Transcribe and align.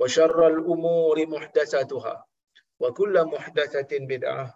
وشر 0.00 0.46
الأمور 0.46 1.16
محدثاتها 1.26 2.14
وكل 2.80 3.14
محدثة 3.24 3.92
بدعة 4.12 4.46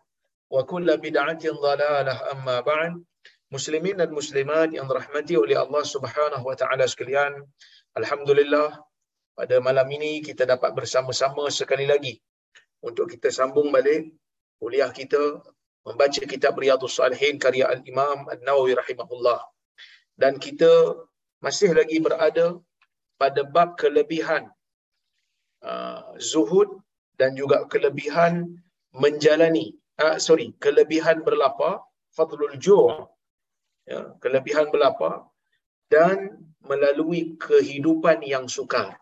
وكل 0.50 0.89
بدعة 0.97 1.42
ضلالة 1.67 2.14
أما 2.33 2.56
بعد 2.61 2.92
Muslimin 3.47 3.95
dan 3.95 4.11
Muslimat 4.11 4.75
yang 4.75 4.91
dirahmati 4.91 5.39
oleh 5.39 5.55
Allah 5.55 5.86
Subhanahu 5.86 6.42
Wa 6.50 6.59
Taala 6.59 6.83
sekalian, 6.83 7.47
Alhamdulillah 7.95 8.75
pada 9.39 9.62
malam 9.62 9.86
ini 9.86 10.19
kita 10.19 10.42
dapat 10.42 10.75
bersama-sama 10.75 11.47
sekali 11.47 11.86
lagi 11.86 12.19
untuk 12.83 13.06
kita 13.06 13.31
sambung 13.31 13.70
balik 13.70 14.11
kuliah 14.59 14.91
kita 14.91 15.47
membaca 15.86 16.22
kitab 16.27 16.59
Riyadhus 16.59 16.98
Salihin 16.98 17.39
karya 17.39 17.70
Al-Imam 17.70 18.27
An-Nawawi 18.27 18.75
rahimahullah. 18.75 19.39
Dan 20.19 20.42
kita 20.42 20.98
masih 21.39 21.70
lagi 21.70 22.03
berada 22.03 22.59
pada 23.14 23.47
bab 23.47 23.78
kelebihan 23.78 24.50
uh, 25.66 26.14
zuhud 26.17 26.70
dan 27.17 27.38
juga 27.38 27.66
kelebihan 27.70 28.59
menjalani 28.92 29.78
uh, 30.02 30.18
sorry 30.18 30.52
kelebihan 30.58 31.23
berlapar 31.23 31.81
fadlul 32.12 32.58
ju' 32.59 33.08
ya, 33.88 34.14
kelebihan 34.23 34.69
berlapar 34.69 35.25
dan 35.91 36.40
melalui 36.63 37.35
kehidupan 37.41 38.22
yang 38.24 38.46
sukar. 38.46 38.96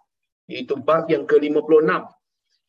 Itu 0.50 0.82
bab 0.82 1.06
yang 1.14 1.30
ke-56 1.30 1.86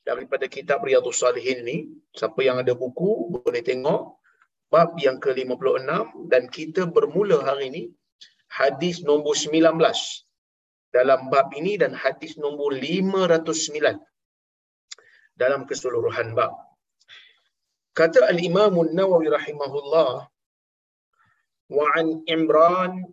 daripada 0.04 0.44
kitab 0.50 0.84
Riyadhus 0.84 1.24
Salihin 1.24 1.64
ni. 1.64 1.76
Siapa 2.12 2.44
yang 2.44 2.60
ada 2.60 2.76
buku 2.76 3.32
boleh 3.32 3.62
tengok 3.64 4.20
bab 4.68 4.92
yang 5.00 5.16
ke-56 5.16 6.28
dan 6.28 6.42
kita 6.52 6.84
bermula 6.84 7.40
hari 7.40 7.72
ini 7.72 7.82
hadis 8.52 9.00
nombor 9.00 9.32
19 9.32 9.78
dalam 10.90 11.30
bab 11.30 11.54
ini 11.54 11.78
dan 11.78 11.94
hadis 11.94 12.34
nombor 12.38 12.74
509 12.78 13.98
dalam 15.38 15.64
keseluruhan 15.64 16.34
bab. 16.38 16.52
Kata 17.94 18.26
Al-Imam 18.30 18.74
An-Nawawi 18.78 19.30
rahimahullah 19.30 20.30
وعن 21.70 22.24
عمران 22.28 23.12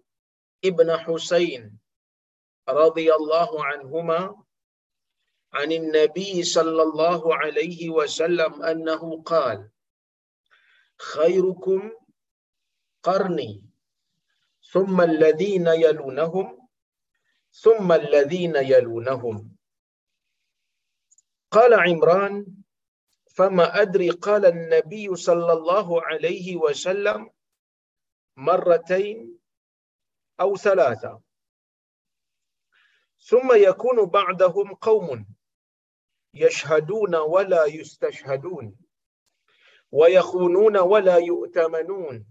ابن 0.66 0.98
حسين 0.98 1.78
رضي 2.70 3.14
الله 3.14 3.66
عنهما 3.66 4.36
عن 5.54 5.72
النبي 5.72 6.44
صلى 6.44 6.82
الله 6.84 7.36
عليه 7.36 7.90
وسلم 7.90 8.64
أنه 8.64 9.22
قال 9.24 9.70
خيركم 10.98 11.92
قرني 13.04 13.64
ثم 14.72 15.02
الذين 15.02 15.68
يلونهم 15.68 16.57
ثم 17.62 17.92
الذين 17.92 18.56
يلونهم. 18.56 19.58
قال 21.52 21.74
عمران 21.74 22.46
فما 23.36 23.82
أدري 23.82 24.10
قال 24.10 24.46
النبي 24.46 25.16
صلى 25.16 25.54
الله 25.54 26.06
عليه 26.06 26.56
وسلم 26.56 27.30
مرتين 28.38 29.40
أو 30.40 30.58
ثلاثة. 30.58 31.22
ثم 33.20 33.56
يكون 33.56 34.06
بعدهم 34.06 34.74
قوم 34.74 35.26
يشهدون 36.34 37.16
ولا 37.16 37.66
يستشهدون 37.66 38.76
ويخونون 39.92 40.78
ولا 40.78 41.18
يؤتمنون 41.18 42.26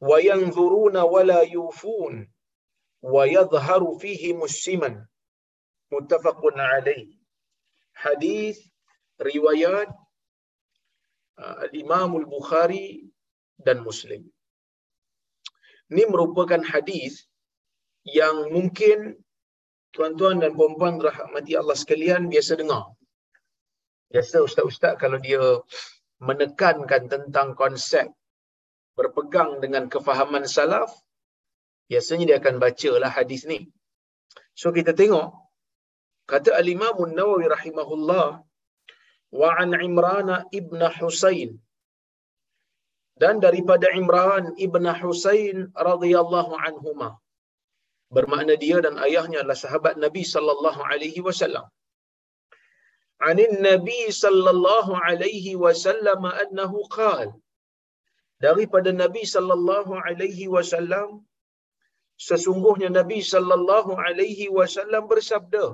وينظرون 0.00 0.96
ولا 0.96 1.42
يوفون. 1.42 2.32
ويظهر 3.02 3.98
فيه 3.98 4.32
مسلما 4.34 5.06
متفق 5.92 6.40
عليه 6.56 7.20
al-Imam 11.40 12.10
al-Bukhari 12.20 13.08
dan 13.60 13.80
Muslim. 13.84 14.24
Ini 15.90 16.06
merupakan 16.06 16.60
hadis 16.62 17.26
yang 18.06 18.52
mungkin 18.54 19.18
tuan-tuan 19.92 20.38
dan 20.38 20.54
puan-puan 20.54 21.02
rahmati 21.02 21.58
Allah 21.58 21.74
sekalian 21.74 22.30
biasa 22.30 22.60
dengar. 22.60 22.94
Biasa 24.12 24.46
ustaz-ustaz 24.46 24.98
kalau 25.02 25.18
dia 25.18 25.42
menekankan 26.22 27.10
tentang 27.10 27.58
konsep 27.58 28.06
berpegang 28.94 29.58
dengan 29.64 29.88
kefahaman 29.90 30.44
salaf, 30.46 30.92
biasanya 31.90 32.24
dia 32.28 32.38
akan 32.42 32.56
bacalah 32.64 33.10
hadis 33.18 33.42
ni. 33.52 33.60
So 34.60 34.68
kita 34.78 34.92
tengok. 35.00 35.28
Kata 36.32 36.50
al-Imam 36.60 36.96
An-Nawawi 37.06 37.46
rahimahullah 37.54 38.26
wa 39.40 39.48
an 39.62 39.70
Imran 39.88 40.28
ibn 40.58 40.80
Husain 40.98 41.50
dan 43.22 43.36
daripada 43.46 43.86
Imran 44.00 44.44
ibn 44.66 44.84
Husain 45.00 45.58
radhiyallahu 45.88 46.52
anhuma. 46.66 47.10
Bermakna 48.16 48.54
dia 48.64 48.78
dan 48.86 48.94
ayahnya 49.06 49.38
adalah 49.42 49.58
sahabat 49.64 49.94
Nabi 50.04 50.22
sallallahu 50.34 50.80
alaihi 50.92 51.20
wasallam. 51.26 51.66
Anin 53.28 53.52
Nabi 53.70 54.00
sallallahu 54.22 54.98
alaihi 55.08 55.52
wasallam 55.64 56.22
annahu 56.42 56.78
qala 56.96 57.28
daripada 58.46 58.90
Nabi 59.02 59.22
sallallahu 59.34 60.00
alaihi 60.08 60.48
wasallam 60.54 61.08
sesungguhnya 62.26 62.88
Nabi 62.98 63.18
sallallahu 63.32 63.92
alaihi 64.06 64.46
wasallam 64.58 65.04
bersabda 65.12 65.64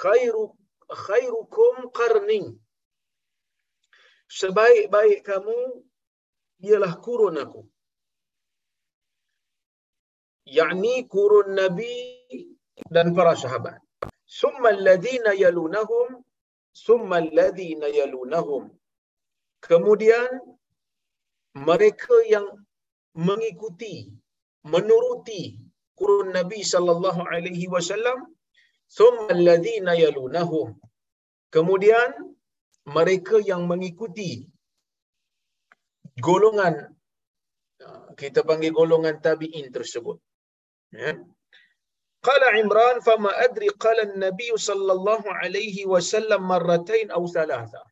khairu 0.00 0.44
khairukum 1.04 1.74
qarni 1.98 2.42
sebaik-baik 4.38 5.20
kamu 5.28 5.58
ialah 6.68 6.94
kurun 7.04 7.36
aku. 7.44 7.62
Yakni 10.58 10.94
kurun 11.14 11.48
nabi 11.60 11.94
dan 12.94 13.14
para 13.16 13.34
sahabat. 13.42 13.78
Summa 14.40 14.68
alladhina 14.74 15.32
yalunahum 15.44 16.08
summa 16.86 17.16
alladhina 17.24 17.88
yalunahum. 17.98 18.64
Kemudian 19.68 20.30
mereka 21.68 22.16
yang 22.34 22.46
mengikuti 23.28 23.94
menuruti 24.72 25.42
kurun 25.98 26.30
nabi 26.38 26.60
sallallahu 26.72 27.22
alaihi 27.34 27.66
wasallam 27.74 28.18
thumma 28.98 29.30
alladhina 29.36 29.92
yalunahum 30.04 30.68
kemudian 31.54 32.10
mereka 32.96 33.36
yang 33.50 33.62
mengikuti 33.70 34.30
golongan 36.26 36.74
uh, 37.86 38.08
kita 38.20 38.40
panggil 38.48 38.72
golongan 38.74 39.16
tabi'in 39.26 39.72
tersebut. 39.76 40.18
Qala 42.26 42.48
Imran 42.62 42.96
fama 43.06 43.30
adri 43.46 43.68
qala 43.84 44.04
Nabi 44.24 44.48
sallallahu 44.68 45.26
alaihi 45.42 45.88
wasallam 45.92 46.42
marratain 46.52 47.08
aw 47.16 47.22
thalatha. 47.36 47.82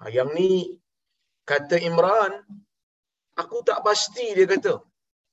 Ha, 0.00 0.08
yang 0.16 0.30
ni 0.36 0.80
kata 1.50 1.76
Imran 1.88 2.32
aku 3.42 3.56
tak 3.68 3.80
pasti 3.86 4.26
dia 4.38 4.48
kata. 4.52 4.74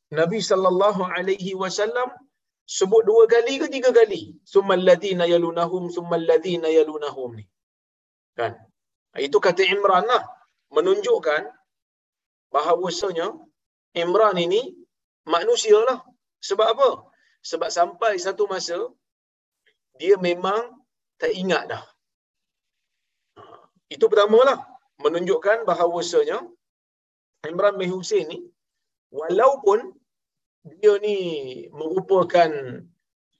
Nabi 0.10 0.40
sallallahu 0.42 1.02
alaihi 1.06 1.54
wasallam 1.62 2.10
sebut 2.78 3.06
dua 3.10 3.24
kali 3.34 3.62
ke 3.62 3.68
tiga 3.76 3.90
kali? 3.94 4.22
Summal 4.54 4.82
ladina 4.90 5.26
yalunahum 5.34 5.84
summal 5.98 6.26
ladina 6.30 6.70
yalunahum 6.78 7.38
ni. 7.40 7.46
Kan? 8.40 8.54
Itu 9.28 9.38
kata 9.38 9.62
Imran 9.76 10.06
lah. 10.12 10.24
Menunjukkan 10.76 11.50
bahawasanya 12.54 13.28
Imran 13.94 14.38
ini 14.38 14.62
manusia 15.26 15.78
lah. 15.90 16.00
Sebab 16.42 16.68
apa? 16.74 16.90
Sebab 17.50 17.70
sampai 17.78 18.14
satu 18.26 18.46
masa, 18.52 18.78
dia 20.00 20.16
memang 20.18 20.62
tak 21.22 21.34
ingat 21.42 21.64
dah. 21.72 21.84
Itu 23.90 24.06
pertama 24.12 24.40
lah. 24.50 24.60
Menunjukkan 25.04 25.64
bahawasanya 25.70 26.38
Imran 27.50 27.76
bin 27.80 27.90
Hussein 27.94 28.28
ni, 28.28 28.40
walaupun 29.10 29.96
dia 30.82 30.94
ni 31.06 31.18
merupakan 31.80 32.52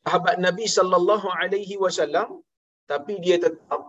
sahabat 0.04 0.36
Nabi 0.48 0.66
sallallahu 0.78 1.28
alaihi 1.42 1.76
wasallam 1.84 2.30
tapi 2.92 3.14
dia 3.26 3.38
tetap 3.46 3.82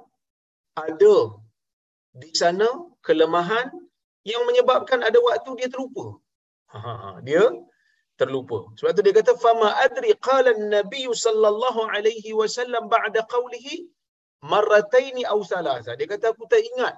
ada 0.85 1.17
di 2.23 2.31
sana 2.41 2.69
kelemahan 3.07 3.69
yang 4.33 4.43
menyebabkan 4.49 5.01
ada 5.09 5.19
waktu 5.29 5.51
dia 5.59 5.69
terlupa. 5.73 6.07
Ha, 6.73 6.81
dia 7.27 7.45
terlupa. 8.21 8.59
Sebab 8.79 8.91
tu 8.97 9.03
dia 9.07 9.15
kata 9.21 9.33
fama 9.45 9.69
adri 9.85 10.13
qala 10.29 10.51
an-nabiy 10.57 11.07
sallallahu 11.25 11.89
alaihi 11.95 12.37
wasallam 12.41 12.85
ba'da 12.95 13.21
qawlihi 13.35 13.77
marratain 14.53 15.17
aw 15.33 15.39
thalatha. 15.53 15.97
Dia 15.99 16.09
kata 16.13 16.27
aku 16.33 16.45
tak 16.53 16.63
ingat 16.71 16.95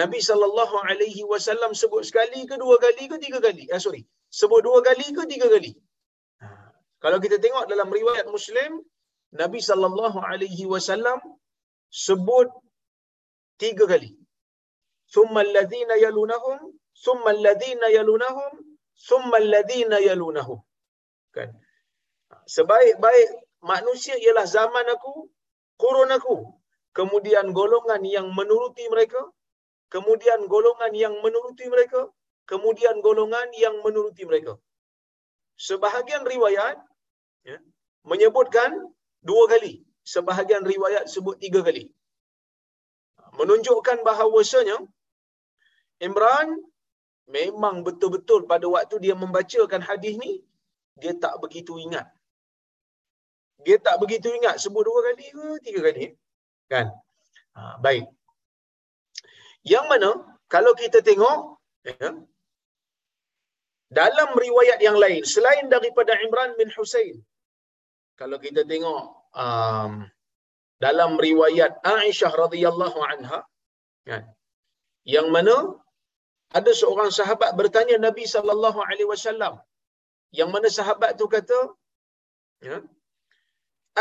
Nabi 0.00 0.20
sallallahu 0.28 0.76
alaihi 0.88 1.22
wasallam 1.32 1.72
sebut 1.80 2.02
sekali 2.08 2.40
ke 2.50 2.56
dua 2.62 2.76
kali 2.84 3.04
ke 3.12 3.16
tiga 3.24 3.38
kali. 3.46 3.64
Eh 3.74 3.80
sorry. 3.86 4.02
Sebut 4.28 4.60
dua 4.66 4.78
kali 4.84 5.06
ke 5.16 5.22
tiga 5.32 5.48
kali. 5.48 5.72
Kalau 7.02 7.18
kita 7.24 7.36
tengok 7.44 7.64
dalam 7.72 7.88
riwayat 7.98 8.26
Muslim, 8.36 8.82
Nabi 9.40 9.60
sallallahu 9.68 10.18
alaihi 10.30 10.64
wasallam 10.72 11.18
sebut 11.88 12.48
tiga 13.62 13.86
kali. 13.92 14.10
Thumma 15.14 15.40
alladhina 15.46 15.96
yalunahum, 16.04 16.58
thumma 17.04 17.30
alladhina 17.36 17.88
yalunahum, 17.96 18.52
thumma 19.08 19.36
alladhina 19.42 19.98
yalunahum. 20.08 20.60
Kan? 21.32 21.54
Sebaik-baik 22.54 23.28
manusia 23.64 24.16
ialah 24.24 24.44
zaman 24.44 24.86
aku, 24.96 25.28
kurun 25.80 26.12
aku. 26.12 26.36
Kemudian 26.92 27.54
golongan 27.54 28.02
yang 28.04 28.28
menuruti 28.34 28.84
mereka, 28.92 29.20
kemudian 29.94 30.40
golongan 30.50 30.92
yang 30.92 31.14
menuruti 31.24 31.64
mereka, 31.70 32.10
kemudian 32.50 32.96
golongan 33.06 33.48
yang 33.64 33.74
menuruti 33.84 34.24
mereka. 34.30 34.54
Sebahagian 35.68 36.24
riwayat 36.32 36.76
ya, 37.44 37.58
menyebutkan 38.10 38.70
dua 39.28 39.44
kali. 39.52 39.84
Sebahagian 40.14 40.64
riwayat 40.72 41.04
sebut 41.14 41.36
tiga 41.44 41.60
kali. 41.68 41.84
Menunjukkan 43.38 43.98
bahawasanya 44.08 44.76
Imran 46.06 46.48
memang 47.28 47.84
betul-betul 47.86 48.48
pada 48.52 48.66
waktu 48.74 48.96
dia 49.04 49.14
membacakan 49.22 49.82
hadis 49.84 50.14
ni, 50.16 50.32
dia 50.96 51.12
tak 51.24 51.36
begitu 51.44 51.76
ingat. 51.76 52.08
Dia 53.66 53.76
tak 53.86 54.00
begitu 54.00 54.32
ingat 54.38 54.56
sebut 54.62 54.82
dua 54.88 55.00
kali 55.06 55.26
ke 55.36 55.46
tiga 55.66 55.80
kali. 55.86 56.04
Kan? 56.72 56.86
Ha, 57.58 57.76
baik. 57.84 58.06
Yang 59.66 59.84
mana 59.90 60.10
kalau 60.54 60.72
kita 60.72 61.04
tengok 61.04 61.38
ya, 61.84 62.08
dalam 63.88 64.30
riwayat 64.44 64.78
yang 64.86 64.96
lain 65.02 65.22
selain 65.34 65.66
daripada 65.74 66.12
Imran 66.26 66.52
bin 66.60 66.70
Husain 66.76 67.16
kalau 68.20 68.38
kita 68.46 68.62
tengok 68.72 69.02
um, 69.44 69.92
dalam 70.84 71.12
riwayat 71.26 71.72
Aisyah 71.96 72.32
radhiyallahu 72.44 72.98
anha 73.12 73.40
ya, 74.10 74.18
yang 75.14 75.28
mana 75.34 75.56
ada 76.58 76.72
seorang 76.80 77.10
sahabat 77.18 77.50
bertanya 77.60 77.96
Nabi 78.06 78.24
sallallahu 78.34 78.78
alaihi 78.88 79.08
wasallam 79.14 79.56
yang 80.38 80.50
mana 80.54 80.68
sahabat 80.78 81.16
tu 81.20 81.26
kata 81.36 81.60
ya 82.68 82.78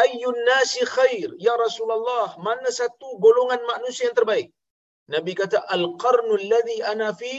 ayyun 0.03 0.37
nasi 0.49 0.83
khair 0.95 1.29
ya 1.47 1.53
Rasulullah 1.65 2.27
mana 2.47 2.69
satu 2.79 3.09
golongan 3.25 3.61
manusia 3.71 4.05
yang 4.07 4.17
terbaik? 4.19 4.47
Nabi 5.13 5.31
kata 5.41 5.59
al-qarnul 5.75 6.43
ladzi 6.51 6.77
ana 6.91 7.09
fi 7.19 7.33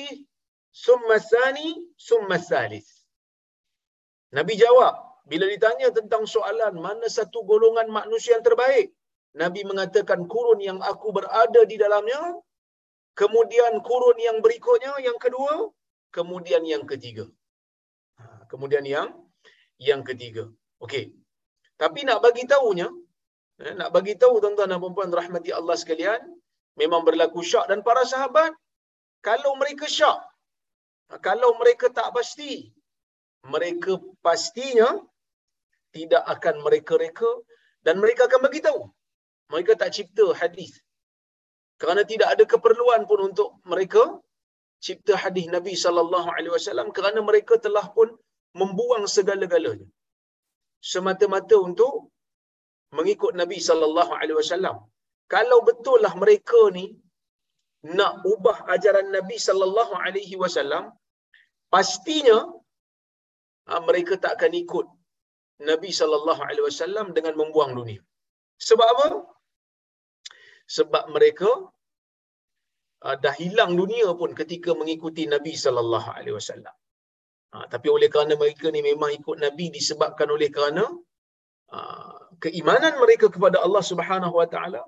summa 0.84 1.16
thani 1.30 1.68
summa 2.08 2.36
thalith. 2.50 2.90
Nabi 4.36 4.54
jawab 4.62 4.94
bila 5.30 5.46
ditanya 5.54 5.88
tentang 5.98 6.24
soalan 6.34 6.74
mana 6.86 7.06
satu 7.18 7.38
golongan 7.50 7.88
manusia 7.98 8.32
yang 8.36 8.44
terbaik? 8.48 8.86
Nabi 9.42 9.60
mengatakan 9.70 10.20
kurun 10.32 10.60
yang 10.68 10.78
aku 10.90 11.08
berada 11.16 11.60
di 11.70 11.76
dalamnya 11.84 12.20
kemudian 13.20 13.74
kurun 13.88 14.18
yang 14.26 14.38
berikutnya 14.44 14.92
yang 15.08 15.18
kedua 15.24 15.54
kemudian 16.16 16.62
yang 16.72 16.84
ketiga. 16.90 17.26
Ha, 18.18 18.24
kemudian 18.50 18.84
yang 18.94 19.08
yang 19.88 20.02
ketiga. 20.08 20.44
Okey. 20.84 21.04
Tapi 21.82 22.00
nak 22.08 22.18
bagi 22.26 22.44
tahunya 22.52 22.88
eh, 23.64 23.74
nak 23.80 23.90
bagi 23.96 24.14
tahu 24.22 24.34
tuan-tuan 24.42 24.70
dan 24.72 24.80
puan-puan 24.82 25.10
rahmati 25.20 25.50
Allah 25.58 25.76
sekalian 25.82 26.20
memang 26.80 27.02
berlaku 27.08 27.42
syak 27.50 27.66
dan 27.70 27.80
para 27.88 28.02
sahabat 28.12 28.52
kalau 29.28 29.52
mereka 29.60 29.86
syak 29.98 30.18
kalau 31.28 31.50
mereka 31.60 31.86
tak 31.98 32.08
pasti 32.16 32.52
mereka 33.52 33.92
pastinya 34.26 34.88
tidak 35.96 36.22
akan 36.34 36.56
mereka 36.66 36.94
reka 37.04 37.30
dan 37.86 37.96
mereka 38.02 38.28
akan 38.28 38.40
bagi 38.46 38.60
tahu 38.68 38.80
mereka 39.52 39.72
tak 39.80 39.90
cipta 39.96 40.26
hadis. 40.40 40.72
Kerana 41.80 42.02
tidak 42.10 42.28
ada 42.34 42.44
keperluan 42.52 43.02
pun 43.10 43.20
untuk 43.28 43.48
mereka 43.72 44.02
cipta 44.86 45.14
hadis 45.22 45.46
Nabi 45.56 45.74
sallallahu 45.84 46.28
alaihi 46.36 46.54
wasallam 46.56 46.88
kerana 46.96 47.20
mereka 47.28 47.54
telah 47.66 47.86
pun 47.96 48.08
membuang 48.60 49.04
segala-galanya. 49.16 49.88
Semata-mata 50.92 51.56
untuk 51.68 51.94
mengikut 52.98 53.32
Nabi 53.40 53.58
sallallahu 53.68 54.12
alaihi 54.20 54.38
wasallam. 54.40 54.76
Kalau 55.34 55.58
betul 55.68 55.98
lah 56.04 56.14
mereka 56.22 56.60
ni 56.76 56.86
nak 57.96 58.26
ubah 58.32 58.56
ajaran 58.74 59.08
Nabi 59.16 59.36
sallallahu 59.46 59.94
alaihi 60.04 60.36
wasallam 60.42 60.84
pastinya 61.74 62.38
ha, 63.68 63.80
mereka 63.88 64.14
tak 64.24 64.32
akan 64.36 64.52
ikut 64.62 64.86
Nabi 65.70 65.90
sallallahu 66.00 66.42
alaihi 66.48 66.66
wasallam 66.68 67.06
dengan 67.16 67.34
membuang 67.40 67.72
dunia. 67.78 68.02
Sebab 68.68 68.88
apa? 68.94 69.08
Sebab 70.76 71.04
mereka 71.14 71.50
uh, 73.06 73.16
dah 73.24 73.34
hilang 73.42 73.72
dunia 73.80 74.08
pun 74.20 74.30
ketika 74.40 74.70
mengikuti 74.80 75.24
Nabi 75.34 75.54
sallallahu 75.64 76.08
alaihi 76.16 76.36
wasallam. 76.38 76.74
Ha, 77.52 77.64
tapi 77.72 77.88
oleh 77.96 78.08
kerana 78.12 78.34
mereka 78.42 78.66
ni 78.74 78.80
memang 78.90 79.10
ikut 79.18 79.36
Nabi 79.46 79.66
disebabkan 79.76 80.28
oleh 80.36 80.50
kerana 80.56 80.84
keimanan 82.42 82.94
mereka 83.02 83.26
kepada 83.34 83.60
Allah 83.64 83.84
Subhanahu 83.90 84.34
wa 84.40 84.48
taala 84.52 84.80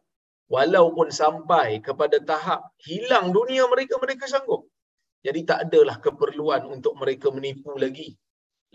walaupun 0.54 1.08
sampai 1.20 1.78
kepada 1.86 2.18
tahap 2.30 2.60
hilang 2.86 3.30
dunia 3.38 3.64
mereka 3.72 3.94
mereka 4.02 4.26
sanggup. 4.26 4.66
Jadi 5.26 5.40
tak 5.48 5.58
adalah 5.68 5.96
keperluan 6.04 6.62
untuk 6.74 6.94
mereka 7.00 7.28
menipu 7.36 7.72
lagi 7.84 8.08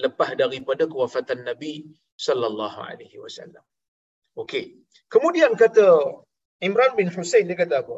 lepas 0.03 0.29
daripada 0.41 0.83
kewafatan 0.91 1.43
Nabi 1.49 1.73
sallallahu 2.15 2.79
alaihi 2.89 3.17
wasallam. 3.23 3.63
Okey. 4.41 4.65
Kemudian 5.13 5.51
kata 5.55 5.87
Imran 6.67 6.93
bin 6.99 7.07
Husain 7.15 7.47
dia 7.49 7.57
kata 7.59 7.83
apa? 7.83 7.97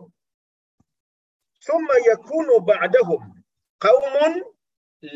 Ba'dahum 2.70 3.22
qaumun 3.86 4.34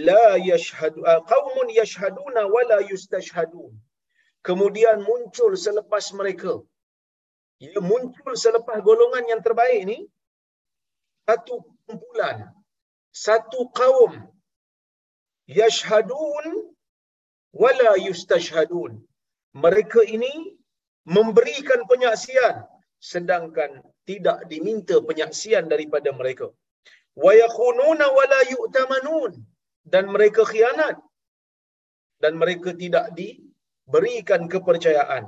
la 0.06 0.26
yashhadu 0.52 1.00
uh, 1.06 1.22
qaumun 1.32 1.68
yashhaduna 1.80 2.42
wa 2.54 2.62
la 2.72 2.80
yustashhadun. 2.92 3.74
Kemudian 4.42 5.06
muncul 5.06 5.54
selepas 5.66 6.06
mereka 6.18 6.62
ia 7.66 7.80
muncul 7.92 8.34
selepas 8.44 8.78
golongan 8.88 9.24
yang 9.32 9.42
terbaik 9.46 9.82
ni 9.92 9.98
satu 11.28 11.56
kumpulan 11.86 12.38
satu 13.12 13.68
kaum. 13.80 14.14
Yashhadun 15.60 16.46
wala 17.62 17.92
yustashhadun. 18.08 18.92
Mereka 19.64 20.02
ini 20.16 20.34
memberikan 21.16 21.84
penyaksian 21.92 22.56
sedangkan 23.12 23.84
tidak 24.08 24.48
diminta 24.52 24.96
penyaksian 25.10 25.68
daripada 25.74 26.10
mereka. 26.20 26.48
Wa 27.24 27.32
yakhununa 27.36 28.06
wa 28.18 28.26
la 28.34 28.42
yu'tamanun. 28.54 29.32
Dan 29.84 30.08
mereka 30.14 30.48
khianat. 30.48 30.96
Dan 32.24 32.34
mereka 32.42 32.72
tidak 32.82 33.12
diberikan 33.20 34.48
kepercayaan 34.54 35.26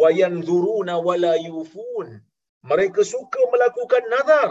wa 0.00 0.08
yanzuruna 0.20 0.94
wa 1.06 1.14
la 1.24 1.34
yufun 1.48 2.08
mereka 2.70 3.00
suka 3.14 3.40
melakukan 3.52 4.04
nazar 4.14 4.48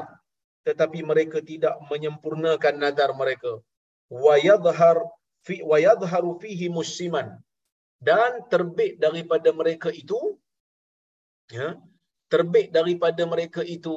tetapi 0.68 1.00
mereka 1.12 1.38
tidak 1.44 1.76
menyempurnakan 1.92 2.76
nazar 2.84 3.12
mereka. 3.22 3.54
wa 4.24 4.36
yadhhar 4.50 4.98
fi 5.46 5.56
wa 5.70 5.78
yadhharu 5.88 6.32
fihi 6.42 6.68
musliman 6.80 7.28
dan 8.08 8.32
terbit 8.52 8.94
daripada 9.06 9.50
mereka 9.60 9.90
itu 10.02 10.20
ya 11.58 11.68
terbit 12.32 12.68
daripada 12.78 13.24
mereka 13.34 13.62
itu 13.76 13.96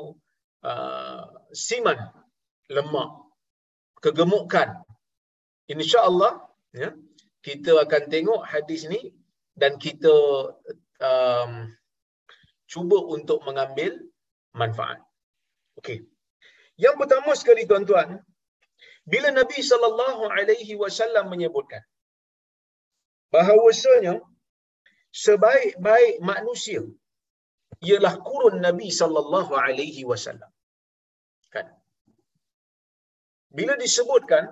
uh, 0.64 1.24
siman 1.52 1.98
lemak 2.76 3.10
kegemukan. 4.04 4.68
Insyaallah 5.74 6.32
ya 6.80 6.88
kita 7.46 7.76
akan 7.84 8.02
tengok 8.14 8.40
hadis 8.52 8.82
ni 8.92 9.14
dan 9.60 9.78
kita 9.84 10.14
um, 11.10 11.52
cuba 12.72 12.98
untuk 13.16 13.38
mengambil 13.48 13.92
manfaat 14.60 14.98
okey 15.80 15.98
yang 16.84 16.96
pertama 17.00 17.32
sekali 17.40 17.64
tuan-tuan 17.70 18.20
bila 19.12 19.28
Nabi 19.40 19.58
sallallahu 19.70 20.22
alaihi 20.38 20.74
wasallam 20.82 21.26
menyebutkan 21.32 21.82
bahawasanya 23.34 24.14
sebaik-baik 25.24 26.16
manusia 26.30 26.82
ialah 27.88 28.14
kurun 28.28 28.56
Nabi 28.66 28.88
sallallahu 29.00 29.52
alaihi 29.64 30.02
wasallam. 30.10 30.50
Kan? 31.54 31.66
Bila 33.56 33.74
disebutkan 33.84 34.44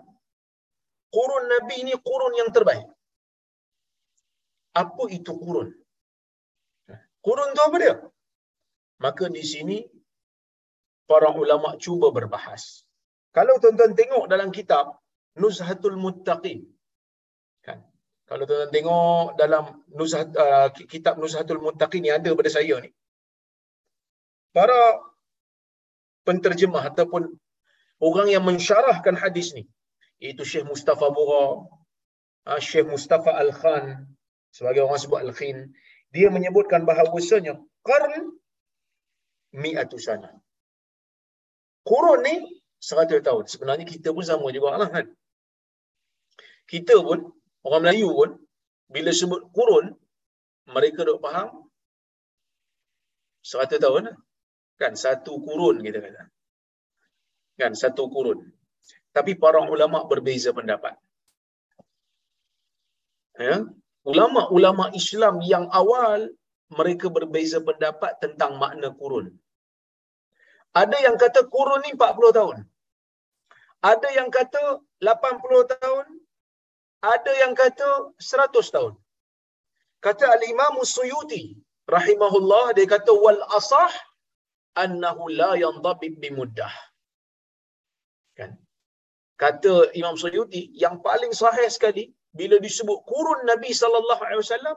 kurun 1.17 1.45
Nabi 1.55 1.75
ini 1.85 1.95
kurun 2.09 2.35
yang 2.41 2.51
terbaik. 2.57 2.89
Apa 4.83 5.05
itu 5.19 5.33
kurun? 5.45 5.69
Kurun 7.25 7.57
tu 7.57 7.63
apa 7.65 7.77
dia? 7.81 7.95
Maka 9.05 9.25
di 9.33 9.45
sini 9.53 9.79
para 11.09 11.33
ulama 11.33 11.81
cuba 11.85 12.13
berbahas. 12.13 12.85
Kalau 13.37 13.57
tuan-tuan 13.63 13.97
tengok 13.97 14.25
dalam 14.33 14.53
kitab 14.53 15.01
Nuzhatul 15.41 15.97
Muttaqin. 16.05 16.61
Kan? 17.65 17.81
Kalau 18.29 18.45
tuan-tuan 18.47 18.73
tengok 18.77 19.41
dalam 19.41 19.65
Nuzhat, 19.99 20.37
uh, 20.37 20.69
kitab 20.93 21.17
Nuzhatul 21.17 21.65
Muttaqin 21.65 22.05
ni 22.05 22.11
ada 22.13 22.31
pada 22.37 22.51
saya 22.53 22.77
ni. 22.85 22.93
Para 24.55 25.03
penterjemah 26.29 26.93
ataupun 26.93 27.27
orang 28.05 28.29
yang 28.31 28.45
mensyarahkan 28.47 29.17
hadis 29.19 29.57
ni 29.57 29.65
iaitu 30.23 30.45
Syekh 30.47 30.69
Mustafa 30.71 31.09
Bura, 31.11 31.67
uh, 32.53 32.61
Syekh 32.61 32.87
Mustafa 32.87 33.33
Al-Khan 33.35 34.07
sebagai 34.55 34.87
orang 34.87 35.01
sebut 35.03 35.21
Al-Khin, 35.25 35.75
dia 36.15 36.29
menyebutkan 36.31 36.87
bahawasanya 36.87 37.59
qarn 37.83 38.39
mi'atu 39.63 39.99
sana. 39.99 40.31
Kurun 41.83 42.23
ni 42.23 42.35
100 42.79 43.19
tahun. 43.27 43.45
Sebenarnya 43.51 43.85
kita 43.85 44.15
pun 44.15 44.25
sama 44.25 44.49
juga 44.55 44.79
lah 44.79 44.89
kan. 44.89 45.07
Kita 46.71 46.97
pun, 47.03 47.19
orang 47.67 47.83
Melayu 47.85 48.09
pun, 48.15 48.31
bila 48.89 49.11
sebut 49.13 49.43
kurun, 49.53 49.93
mereka 50.71 51.05
dok 51.05 51.21
faham 51.21 51.49
100 53.43 53.83
tahun 53.85 54.03
lah. 54.09 54.17
Kan, 54.81 54.93
satu 54.95 55.43
kurun 55.45 55.83
kita 55.85 55.99
kata. 55.99 56.25
Kan, 57.61 57.73
satu 57.75 58.07
kurun. 58.09 58.39
Tapi 59.15 59.35
para 59.39 59.61
ulama 59.67 60.07
berbeza 60.11 60.51
pendapat. 60.57 60.95
Ya? 63.39 63.67
Ulama-ulama 64.05 64.93
Islam 65.01 65.41
yang 65.53 65.65
awal, 65.81 66.29
mereka 66.79 67.07
berbeza 67.17 67.59
pendapat 67.69 68.21
tentang 68.21 68.61
makna 68.63 68.93
kurun. 69.01 69.33
Ada 70.83 70.99
yang 71.07 71.17
kata 71.23 71.41
kurun 71.55 71.81
ni 71.87 71.97
40 71.97 72.37
tahun. 72.39 72.59
Ada 73.93 74.09
yang 74.19 74.29
kata 74.37 74.63
80 75.01 75.73
tahun. 75.73 76.07
Ada 77.15 77.33
yang 77.43 77.53
kata 77.63 77.89
100 78.17 78.75
tahun. 78.75 78.95
Kata 80.05 80.25
Al-Imam 80.37 80.75
Suyuti 80.95 81.57
rahimahullah 81.95 82.77
dia 82.77 82.89
kata 82.95 83.13
wal 83.25 83.41
asah 83.57 83.93
annahu 84.85 85.33
la 85.41 85.53
yandabib 85.65 86.17
bimuddah. 86.21 86.75
Kan? 88.37 88.53
Kata 89.41 89.93
Imam 90.01 90.17
Suyuti 90.23 90.69
yang 90.85 91.01
paling 91.07 91.33
sahih 91.33 91.69
sekali 91.77 92.05
bila 92.39 92.57
disebut 92.67 92.99
kurun 93.11 93.41
Nabi 93.51 93.71
sallallahu 93.81 94.23
alaihi 94.27 94.43
wasallam 94.45 94.77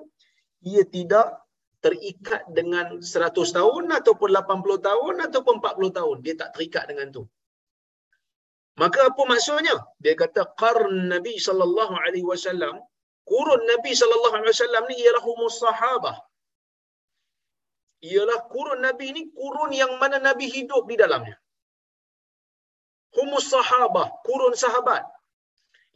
ia 0.72 0.84
tidak 0.96 1.28
terikat 1.86 2.42
dengan 2.58 2.86
100 3.02 3.58
tahun 3.58 3.84
ataupun 4.00 4.30
80 4.34 4.88
tahun 4.90 5.16
ataupun 5.30 5.56
40 5.62 5.98
tahun. 5.98 6.18
Dia 6.26 6.34
tak 6.42 6.50
terikat 6.58 6.86
dengan 6.90 7.08
tu. 7.16 7.24
Maka 8.82 9.00
apa 9.10 9.22
maksudnya? 9.32 9.78
Dia 10.04 10.14
kata 10.22 10.42
qarn 10.62 11.10
nabi 11.14 11.34
sallallahu 11.46 11.94
alaihi 12.04 12.28
wasallam 12.32 12.76
kurun 13.32 13.62
nabi 13.72 13.92
sallallahu 14.02 14.36
alaihi 14.38 14.54
wasallam 14.54 14.84
ni 14.90 14.96
ialah 15.02 15.24
humus 15.28 15.58
sahabah. 15.64 16.18
Ialah 18.06 18.40
kurun 18.54 18.82
nabi 18.88 19.08
ni 19.18 19.22
kurun 19.40 19.72
yang 19.82 19.94
mana 20.02 20.18
nabi 20.22 20.46
hidup 20.56 20.86
di 20.92 20.96
dalamnya. 21.02 21.38
Humus 23.18 23.50
sahabah 23.50 24.08
kurun 24.28 24.54
sahabat. 24.54 25.02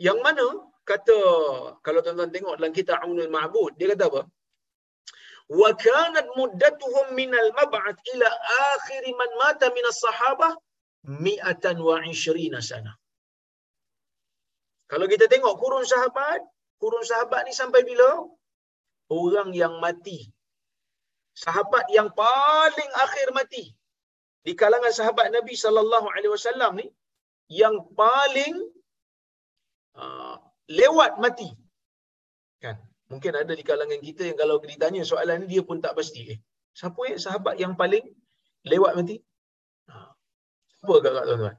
Yang 0.02 0.20
mana 0.26 0.46
kata 0.90 1.18
kalau 1.86 2.00
tuan-tuan 2.06 2.32
tengok 2.36 2.54
dalam 2.60 2.74
kitab 2.74 2.98
Aunul 3.06 3.32
Ma'bud 3.36 3.72
dia 3.80 3.88
kata 3.94 4.06
apa 4.12 4.22
wa 5.60 5.70
kanat 5.86 6.28
muddatuhum 6.40 7.08
min 7.20 7.32
al-mab'ath 7.44 8.00
ila 8.14 8.28
akhir 8.74 9.04
man 9.20 9.32
mata 9.44 9.68
min 9.78 9.86
as-sahabah 9.92 10.54
mi'atan 11.26 11.78
wa 11.88 11.98
ishrina 12.14 12.62
sana. 12.62 12.94
Kalau 14.92 15.06
kita 15.08 15.26
tengok 15.32 15.56
kurun 15.62 15.86
sahabat, 15.88 16.42
kurun 16.82 17.04
sahabat 17.12 17.48
ni 17.48 17.54
sampai 17.56 17.82
bila? 17.90 18.28
Orang 19.08 19.50
yang 19.62 19.80
mati. 19.84 20.20
Sahabat 21.44 21.88
yang 21.96 22.12
paling 22.12 22.92
akhir 23.06 23.28
mati. 23.32 23.72
Di 24.46 24.54
kalangan 24.62 24.92
sahabat 25.00 25.32
Nabi 25.32 25.56
sallallahu 25.64 26.08
alaihi 26.12 26.34
wasallam 26.36 26.72
ni 26.82 26.88
yang 27.62 27.76
paling 27.96 28.56
uh, 29.96 30.31
lewat 30.80 31.20
mati. 31.24 31.50
Kan? 32.64 32.78
Mungkin 33.12 33.32
ada 33.36 33.54
di 33.60 33.64
kalangan 33.68 34.00
kita 34.00 34.24
yang 34.30 34.38
kalau 34.40 34.56
ditanya 34.64 35.02
soalan 35.04 35.44
ni 35.44 35.58
dia 35.58 35.62
pun 35.68 35.84
tak 35.84 35.94
pasti. 36.00 36.22
Eh, 36.34 36.40
siapa 36.72 37.02
ya 37.12 37.18
sahabat 37.20 37.60
yang 37.60 37.74
paling 37.76 38.06
lewat 38.64 38.96
mati? 38.96 39.20
Apa 40.82 40.94
agak 40.98 41.12
tuan-tuan? 41.28 41.56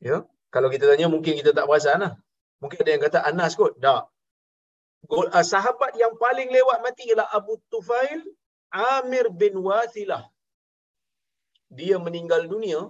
Ya, 0.00 0.16
kalau 0.48 0.68
kita 0.72 0.88
tanya 0.88 1.06
mungkin 1.12 1.36
kita 1.36 1.50
tak 1.52 1.68
perasan 1.68 2.00
lah. 2.00 2.14
Mungkin 2.60 2.78
ada 2.82 2.90
yang 2.94 3.02
kata 3.04 3.18
Anas 3.30 3.52
kot. 3.52 3.76
Tak. 3.76 4.08
Uh, 5.08 5.44
sahabat 5.52 5.96
yang 5.96 6.12
paling 6.20 6.48
lewat 6.52 6.84
mati 6.84 7.08
ialah 7.08 7.28
Abu 7.32 7.56
Tufail 7.72 8.20
Amir 8.72 9.32
bin 9.32 9.56
Wathilah. 9.60 10.28
Dia 11.72 11.96
meninggal 11.96 12.46
dunia 12.52 12.80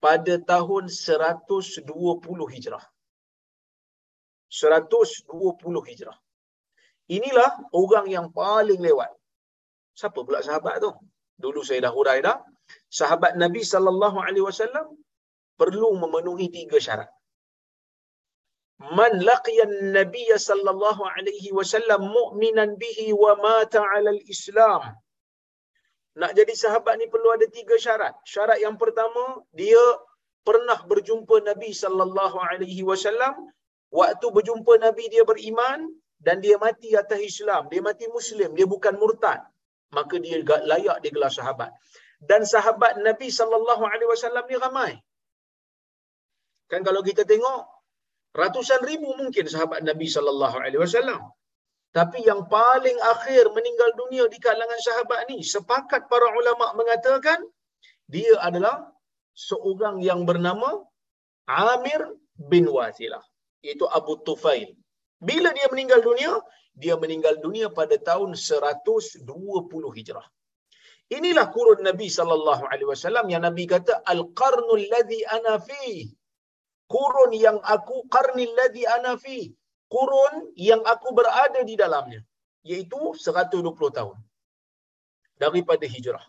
pada 0.00 0.36
tahun 0.38 0.92
120 0.92 1.84
Hijrah. 2.52 2.84
120 4.50 5.88
Hijrah. 5.88 6.18
Inilah 7.16 7.50
orang 7.70 8.06
yang 8.10 8.26
paling 8.34 8.80
lewat. 8.88 9.10
Siapa 9.94 10.18
pula 10.26 10.42
sahabat 10.42 10.82
tu? 10.84 10.90
Dulu 11.38 11.60
saya 11.62 11.86
dah 11.86 11.92
hurai 11.94 12.18
dah 12.24 12.36
sahabat 12.98 13.32
Nabi 13.42 13.62
sallallahu 13.72 14.18
alaihi 14.26 14.46
wasallam 14.48 14.86
perlu 15.60 15.88
memenuhi 16.02 16.46
tiga 16.58 16.78
syarat. 16.86 17.10
Man 18.96 19.12
laqiya 19.30 19.64
an-nabiy 19.70 20.30
sallallahu 20.48 21.02
alaihi 21.14 21.50
wasallam 21.58 22.00
mu'minan 22.16 22.76
bihi 22.82 23.06
wa 23.22 23.32
mata 23.44 23.80
'ala 23.80 24.10
al-islam. 24.16 24.82
Nak 26.20 26.32
jadi 26.38 26.52
sahabat 26.64 26.94
ni 27.00 27.06
perlu 27.14 27.28
ada 27.36 27.46
tiga 27.58 27.76
syarat. 27.86 28.14
Syarat 28.32 28.58
yang 28.64 28.76
pertama, 28.82 29.24
dia 29.60 29.84
pernah 30.48 30.78
berjumpa 30.90 31.36
Nabi 31.50 31.70
sallallahu 31.82 32.36
alaihi 32.50 32.84
wasallam 32.90 33.34
waktu 33.90 34.26
berjumpa 34.36 34.72
Nabi 34.86 35.04
dia 35.12 35.22
beriman 35.22 35.90
dan 36.20 36.40
dia 36.44 36.56
mati 36.58 36.96
atas 36.96 37.20
Islam, 37.20 37.68
dia 37.72 37.82
mati 37.84 38.06
muslim, 38.08 38.52
dia 38.58 38.66
bukan 38.66 38.94
murtad. 38.98 39.40
Maka 39.94 40.18
dia 40.18 40.42
layak 40.42 40.98
digelar 41.04 41.30
sahabat 41.30 41.70
dan 42.22 42.48
sahabat 42.48 42.96
Nabi 43.04 43.28
sallallahu 43.28 43.84
alaihi 43.84 44.08
wasallam 44.08 44.44
ni 44.48 44.56
ramai. 44.56 44.92
Kan 46.70 46.80
kalau 46.82 47.04
kita 47.04 47.22
tengok 47.28 47.62
ratusan 48.40 48.80
ribu 48.90 49.12
mungkin 49.20 49.44
sahabat 49.54 49.84
Nabi 49.84 50.08
sallallahu 50.08 50.56
alaihi 50.64 50.80
wasallam. 50.80 51.20
Tapi 51.96 52.28
yang 52.28 52.44
paling 52.52 52.98
akhir 53.12 53.48
meninggal 53.56 53.90
dunia 53.96 54.24
di 54.28 54.36
kalangan 54.36 54.80
sahabat 54.84 55.32
ni, 55.32 55.40
sepakat 55.40 56.12
para 56.12 56.28
ulama 56.40 56.76
mengatakan 56.76 57.40
dia 58.04 58.36
adalah 58.48 58.92
seorang 59.32 60.04
yang 60.04 60.28
bernama 60.28 60.84
Amir 61.48 62.02
bin 62.36 62.68
Wasilah. 62.68 63.24
Iaitu 63.64 63.86
Abu 63.98 64.20
Tufail. 64.26 64.76
Bila 65.28 65.48
dia 65.56 65.66
meninggal 65.72 66.00
dunia? 66.04 66.32
Dia 66.76 66.94
meninggal 67.00 67.40
dunia 67.40 67.72
pada 67.72 67.96
tahun 67.96 68.36
120 68.36 69.24
Hijrah. 69.96 70.26
Inilah 71.06 71.46
kurun 71.54 71.80
Nabi 71.86 72.10
sallallahu 72.10 72.66
alaihi 72.66 72.88
wasallam 72.90 73.30
yang 73.32 73.42
Nabi 73.46 73.64
kata 73.70 74.02
al-qarnul 74.12 74.84
ladzi 74.92 75.22
ana 75.36 75.54
fi. 75.62 76.10
Kurun 76.90 77.30
yang 77.34 77.58
aku 77.62 78.06
qarnil 78.10 78.52
ladzi 78.58 78.82
ana 78.86 79.14
fi. 79.14 79.38
Kurun 79.86 80.50
yang 80.58 80.82
aku 80.82 81.14
berada 81.14 81.62
di 81.62 81.74
dalamnya 81.78 82.20
iaitu 82.66 83.14
120 83.14 83.62
tahun 83.98 84.18
daripada 85.38 85.86
hijrah. 85.86 86.24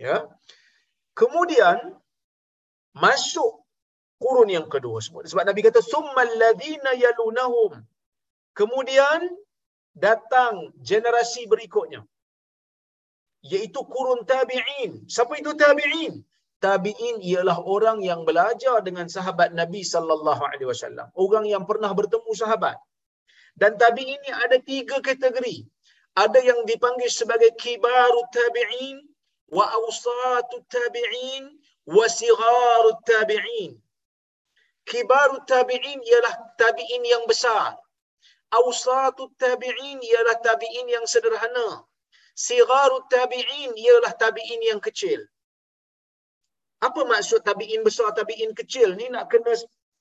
Ya. 0.00 0.24
Kemudian 1.12 1.78
masuk 2.96 3.63
kurun 4.22 4.48
yang 4.50 4.66
kedua 4.70 4.98
sebab 5.02 5.44
Nabi 5.44 5.60
kata 5.66 5.80
summal 5.82 6.30
ladzina 6.42 6.92
yalunahum. 6.94 7.82
Kemudian 8.54 9.20
datang 9.94 10.70
generasi 10.78 11.46
berikutnya 11.50 12.02
iaitu 13.44 13.80
kurun 13.84 14.24
tabi'in. 14.24 15.04
Siapa 15.14 15.36
itu 15.36 15.52
tabi'in? 15.52 16.24
Tabi'in 16.64 17.20
ialah 17.20 17.60
orang 17.60 18.00
yang 18.00 18.24
belajar 18.24 18.80
dengan 18.80 19.04
sahabat 19.04 19.52
Nabi 19.52 19.84
sallallahu 19.84 20.40
alaihi 20.40 20.68
wasallam. 20.72 21.12
Orang 21.12 21.44
yang 21.44 21.68
pernah 21.68 21.92
bertemu 21.92 22.32
sahabat. 22.32 22.80
Dan 23.52 23.76
tabi'in 23.76 24.16
ini 24.16 24.30
ada 24.32 24.56
tiga 24.58 24.98
kategori. 25.04 25.68
Ada 26.16 26.40
yang 26.40 26.64
dipanggil 26.64 27.10
sebagai 27.12 27.52
kibaru 27.60 28.22
tabi'in 28.32 28.96
wa 29.52 29.68
awsatu 29.68 30.64
tabi'in 30.72 31.52
wa 31.84 32.06
sigharu 32.08 32.96
tabi'in. 33.04 33.76
Kibaru 34.84 35.38
tabi'in 35.48 36.00
ialah 36.04 36.34
tabi'in 36.60 37.04
yang 37.04 37.24
besar. 37.30 37.76
Awsatu 38.52 39.32
tabi'in 39.40 39.98
ialah 40.00 40.36
tabi'in 40.44 40.86
yang 40.88 41.06
sederhana 41.08 41.84
Sigharu 42.34 43.06
tabi'in 43.06 43.72
ialah 43.78 44.12
tabi'in 44.18 44.60
yang 44.70 44.80
kecil. 44.82 45.22
Apa 46.82 47.06
maksud 47.06 47.46
tabi'in 47.46 47.86
besar, 47.86 48.10
tabi'in 48.10 48.52
kecil 48.58 48.98
ni 48.98 49.06
nak 49.08 49.30
kena 49.30 49.54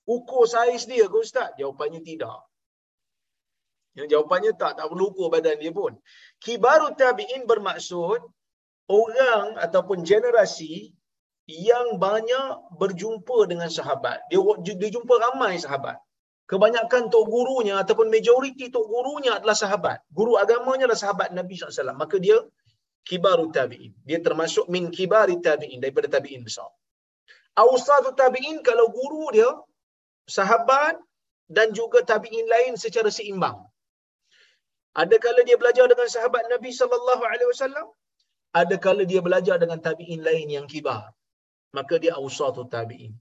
ukur 0.10 0.50
saiz 0.50 0.90
dia 0.90 1.06
ke 1.06 1.18
Ustaz? 1.26 1.54
Jawapannya 1.62 2.02
tidak. 2.02 2.42
Yang 3.94 4.08
jawapannya 4.18 4.52
tak, 4.58 4.82
tak 4.82 4.90
perlu 4.90 5.14
ukur 5.14 5.30
badan 5.30 5.62
dia 5.62 5.70
pun. 5.70 5.94
Kibaru 6.42 6.98
tabi'in 6.98 7.46
bermaksud 7.46 8.20
orang 8.90 9.48
ataupun 9.62 10.02
generasi 10.02 10.90
yang 11.48 12.00
banyak 12.00 12.48
berjumpa 12.80 13.38
dengan 13.52 13.68
sahabat. 13.68 14.24
Dia, 14.32 14.40
dia 14.64 14.90
jumpa 14.96 15.14
ramai 15.20 15.60
sahabat 15.60 15.98
kebanyakan 16.52 17.04
tok 17.14 17.26
gurunya 17.34 17.76
ataupun 17.82 18.08
majoriti 18.14 18.68
tok 18.76 18.86
gurunya 18.94 19.32
adalah 19.38 19.58
sahabat. 19.64 19.98
Guru 20.18 20.34
agamanya 20.44 20.86
adalah 20.88 21.02
sahabat 21.04 21.30
Nabi 21.40 21.54
SAW. 21.56 21.96
Maka 22.04 22.16
dia 22.26 22.38
kibaru 23.10 23.46
tabi'in. 23.58 23.94
Dia 24.08 24.20
termasuk 24.28 24.66
min 24.74 24.92
kibari 24.98 25.36
tabi'in 25.48 25.80
daripada 25.84 26.08
tabi'in 26.16 26.44
besar. 26.48 26.70
Awsatu 27.64 28.12
tabi'in 28.22 28.58
kalau 28.68 28.86
guru 29.00 29.26
dia 29.36 29.50
sahabat 30.38 30.96
dan 31.58 31.68
juga 31.80 32.00
tabi'in 32.12 32.48
lain 32.54 32.74
secara 32.84 33.10
seimbang. 33.18 33.58
Ada 35.02 35.18
kala 35.26 35.42
dia 35.50 35.58
belajar 35.62 35.86
dengan 35.92 36.10
sahabat 36.16 36.44
Nabi 36.54 36.70
sallallahu 36.80 37.24
alaihi 37.32 37.50
wasallam, 37.50 37.88
ada 38.62 38.76
kala 38.86 39.04
dia 39.12 39.22
belajar 39.28 39.58
dengan 39.64 39.82
tabi'in 39.88 40.22
lain 40.28 40.48
yang 40.58 40.66
kibar. 40.70 41.10
Maka 41.78 41.96
dia 42.04 42.14
awsatu 42.22 42.64
tabi'in. 42.76 43.14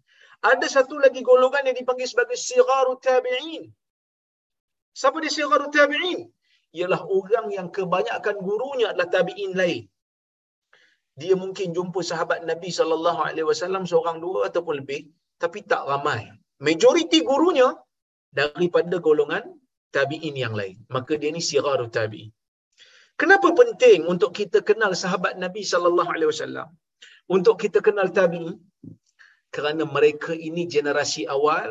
Ada 0.51 0.67
satu 0.77 0.95
lagi 1.05 1.21
golongan 1.31 1.69
yang 1.69 1.77
dipanggil 1.81 2.09
sebagai 2.13 2.39
sigharu 2.49 2.95
tabi'in. 3.09 3.65
Siapa 5.01 5.17
dia 5.25 5.33
sigharu 5.39 5.67
tabi'in? 5.79 6.21
Ialah 6.79 7.01
orang 7.19 7.47
yang 7.57 7.69
kebanyakan 7.77 8.37
gurunya 8.47 8.87
adalah 8.93 9.09
tabi'in 9.17 9.53
lain. 9.61 9.83
Dia 11.21 11.35
mungkin 11.43 11.77
jumpa 11.77 12.01
sahabat 12.11 12.41
Nabi 12.51 12.71
sallallahu 12.79 13.21
alaihi 13.29 13.47
wasallam 13.51 13.85
seorang 13.91 14.19
dua 14.25 14.49
ataupun 14.49 14.75
lebih 14.81 15.01
tapi 15.43 15.61
tak 15.73 15.83
ramai. 15.91 16.21
Majoriti 16.67 17.21
gurunya 17.31 17.69
daripada 18.39 18.97
golongan 19.07 19.45
tabi'in 19.97 20.37
yang 20.45 20.55
lain. 20.61 20.77
Maka 20.95 21.21
dia 21.21 21.31
ni 21.37 21.43
sigharu 21.51 21.87
tabi'in. 21.99 22.31
Kenapa 23.21 23.49
penting 23.61 24.09
untuk 24.13 24.31
kita 24.39 24.59
kenal 24.69 24.93
sahabat 25.03 25.35
Nabi 25.45 25.63
sallallahu 25.73 26.11
alaihi 26.17 26.31
wasallam? 26.33 26.69
Untuk 27.29 27.57
kita 27.63 27.79
kenal 27.87 28.11
tabi'in? 28.11 28.59
kerana 29.55 29.85
mereka 29.97 30.33
ini 30.49 30.63
generasi 30.75 31.23
awal 31.37 31.71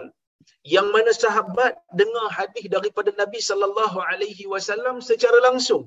yang 0.74 0.88
mana 0.96 1.12
sahabat 1.24 1.74
dengar 2.00 2.28
hadis 2.38 2.66
daripada 2.76 3.10
Nabi 3.22 3.40
sallallahu 3.50 3.98
alaihi 4.10 4.46
wasallam 4.54 4.96
secara 5.10 5.38
langsung. 5.48 5.84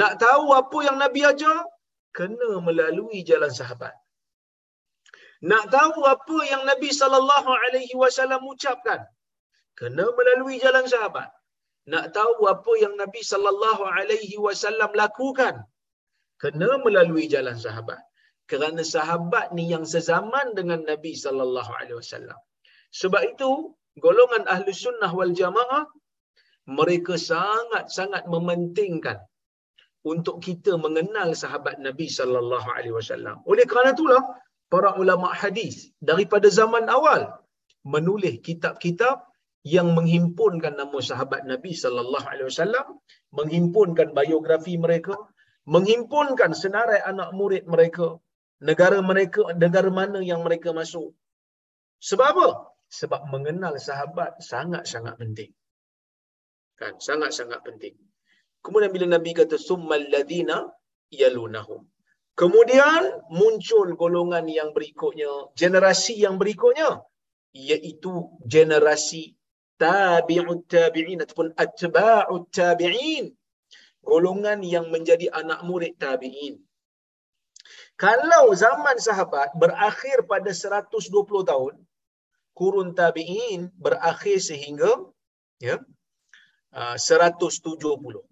Nak 0.00 0.12
tahu 0.24 0.46
apa 0.60 0.78
yang 0.86 0.96
Nabi 1.04 1.20
ajar, 1.30 1.58
kena 2.18 2.50
melalui 2.68 3.20
jalan 3.30 3.52
sahabat. 3.60 3.94
Nak 5.50 5.64
tahu 5.76 6.00
apa 6.14 6.38
yang 6.50 6.62
Nabi 6.70 6.90
sallallahu 7.00 7.50
alaihi 7.64 7.94
wasallam 8.02 8.42
ucapkan, 8.52 9.00
kena 9.78 10.06
melalui 10.18 10.58
jalan 10.64 10.86
sahabat. 10.94 11.30
Nak 11.92 12.06
tahu 12.18 12.50
apa 12.54 12.72
yang 12.82 12.94
Nabi 13.02 13.22
sallallahu 13.30 13.84
alaihi 13.98 14.36
wasallam 14.46 14.90
lakukan, 15.02 15.54
kena 16.42 16.70
melalui 16.86 17.26
jalan 17.34 17.54
sahabat 17.66 18.02
kerana 18.50 18.82
sahabat 18.94 19.46
ni 19.56 19.64
yang 19.74 19.84
sezaman 19.94 20.54
dengan 20.58 20.80
Nabi 20.90 21.12
sallallahu 21.24 21.72
alaihi 21.78 21.98
wasallam. 22.02 22.38
Sebab 23.00 23.22
itu 23.32 23.50
golongan 24.04 24.44
ahli 24.54 24.70
sunnah 24.84 25.10
wal 25.18 25.34
jamaah 25.40 25.84
mereka 26.78 27.14
sangat-sangat 27.30 28.26
mementingkan 28.34 29.18
untuk 30.12 30.36
kita 30.46 30.72
mengenal 30.84 31.28
sahabat 31.42 31.76
Nabi 31.86 32.06
sallallahu 32.18 32.68
alaihi 32.76 32.94
wasallam. 32.98 33.42
Oleh 33.50 33.66
kerana 33.70 33.90
itulah 33.96 34.22
para 34.72 34.90
ulama 35.02 35.30
hadis 35.42 35.90
daripada 36.10 36.46
zaman 36.50 36.86
awal 36.96 37.22
menulis 37.94 38.42
kitab-kitab 38.48 39.16
yang 39.74 39.88
menghimpunkan 39.98 40.74
nama 40.80 40.98
sahabat 41.10 41.42
Nabi 41.50 41.72
sallallahu 41.82 42.26
alaihi 42.30 42.46
wasallam, 42.50 42.86
menghimpunkan 43.38 44.14
biografi 44.14 44.74
mereka, 44.84 45.14
menghimpunkan 45.74 46.54
senarai 46.62 47.02
anak 47.02 47.34
murid 47.38 47.66
mereka, 47.74 48.06
negara 48.62 48.98
mereka 49.04 49.52
negara 49.56 49.90
mana 49.92 50.20
yang 50.24 50.40
mereka 50.46 50.72
masuk. 50.72 51.12
Sebab 52.00 52.26
apa? 52.36 52.48
Sebab 52.86 53.28
mengenal 53.32 53.74
sahabat 53.82 54.38
sangat-sangat 54.38 55.16
penting. 55.18 55.50
Kan, 56.76 57.00
sangat-sangat 57.00 57.60
penting. 57.64 57.96
Kemudian 58.60 58.92
bila 58.92 59.06
Nabi 59.16 59.32
kata 59.32 59.56
summal 59.56 60.04
ladina 60.12 60.68
yalunahum. 61.08 61.88
Kemudian 62.36 63.24
muncul 63.32 63.96
golongan 63.96 64.44
yang 64.44 64.76
berikutnya, 64.76 65.56
generasi 65.56 66.20
yang 66.20 66.36
berikutnya 66.36 67.00
iaitu 67.56 68.12
generasi 68.44 69.32
tabi'ut 69.80 70.68
tabi'in 70.68 71.24
ataupun 71.24 71.56
atba'ut 71.56 72.52
tabi'in. 72.52 73.32
Golongan 74.04 74.60
yang 74.60 74.92
menjadi 74.92 75.32
anak 75.32 75.64
murid 75.64 75.96
tabi'in. 75.96 76.65
Kalau 77.96 78.52
zaman 78.52 78.96
sahabat 79.00 79.56
berakhir 79.56 80.28
pada 80.28 80.52
120 80.52 81.00
tahun, 81.48 81.74
kurun 82.52 82.92
tabi'in 82.92 83.72
berakhir 83.72 84.36
sehingga 84.36 84.92
ya, 85.56 85.80
170. 86.76 88.20
Uh, 88.20 88.24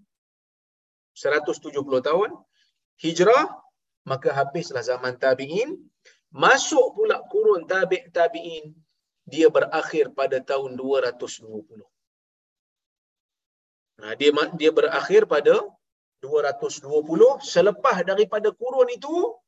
170 1.17 2.09
tahun 2.09 2.31
hijrah, 3.01 3.45
maka 4.05 4.37
habislah 4.37 4.85
zaman 4.85 5.17
tabi'in. 5.17 5.81
Masuk 6.35 6.99
pula 6.99 7.25
kurun 7.33 7.65
tabi' 7.65 8.11
tabi'in, 8.13 8.75
dia 9.25 9.49
berakhir 9.49 10.13
pada 10.13 10.43
tahun 10.45 10.77
220. 10.77 11.81
Nah, 14.03 14.13
dia 14.19 14.31
dia 14.61 14.71
berakhir 14.75 15.25
pada 15.25 15.55
220 16.21 17.39
selepas 17.41 18.03
daripada 18.03 18.51
kurun 18.51 18.91
itu 18.91 19.39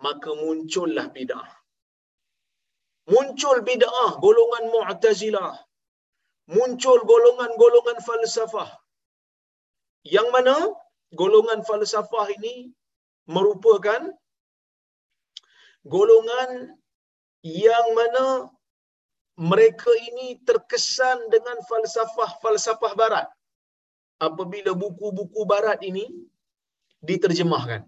maka 0.00 0.30
muncullah 0.34 1.06
bid'ah. 1.16 1.50
Muncul 3.12 3.60
bid'ah 3.68 4.10
golongan 4.24 4.64
Mu'tazilah. 4.74 5.54
Muncul 6.48 7.00
golongan-golongan 7.08 7.98
falsafah. 8.04 8.70
Yang 10.04 10.28
mana 10.34 10.56
golongan 11.16 11.60
falsafah 11.64 12.28
ini 12.36 12.72
merupakan 13.24 14.12
golongan 15.88 16.76
yang 17.44 17.86
mana 17.96 18.48
mereka 19.36 19.90
ini 20.08 20.40
terkesan 20.48 21.18
dengan 21.32 21.56
falsafah-falsafah 21.68 22.92
barat. 22.96 23.28
apabila 24.22 24.72
buku-buku 24.72 25.42
barat 25.44 25.78
ini 25.82 26.04
diterjemahkan. 27.02 27.84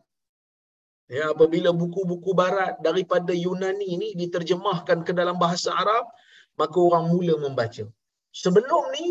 Ya, 1.06 1.30
apabila 1.30 1.70
buku-buku 1.70 2.34
barat 2.34 2.82
daripada 2.82 3.30
Yunani 3.30 3.86
ini 3.94 4.08
diterjemahkan 4.18 5.06
ke 5.06 5.12
dalam 5.14 5.38
bahasa 5.38 5.70
Arab, 5.70 6.10
maka 6.58 6.78
orang 6.82 7.06
mula 7.14 7.38
membaca. 7.38 7.86
Sebelum 8.34 8.84
ni, 8.90 9.06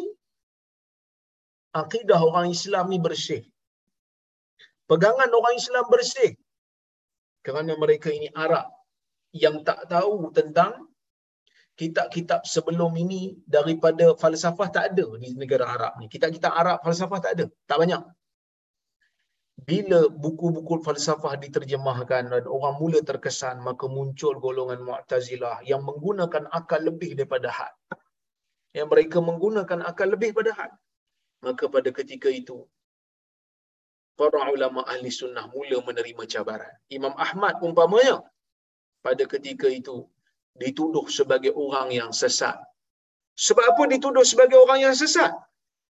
akidah 1.72 2.20
orang 2.20 2.52
Islam 2.52 2.92
ni 2.92 3.00
bersih. 3.00 3.48
Pegangan 4.92 5.32
orang 5.32 5.56
Islam 5.56 5.86
bersih. 5.88 6.32
Kerana 7.46 7.74
mereka 7.80 8.12
ini 8.12 8.28
Arab 8.36 8.68
yang 9.32 9.64
tak 9.64 9.88
tahu 9.88 10.36
tentang 10.36 10.92
kitab-kitab 11.80 12.44
sebelum 12.48 12.92
ini 12.96 13.40
daripada 13.48 14.16
falsafah 14.20 14.68
tak 14.72 14.86
ada 14.92 15.06
di 15.16 15.32
negara 15.36 15.66
Arab 15.76 15.94
ni. 16.00 16.06
Kitab-kitab 16.12 16.52
Arab 16.52 16.78
falsafah 16.84 17.20
tak 17.24 17.32
ada. 17.40 17.46
Tak 17.70 17.78
banyak. 17.82 18.04
Bila 19.56 20.12
buku-buku 20.12 20.84
falsafah 20.84 21.40
diterjemahkan 21.40 22.28
dan 22.28 22.44
orang 22.44 22.76
mula 22.76 23.00
terkesan, 23.00 23.64
maka 23.64 23.88
muncul 23.88 24.36
golongan 24.44 24.84
Mu'tazilah 24.84 25.64
yang 25.64 25.82
menggunakan 25.88 26.52
akal 26.52 26.84
lebih 26.84 27.16
daripada 27.16 27.48
had. 27.48 27.72
Yang 28.76 28.88
mereka 28.92 29.18
menggunakan 29.24 29.80
akal 29.88 30.12
lebih 30.12 30.36
daripada 30.36 30.52
had. 30.60 30.72
Maka 31.40 31.72
pada 31.72 31.88
ketika 31.88 32.28
itu, 32.28 32.68
para 34.20 34.44
ulama 34.52 34.84
ahli 34.92 35.08
sunnah 35.08 35.48
mula 35.56 35.80
menerima 35.88 36.24
cabaran. 36.28 36.76
Imam 36.92 37.16
Ahmad 37.16 37.56
umpamanya, 37.64 38.20
pada 39.00 39.24
ketika 39.24 39.72
itu, 39.72 40.04
dituduh 40.60 41.08
sebagai 41.08 41.56
orang 41.56 41.96
yang 41.96 42.12
sesat. 42.12 42.60
Sebab 43.40 43.66
apa 43.72 43.84
dituduh 43.88 44.24
sebagai 44.28 44.60
orang 44.60 44.80
yang 44.92 44.96
sesat? 44.96 45.32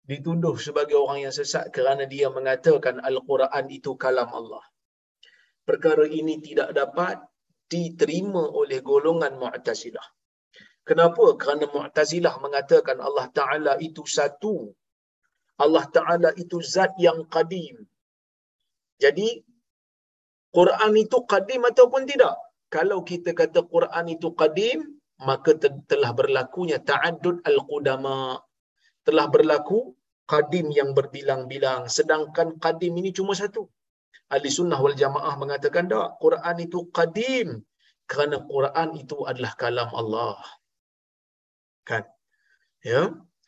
Dituduh 0.04 0.56
sebagai 0.60 1.00
orang 1.00 1.24
yang 1.24 1.34
sesat 1.34 1.72
kerana 1.72 2.04
dia 2.04 2.28
mengatakan 2.28 3.00
Al-Quran 3.00 3.64
itu 3.72 3.96
kalam 3.96 4.28
Allah. 4.28 4.60
Perkara 5.64 6.04
ini 6.04 6.44
tidak 6.44 6.76
dapat 6.76 7.24
diterima 7.72 8.44
oleh 8.52 8.84
golongan 8.84 9.40
Mu'tazilah. 9.40 10.04
Kenapa? 10.84 11.40
Kerana 11.40 11.64
Mu'tazilah 11.72 12.36
mengatakan 12.44 13.00
Allah 13.00 13.32
Ta'ala 13.32 13.72
itu 13.80 14.04
satu. 14.04 14.68
Allah 15.56 15.88
Ta'ala 15.88 16.36
itu 16.36 16.60
zat 16.60 16.92
yang 17.00 17.24
qadim. 17.32 17.80
Jadi, 19.00 19.40
Quran 20.52 20.92
itu 21.00 21.24
qadim 21.24 21.64
ataupun 21.64 22.04
tidak? 22.04 22.36
kalau 22.74 23.06
kita 23.06 23.30
kata 23.38 23.70
Quran 23.70 24.18
itu 24.18 24.34
qadim, 24.34 24.98
maka 25.22 25.54
telah 25.86 26.10
berlakunya 26.10 26.82
ta'addud 26.82 27.46
al-qudama. 27.46 28.42
Telah 29.06 29.26
berlaku 29.34 29.78
qadim 30.32 30.66
yang 30.78 30.90
berbilang-bilang. 30.98 31.80
Sedangkan 31.96 32.48
qadim 32.64 32.92
ini 33.00 33.10
cuma 33.18 33.32
satu. 33.40 33.62
Ahli 34.34 34.48
sunnah 34.58 34.80
wal 34.84 34.96
jamaah 35.02 35.34
mengatakan 35.42 35.86
tak, 35.92 36.16
Quran 36.24 36.56
itu 36.66 36.78
qadim. 36.96 37.48
Kerana 38.10 38.36
Quran 38.52 38.88
itu 39.02 39.16
adalah 39.30 39.52
kalam 39.62 39.90
Allah. 40.00 40.36
Kan? 41.88 42.04
Ya? 42.84 43.02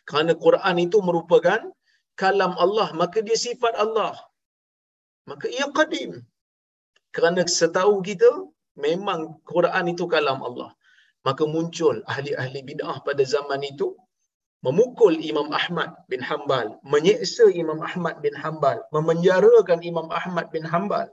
Kerana 0.08 0.32
Quran 0.44 0.76
itu 0.86 0.98
merupakan 1.08 1.60
kalam 2.20 2.52
Allah, 2.64 2.88
maka 3.00 3.18
dia 3.26 3.36
sifat 3.46 3.74
Allah. 3.84 4.14
Maka 5.28 5.46
ia 5.56 5.66
qadim. 5.78 6.10
Kerana 7.16 7.40
setahu 7.60 7.94
kita, 8.08 8.30
memang 8.86 9.40
Quran 9.52 9.84
itu 9.92 10.04
kalam 10.14 10.40
Allah. 10.48 10.70
Maka 11.26 11.42
muncul 11.54 11.96
ahli-ahli 12.12 12.60
bid'ah 12.70 12.96
pada 13.06 13.22
zaman 13.34 13.60
itu 13.66 13.86
memukul 14.64 15.14
Imam 15.20 15.48
Ahmad 15.52 15.90
bin 16.10 16.20
Hanbal, 16.28 16.80
menyeksa 16.92 17.44
Imam 17.62 17.80
Ahmad 17.88 18.20
bin 18.24 18.34
Hanbal, 18.42 18.80
memenjarakan 18.94 19.80
Imam 19.84 20.08
Ahmad 20.08 20.48
bin 20.54 20.64
Hanbal. 20.64 21.08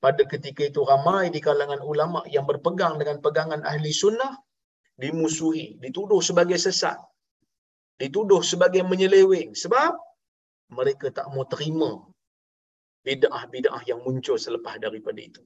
Pada 0.00 0.22
ketika 0.24 0.64
itu 0.64 0.80
ramai 0.82 1.28
di 1.28 1.40
kalangan 1.44 1.80
ulama 1.84 2.24
yang 2.34 2.48
berpegang 2.48 2.96
dengan 2.96 3.20
pegangan 3.20 3.60
ahli 3.70 3.92
sunnah 3.92 4.32
dimusuhi, 4.96 5.76
dituduh 5.82 6.20
sebagai 6.24 6.56
sesat. 6.56 6.96
Dituduh 8.00 8.40
sebagai 8.40 8.80
menyeleweng 8.80 9.52
sebab 9.52 9.92
mereka 10.72 11.12
tak 11.12 11.28
mau 11.32 11.44
terima 11.44 12.00
bid'ah-bid'ah 13.04 13.82
yang 13.90 14.00
muncul 14.06 14.36
selepas 14.40 14.80
daripada 14.80 15.20
itu. 15.20 15.42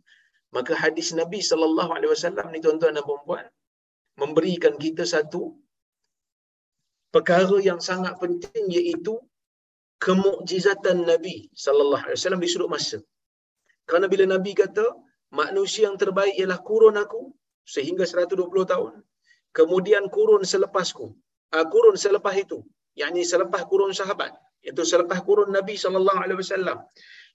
Maka 0.55 0.79
hadis 0.79 1.11
Nabi 1.21 1.43
sallallahu 1.43 1.91
alaihi 1.97 2.15
wasallam 2.15 2.47
ni 2.55 2.63
tuan-tuan 2.63 2.95
dan 2.95 3.03
puan-puan 3.03 3.47
memberikan 4.23 4.79
kita 4.79 5.03
satu 5.03 5.59
perkara 7.15 7.57
yang 7.69 7.81
sangat 7.89 8.15
penting 8.23 8.65
iaitu 8.79 9.15
kemukjizatan 10.05 10.99
Nabi 11.11 11.37
sallallahu 11.65 12.05
alaihi 12.07 12.19
wasallam 12.19 12.43
di 12.45 12.51
sudut 12.53 12.71
masa. 12.75 12.99
Kerana 13.89 14.07
bila 14.13 14.25
Nabi 14.35 14.53
kata 14.63 14.87
manusia 15.41 15.83
yang 15.87 15.97
terbaik 16.03 16.35
ialah 16.41 16.59
kurun 16.69 16.97
aku 17.05 17.21
sehingga 17.75 18.05
120 18.05 18.73
tahun. 18.73 18.93
Kemudian 19.59 20.05
kurun 20.17 20.43
selepasku. 20.53 21.07
Uh, 21.55 21.67
kurun 21.73 21.95
selepas 22.05 22.35
itu, 22.45 22.59
yakni 22.99 23.23
selepas 23.33 23.63
kurun 23.71 23.95
sahabat, 24.01 24.35
itu 24.71 24.83
selepas 24.93 25.19
kurun 25.27 25.55
Nabi 25.55 25.75
sallallahu 25.79 26.19
alaihi 26.25 26.39
wasallam. 26.43 26.79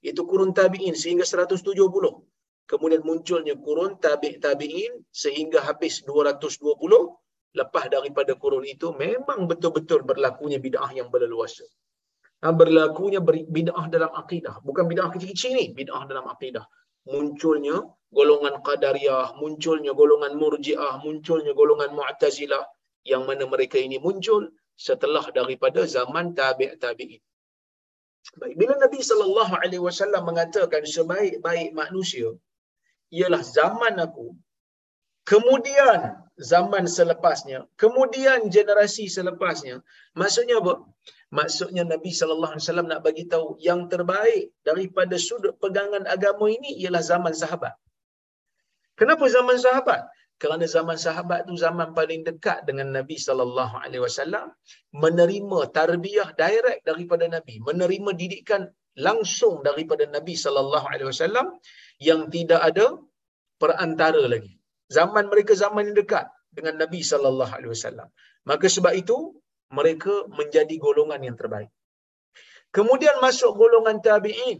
Itu 0.04 0.22
kurun 0.30 0.52
tabi'in 0.60 0.96
sehingga 1.04 1.24
170 1.24 1.64
kemudian 2.70 3.02
munculnya 3.02 3.56
kurun 3.66 3.98
tabi' 3.98 4.38
tabi'in 4.38 4.94
sehingga 5.10 5.60
habis 5.68 6.06
220 6.06 6.70
lepas 7.56 7.90
daripada 7.90 8.34
kurun 8.38 8.66
itu 8.66 8.94
memang 8.94 9.50
betul-betul 9.50 10.06
berlakunya 10.06 10.62
bid'ah 10.62 10.92
yang 10.94 11.10
berleluasa. 11.14 11.66
Ha, 12.46 12.54
berlakunya 12.56 13.20
bid'ah 13.26 13.86
dalam 13.90 14.12
akidah. 14.14 14.62
Bukan 14.64 14.86
bid'ah 14.92 15.10
kecil-kecil 15.14 15.52
ni, 15.58 15.66
bid'ah 15.74 16.04
dalam 16.06 16.26
akidah. 16.30 16.66
Munculnya 17.10 17.82
golongan 18.14 18.62
qadariyah, 18.62 19.36
munculnya 19.42 19.92
golongan 19.98 20.34
murji'ah, 20.38 21.02
munculnya 21.06 21.52
golongan 21.58 21.92
mu'tazilah 21.98 22.64
yang 23.04 23.24
mana 23.26 23.44
mereka 23.50 23.78
ini 23.82 23.98
muncul 23.98 24.50
setelah 24.78 25.26
daripada 25.34 25.84
zaman 25.84 26.38
tabi' 26.38 26.78
tabi'in. 26.78 27.22
Baik, 28.40 28.56
bila 28.62 28.74
Nabi 28.78 29.00
sallallahu 29.10 29.54
alaihi 29.64 29.82
wasallam 29.82 30.24
mengatakan 30.30 30.84
sebaik-baik 30.86 31.72
manusia 31.74 32.30
ialah 33.10 33.42
zaman 33.42 33.96
aku 34.06 34.36
kemudian 35.30 36.18
zaman 36.42 36.90
selepasnya 36.98 37.60
kemudian 37.82 38.50
generasi 38.56 39.06
selepasnya 39.06 39.76
maksudnya 40.18 40.58
apa? 40.64 40.74
Maksudnya 41.30 41.86
Nabi 41.86 42.10
sallallahu 42.10 42.58
alaihi 42.58 42.66
wasallam 42.66 42.90
nak 42.90 43.02
bagi 43.06 43.24
tahu 43.30 43.54
yang 43.62 43.86
terbaik 43.86 44.50
daripada 44.66 45.14
sudut 45.14 45.54
pegangan 45.62 46.10
agama 46.10 46.50
ini 46.50 46.74
ialah 46.82 47.06
zaman 47.06 47.38
sahabat. 47.38 47.78
Kenapa 48.98 49.30
zaman 49.30 49.62
sahabat? 49.62 50.10
Kerana 50.42 50.66
zaman 50.66 50.98
sahabat 50.98 51.46
tu 51.46 51.54
zaman 51.54 51.94
paling 51.94 52.26
dekat 52.26 52.66
dengan 52.66 52.90
Nabi 52.98 53.22
sallallahu 53.22 53.76
alaihi 53.78 54.02
wasallam 54.02 54.50
menerima 54.90 55.60
tarbiyah 55.70 56.34
direct 56.34 56.82
daripada 56.90 57.30
Nabi 57.30 57.62
menerima 57.62 58.12
didikan 58.18 58.66
langsung 58.98 59.62
daripada 59.62 60.10
Nabi 60.10 60.34
sallallahu 60.34 60.86
alaihi 60.90 61.10
wasallam 61.14 61.48
yang 62.02 62.26
tidak 62.34 62.62
ada 62.66 62.98
perantara 63.62 64.24
lagi. 64.26 64.59
Zaman 64.98 65.26
mereka 65.32 65.54
zaman 65.64 65.90
yang 65.90 65.98
dekat 66.02 66.26
dengan 66.58 66.76
Nabi 66.82 67.00
sallallahu 67.12 67.52
alaihi 67.58 67.72
wasallam. 67.76 68.10
Maka 68.50 68.66
sebab 68.76 68.94
itu 69.02 69.18
mereka 69.70 70.14
menjadi 70.40 70.76
golongan 70.82 71.22
yang 71.28 71.38
terbaik. 71.38 71.70
Kemudian 72.74 73.18
masuk 73.22 73.54
golongan 73.62 73.98
tabi'in. 74.02 74.60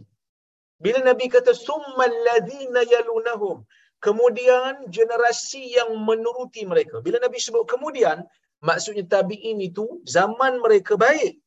Bila 0.84 0.98
Nabi 1.02 1.26
kata 1.34 1.52
summal 1.66 2.14
ladzina 2.26 2.82
yalunahum, 2.92 3.66
kemudian 4.06 4.88
generasi 4.96 5.62
yang 5.78 5.90
menuruti 6.08 6.62
mereka. 6.72 7.02
Bila 7.06 7.20
Nabi 7.24 7.38
sebut 7.42 7.66
kemudian, 7.68 8.24
maksudnya 8.64 9.04
tabi'in 9.06 9.58
itu 9.60 9.84
zaman 10.16 10.62
mereka 10.64 10.94
baik 10.96 11.38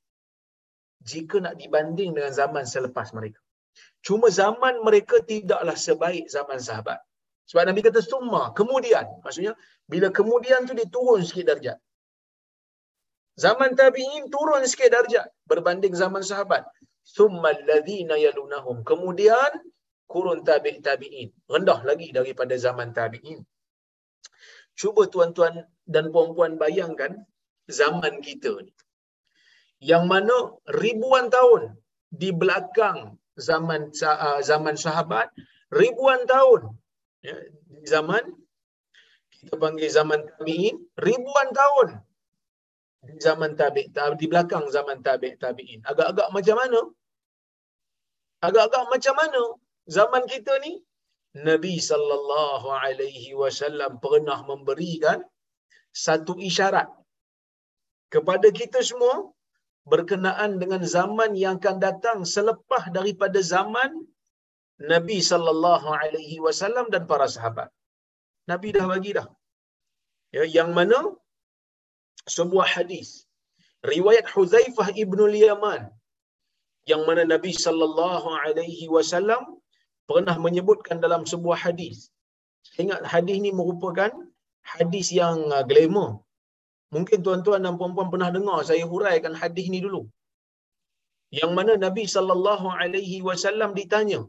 jika 1.04 1.36
nak 1.43 1.56
dibanding 1.60 2.15
dengan 2.15 2.32
zaman 2.32 2.63
selepas 2.63 3.12
mereka. 3.17 3.39
Cuma 4.06 4.28
zaman 4.32 4.84
mereka 4.88 5.19
tidaklah 5.24 5.76
sebaik 5.76 6.28
zaman 6.32 6.60
sahabat. 6.60 7.00
Sebab 7.44 7.64
Nabi 7.68 7.82
kata 7.84 8.00
summa, 8.00 8.56
kemudian. 8.56 9.04
Maksudnya, 9.24 9.54
bila 9.88 10.08
kemudian 10.10 10.64
tu 10.64 10.72
dia 10.72 10.88
turun 10.88 11.22
sikit 11.28 11.52
darjat. 11.52 11.78
Zaman 13.36 13.76
tabi'in 13.76 14.30
turun 14.30 14.64
sikit 14.64 14.94
darjat 14.94 15.28
berbanding 15.50 15.92
zaman 15.92 16.24
sahabat. 16.24 16.64
Summa 17.04 17.52
alladhina 17.52 18.16
yalunahum. 18.16 18.88
Kemudian, 18.88 19.52
kurun 20.08 20.46
tabi' 20.48 20.80
tabi'in. 20.80 21.36
Rendah 21.52 21.84
lagi 21.84 22.16
daripada 22.16 22.56
zaman 22.56 22.96
tabi'in. 22.96 23.44
Cuba 24.74 25.06
tuan-tuan 25.12 25.68
dan 25.86 26.10
puan-puan 26.10 26.56
bayangkan 26.56 27.28
zaman 27.68 28.24
kita 28.24 28.56
ni. 28.64 28.74
Yang 29.84 30.04
mana 30.08 30.36
ribuan 30.72 31.28
tahun 31.28 31.76
di 32.08 32.32
belakang 32.32 33.20
zaman 33.36 33.92
uh, 33.92 34.40
zaman 34.40 34.80
sahabat, 34.80 35.28
ribuan 35.70 36.24
tahun 36.24 36.72
ya, 37.28 37.36
di 37.74 37.86
zaman 37.94 38.24
kita 39.34 39.54
panggil 39.64 39.90
zaman 40.00 40.20
tabi'in 40.30 40.76
ribuan 41.08 41.50
tahun 41.60 41.90
di 43.04 43.20
zaman 43.28 43.52
tabi' 43.60 43.92
di 44.22 44.26
belakang 44.32 44.66
zaman 44.76 45.04
tabi' 45.08 45.36
tabi'in. 45.44 45.80
Agak-agak 45.92 46.28
macam 46.36 46.56
mana? 46.62 46.82
Agak-agak 48.48 48.84
macam 48.94 49.16
mana 49.22 49.42
zaman 49.98 50.24
kita 50.34 50.54
ni? 50.66 50.74
Nabi 51.50 51.76
sallallahu 51.90 52.68
alaihi 52.70 53.34
wasallam 53.42 53.98
pernah 54.04 54.40
memberikan 54.50 55.20
satu 56.06 56.38
isyarat 56.50 56.86
kepada 58.14 58.48
kita 58.60 58.80
semua 58.90 59.16
berkenaan 59.92 60.62
dengan 60.62 60.82
zaman 60.96 61.34
yang 61.44 61.58
akan 61.60 61.78
datang 61.82 62.20
selepas 62.36 62.84
daripada 62.98 63.42
zaman 63.54 63.90
Nabi 64.91 65.17
sallallahu 65.32 65.89
alaihi 66.02 66.38
wasallam 66.46 66.86
dan 66.93 67.04
para 67.12 67.28
sahabat. 67.36 67.69
Nabi 68.52 68.69
dah 68.76 68.86
bagi 68.93 69.12
dah. 69.17 69.28
Ya, 70.36 70.43
yang 70.58 70.72
mana 70.78 71.00
sebuah 72.36 72.67
hadis 72.76 73.10
riwayat 73.91 74.26
Huzaifah 74.36 74.88
ibnu 75.04 75.24
Yaman 75.43 75.82
yang 76.91 77.02
mana 77.08 77.24
Nabi 77.34 77.52
sallallahu 77.65 78.30
alaihi 78.43 78.88
wasallam 78.96 79.43
pernah 80.10 80.36
menyebutkan 80.46 80.98
dalam 81.06 81.24
sebuah 81.32 81.60
hadis. 81.65 81.98
Ingat 82.82 83.02
hadis 83.13 83.38
ni 83.46 83.52
merupakan 83.60 84.12
hadis 84.74 85.08
yang 85.22 85.38
uh, 85.56 85.63
glamour. 85.69 86.10
Mungkin 86.96 87.19
tuan-tuan 87.26 87.62
dan 87.65 87.76
puan-puan 87.80 88.10
pernah 88.13 88.30
dengar 88.36 88.60
saya 88.69 88.86
huraikan 88.93 89.34
hadis 89.41 89.67
ni 89.74 89.80
dulu. 89.86 90.02
Yang 91.39 91.52
mana 91.58 91.74
Nabi 91.86 92.04
sallallahu 92.15 92.67
alaihi 92.82 93.17
wasallam 93.28 93.72
ditanya 93.80 94.22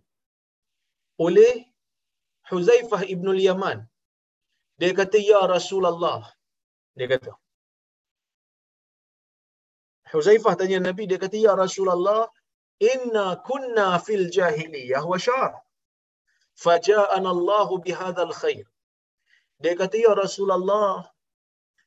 oleh 1.18 1.64
Huzaifah 2.50 3.08
ibn 3.08 3.32
Yaman. 3.34 3.86
Dia 4.78 4.92
kata 4.92 5.18
ya 5.18 5.46
Rasulullah. 5.46 6.26
Dia 6.98 7.08
kata. 7.08 7.32
Huzaifah 10.12 10.54
tanya 10.58 10.78
Nabi 10.78 11.06
dia 11.10 11.18
kata 11.18 11.36
ya 11.38 11.52
Rasulullah 11.58 12.30
inna 12.78 13.40
kunna 13.48 13.98
fil 13.98 14.30
jahiliyah 14.30 15.02
wa 15.02 15.18
syar. 15.18 15.52
Faja'ana 16.54 17.28
Allah 17.34 17.68
bihadzal 17.82 18.34
khair. 18.34 18.66
Dia 19.62 19.74
kata 19.74 19.96
ya 19.98 20.12
Rasulullah 20.14 21.02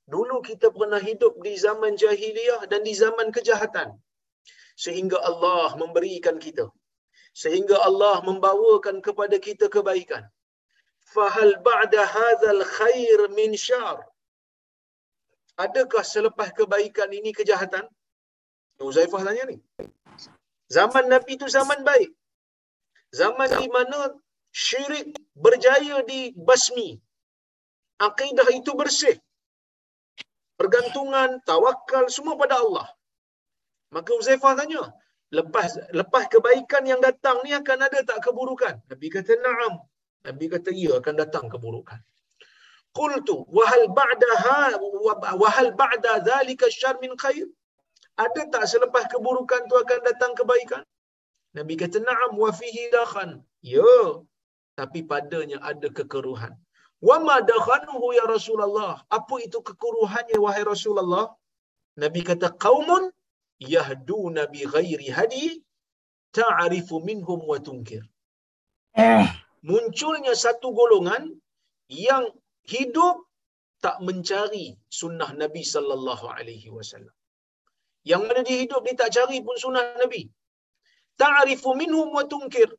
dulu 0.07 0.39
kita 0.43 0.71
pernah 0.71 0.99
hidup 0.99 1.39
di 1.43 1.53
zaman 1.55 1.95
jahiliyah 1.95 2.67
dan 2.71 2.83
di 2.83 2.95
zaman 2.95 3.31
kejahatan. 3.31 3.95
Sehingga 4.75 5.17
Allah 5.29 5.75
memberikan 5.75 6.39
kita 6.39 6.71
sehingga 7.41 7.77
Allah 7.87 8.15
membawakan 8.29 8.97
kepada 9.07 9.37
kita 9.47 9.65
kebaikan 9.75 10.23
fahal 11.13 11.53
ba'da 11.67 12.01
hadzal 12.15 12.63
khair 12.77 13.19
min 13.39 13.51
syar 13.65 13.97
adakah 15.65 16.03
selepas 16.13 16.49
kebaikan 16.59 17.09
ini 17.19 17.31
kejahatan 17.39 17.85
Uzaifah 18.89 19.21
tanya 19.25 19.43
ni 19.49 19.57
Zaman 20.67 21.07
Nabi 21.07 21.39
itu 21.39 21.47
zaman 21.47 21.79
baik. 21.87 22.11
Zaman 23.15 23.49
di 23.55 23.67
mana 23.71 24.11
syirik 24.51 25.15
berjaya 25.31 26.03
di 26.03 26.35
basmi. 26.35 26.99
Akidah 28.03 28.47
itu 28.51 28.75
bersih. 28.75 29.15
Pergantungan, 30.59 31.39
tawakal, 31.47 32.11
semua 32.11 32.35
pada 32.35 32.59
Allah. 32.59 32.87
Maka 33.95 34.11
Uzaifah 34.19 34.59
tanya, 34.59 34.91
lepas 35.33 35.69
lepas 35.91 36.23
kebaikan 36.31 36.83
yang 36.87 37.01
datang 37.03 37.41
ni 37.43 37.51
akan 37.51 37.77
ada 37.87 37.99
tak 38.03 38.19
keburukan? 38.25 38.79
Nabi 38.91 39.07
kata, 39.11 39.33
na'am. 39.39 39.73
Nabi 40.27 40.45
kata, 40.51 40.69
ya 40.71 40.99
akan 40.99 41.15
datang 41.15 41.45
keburukan. 41.47 41.99
Qultu, 42.91 43.45
wahal 43.53 43.87
ba'da 43.93 44.31
ha, 44.43 44.61
wahal 45.37 45.71
ba'da 45.77 46.23
dhalika 46.25 46.65
syar 46.71 46.97
min 47.03 47.13
khair? 47.13 47.45
ada 48.17 48.41
tak 48.53 48.65
selepas 48.65 49.05
keburukan 49.13 49.61
tu 49.69 49.75
akan 49.77 49.99
datang 50.09 50.33
kebaikan? 50.33 50.83
Nabi 51.53 51.73
kata, 51.77 52.01
na'am 52.01 52.33
wa 52.43 52.49
fihi 52.49 52.89
dakhan. 52.89 53.29
Ya, 53.61 54.25
tapi 54.73 55.05
padanya 55.05 55.61
ada 55.61 55.87
kekeruhan. 55.97 56.53
Wa 56.97 57.21
ma 57.21 57.37
dakhanuhu 57.45 58.17
ya 58.17 58.25
Rasulullah? 58.25 59.05
Apa 59.17 59.35
itu 59.45 59.61
kekeruhannya 59.61 60.37
wahai 60.41 60.65
Rasulullah? 60.65 61.29
Nabi 61.97 62.21
kata, 62.25 62.57
qaumun 62.57 63.13
yahduna 63.59 64.43
bi 64.53 64.61
ghairi 64.73 65.09
hadi 65.17 65.45
ta'rifu 66.37 66.97
minhum 67.09 67.41
wa 67.51 67.57
tunkir. 67.67 68.03
Eh. 68.93 69.27
Munculnya 69.69 70.33
satu 70.45 70.69
golongan 70.79 71.23
yang 71.89 72.25
hidup 72.73 73.15
tak 73.83 73.97
mencari 74.07 74.65
sunnah 74.99 75.29
Nabi 75.41 75.61
sallallahu 75.73 76.25
alaihi 76.37 76.69
wasallam. 76.77 77.15
Yang 78.11 78.23
mana 78.27 78.41
dia 78.47 78.57
hidup 78.63 78.81
dia 78.85 78.95
tak 79.01 79.11
cari 79.15 79.37
pun 79.45 79.55
sunnah 79.63 79.85
Nabi. 80.03 80.21
Ta'rifu 81.21 81.71
minhum 81.81 82.09
wa 82.17 82.23
tunkir. 82.31 82.69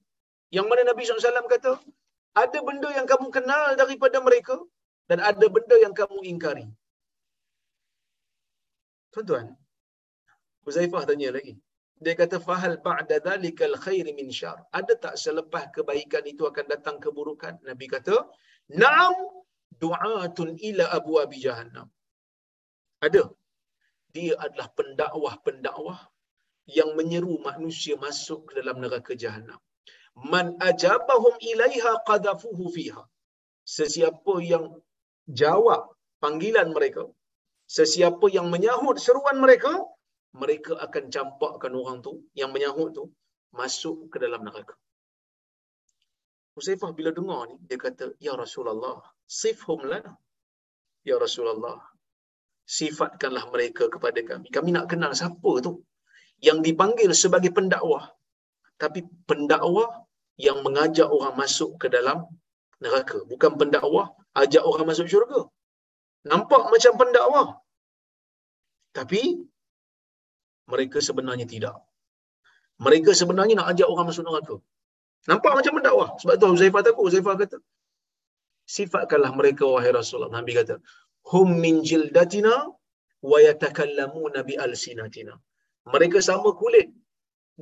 Yang 0.56 0.66
mana 0.70 0.82
Nabi 0.90 1.02
SAW 1.04 1.48
kata, 1.54 1.72
ada 2.42 2.58
benda 2.68 2.88
yang 2.98 3.06
kamu 3.12 3.28
kenal 3.36 3.64
daripada 3.80 4.18
mereka 4.26 4.56
dan 5.10 5.18
ada 5.30 5.46
benda 5.56 5.76
yang 5.84 5.92
kamu 6.00 6.18
ingkari. 6.32 6.66
Tuan-tuan, 9.12 9.46
Huzaifah 10.68 11.02
tanya 11.08 11.32
lagi. 11.36 11.54
Dia 12.04 12.14
kata, 12.20 12.36
fahal 12.48 12.76
ba'da 12.88 13.16
dhalikal 13.26 13.76
khair 13.84 14.06
min 14.18 14.28
syar. 14.38 14.58
Ada 14.78 14.94
tak 15.04 15.14
selepas 15.24 15.64
kebaikan 15.74 16.24
itu 16.32 16.44
akan 16.50 16.66
datang 16.72 16.96
keburukan? 17.04 17.54
Nabi 17.68 17.86
kata, 17.94 18.16
Naam 18.82 19.16
du'atun 19.82 20.48
ila 20.68 20.84
abu 20.98 21.12
abi 21.24 21.38
jahannam. 21.46 21.88
Ada 23.06 23.24
dia 24.14 24.34
adalah 24.44 24.68
pendakwah-pendakwah 24.78 25.98
yang 26.78 26.90
menyeru 26.98 27.34
manusia 27.48 27.94
masuk 28.04 28.40
ke 28.48 28.52
dalam 28.58 28.76
neraka 28.84 29.12
jahanam. 29.22 29.60
Man 30.32 30.46
ajabahum 30.68 31.34
ilaiha 31.50 31.92
qadhafuhu 32.08 32.64
fiha. 32.76 33.02
Sesiapa 33.76 34.34
yang 34.52 34.64
jawab 35.40 35.82
panggilan 36.24 36.68
mereka, 36.76 37.04
sesiapa 37.76 38.26
yang 38.36 38.48
menyahut 38.54 38.96
seruan 39.06 39.38
mereka, 39.44 39.72
mereka 40.42 40.72
akan 40.86 41.04
campakkan 41.14 41.72
orang 41.80 41.98
tu 42.06 42.12
yang 42.40 42.50
menyahut 42.54 42.90
tu 42.98 43.04
masuk 43.60 43.96
ke 44.12 44.16
dalam 44.24 44.40
neraka. 44.46 44.74
Husaifah 46.54 46.90
bila 46.98 47.10
dengar 47.18 47.40
ni 47.50 47.56
dia 47.68 47.78
kata 47.84 48.06
ya 48.26 48.32
Rasulullah 48.42 48.98
sifhum 49.40 49.80
lana 49.90 50.12
ya 51.06 51.16
Rasulullah 51.24 51.78
sifatkanlah 52.76 53.44
mereka 53.54 53.84
kepada 53.94 54.20
kami. 54.30 54.46
Kami 54.56 54.68
nak 54.76 54.86
kenal 54.92 55.12
siapa 55.20 55.52
tu 55.66 55.72
yang 56.46 56.58
dipanggil 56.66 57.10
sebagai 57.22 57.50
pendakwah. 57.58 58.04
Tapi 58.82 59.02
pendakwah 59.28 59.88
yang 60.46 60.58
mengajak 60.66 61.08
orang 61.16 61.34
masuk 61.42 61.70
ke 61.82 61.86
dalam 61.96 62.18
neraka. 62.84 63.18
Bukan 63.30 63.52
pendakwah 63.60 64.06
ajak 64.42 64.62
orang 64.70 64.86
masuk 64.90 65.06
syurga. 65.12 65.40
Nampak 66.30 66.62
macam 66.72 66.92
pendakwah. 67.00 67.48
Tapi 68.98 69.22
mereka 70.72 70.98
sebenarnya 71.08 71.46
tidak. 71.54 71.76
Mereka 72.86 73.10
sebenarnya 73.20 73.54
nak 73.60 73.68
ajak 73.72 73.88
orang 73.92 74.06
masuk 74.10 74.24
neraka. 74.28 74.56
Nampak 75.30 75.52
macam 75.58 75.72
pendakwah. 75.78 76.10
Sebab 76.20 76.34
tu 76.40 76.56
Zaifah 76.62 76.82
takut. 76.86 77.08
Zaifah 77.14 77.34
kata, 77.42 77.58
sifatkanlah 78.76 79.32
mereka 79.40 79.64
wahai 79.74 79.90
Rasulullah. 79.98 80.32
Nabi 80.38 80.52
kata, 80.60 80.76
hum 81.32 81.48
min 81.64 81.74
jildatina 81.88 82.54
wa 83.30 83.38
yatakallamuna 83.48 84.46
bi 84.48 84.54
alsinatina. 84.66 85.34
Mereka 85.94 86.18
sama 86.28 86.50
kulit 86.60 86.88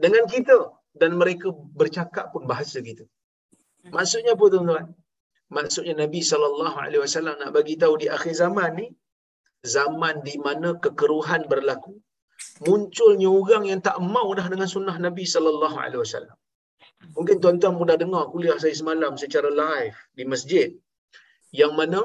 dengan 0.04 0.24
kita 0.34 0.58
dan 1.00 1.10
mereka 1.20 1.48
bercakap 1.80 2.26
pun 2.34 2.44
bahasa 2.52 2.78
kita. 2.88 3.04
Maksudnya 3.96 4.34
apa 4.36 4.44
tuan-tuan? 4.52 4.86
Maksudnya 5.56 5.94
Nabi 6.02 6.20
sallallahu 6.30 6.76
alaihi 6.84 7.02
wasallam 7.06 7.34
nak 7.40 7.50
bagi 7.56 7.74
tahu 7.82 7.94
di 8.02 8.06
akhir 8.16 8.34
zaman 8.42 8.70
ni 8.80 8.86
zaman 9.76 10.14
di 10.28 10.34
mana 10.46 10.68
kekeruhan 10.84 11.46
berlaku 11.52 11.94
munculnya 12.64 13.28
orang 13.28 13.64
yang 13.68 13.80
tak 13.84 13.96
mau 14.00 14.28
dah 14.32 14.46
dengan 14.48 14.68
sunnah 14.70 14.96
Nabi 14.96 15.28
sallallahu 15.28 15.76
alaihi 15.76 16.00
wasallam. 16.00 16.36
Mungkin 17.12 17.36
tuan-tuan 17.42 17.76
pun 17.76 17.86
dah 17.88 17.98
dengar 18.00 18.28
kuliah 18.32 18.56
saya 18.56 18.72
semalam 18.72 19.20
secara 19.20 19.52
live 19.52 19.96
di 20.16 20.24
masjid 20.24 20.72
yang 21.52 21.76
mana 21.76 22.00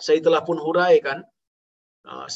saya 0.00 0.18
telah 0.24 0.42
pun 0.42 0.58
huraikan 0.58 1.22
uh, 2.08 2.26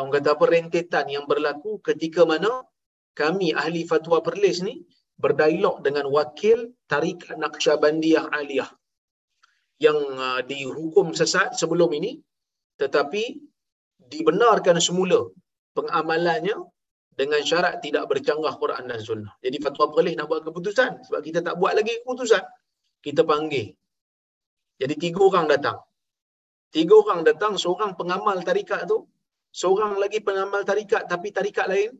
orang 0.00 0.12
kata 0.14 0.28
apa 0.36 0.44
rentetan 0.50 1.06
yang 1.10 1.24
berlaku 1.30 1.80
ketika 1.80 2.22
mana 2.28 2.62
kami 3.14 3.54
ahli 3.54 3.86
fatwa 3.86 4.20
perlis 4.20 4.60
ni 4.66 4.82
berdialog 5.14 5.80
dengan 5.86 6.10
wakil 6.10 6.74
tarikat 6.90 7.38
Naqsyabandiyah 7.38 8.34
Aliyah 8.34 8.70
yang 9.78 9.98
uh, 9.98 10.40
dihukum 10.42 11.14
sesat 11.14 11.54
sebelum 11.54 11.90
ini 11.94 12.18
tetapi 12.78 13.38
dibenarkan 13.98 14.82
semula 14.82 15.30
pengamalannya 15.74 16.56
dengan 17.14 17.40
syarat 17.42 17.78
tidak 17.84 18.10
bercanggah 18.10 18.54
Quran 18.58 18.90
dan 18.90 18.98
Sunnah. 18.98 19.34
Jadi 19.42 19.56
fatwa 19.62 19.90
perlis 19.94 20.14
nak 20.18 20.26
buat 20.30 20.42
keputusan 20.46 21.06
sebab 21.10 21.20
kita 21.22 21.42
tak 21.42 21.54
buat 21.60 21.74
lagi 21.78 22.02
keputusan. 22.02 22.42
Kita 23.04 23.22
panggil. 23.22 23.74
Jadi 24.80 24.94
tiga 24.98 25.20
orang 25.22 25.46
datang. 25.46 25.78
Tiga 26.74 26.94
orang 26.98 27.22
datang, 27.22 27.54
seorang 27.54 27.94
pengamal 27.94 28.42
tarikat 28.42 28.90
tu 28.90 29.06
seorang 29.54 29.94
lagi 30.02 30.18
pengamal 30.18 30.66
tarikat 30.66 31.06
tapi 31.06 31.30
tarikat 31.30 31.70
lain, 31.70 31.94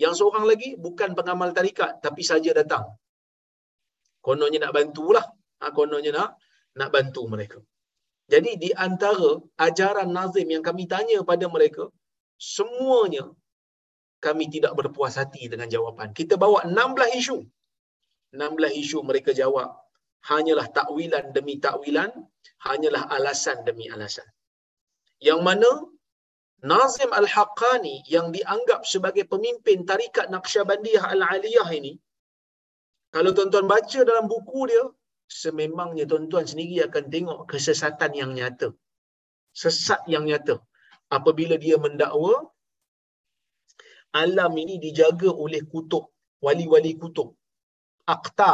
yang 0.00 0.16
seorang 0.16 0.48
lagi 0.48 0.72
bukan 0.80 1.12
pengamal 1.12 1.52
tarikat 1.52 2.00
tapi 2.00 2.24
saja 2.24 2.56
datang. 2.56 2.96
Kononnya 4.24 4.64
nak 4.64 4.72
bantulah. 4.72 5.26
Ha, 5.60 5.74
kononnya 5.76 6.10
nak 6.16 6.30
nak 6.78 6.90
bantu 6.94 7.28
mereka. 7.28 7.58
Jadi 8.32 8.50
di 8.62 8.70
antara 8.86 9.36
ajaran 9.66 10.08
nazim 10.16 10.48
yang 10.48 10.64
kami 10.64 10.84
tanya 10.88 11.20
pada 11.30 11.48
mereka, 11.50 11.90
semuanya 12.38 13.24
kami 14.24 14.44
tidak 14.54 14.72
berpuas 14.78 15.14
hati 15.20 15.46
dengan 15.52 15.68
jawapan. 15.74 16.10
Kita 16.10 16.34
bawa 16.44 16.66
16 16.66 17.18
isu. 17.20 17.38
16 18.34 18.82
isu 18.82 18.98
mereka 19.06 19.30
jawab. 19.40 19.70
Hanyalah 20.30 20.66
takwilan 20.78 21.30
demi 21.36 21.54
takwilan, 21.62 22.10
hanyalah 22.66 23.06
alasan 23.16 23.62
demi 23.68 23.86
alasan. 23.94 24.26
Yang 25.22 25.40
mana 25.46 25.70
Nazim 26.58 27.10
Al-Haqqani 27.14 28.02
yang 28.14 28.34
dianggap 28.34 28.82
sebagai 28.82 29.24
pemimpin 29.32 29.86
tarikat 29.86 30.26
Naqsyabandiyah 30.34 31.04
Al-Aliyah 31.14 31.68
ini, 31.78 31.94
kalau 33.14 33.30
tuan-tuan 33.36 33.66
baca 33.70 34.00
dalam 34.10 34.26
buku 34.26 34.60
dia, 34.70 34.84
sememangnya 35.30 36.04
tuan-tuan 36.10 36.44
sendiri 36.50 36.82
akan 36.88 37.04
tengok 37.14 37.38
kesesatan 37.50 38.12
yang 38.20 38.30
nyata. 38.38 38.68
Sesat 39.54 40.02
yang 40.12 40.26
nyata. 40.28 40.58
Apabila 41.16 41.56
dia 41.64 41.76
mendakwa, 41.84 42.34
alam 44.22 44.52
ini 44.62 44.76
dijaga 44.84 45.30
oleh 45.44 45.62
kutub, 45.72 46.04
wali-wali 46.44 46.92
kutub. 47.00 47.28
Akta. 48.14 48.52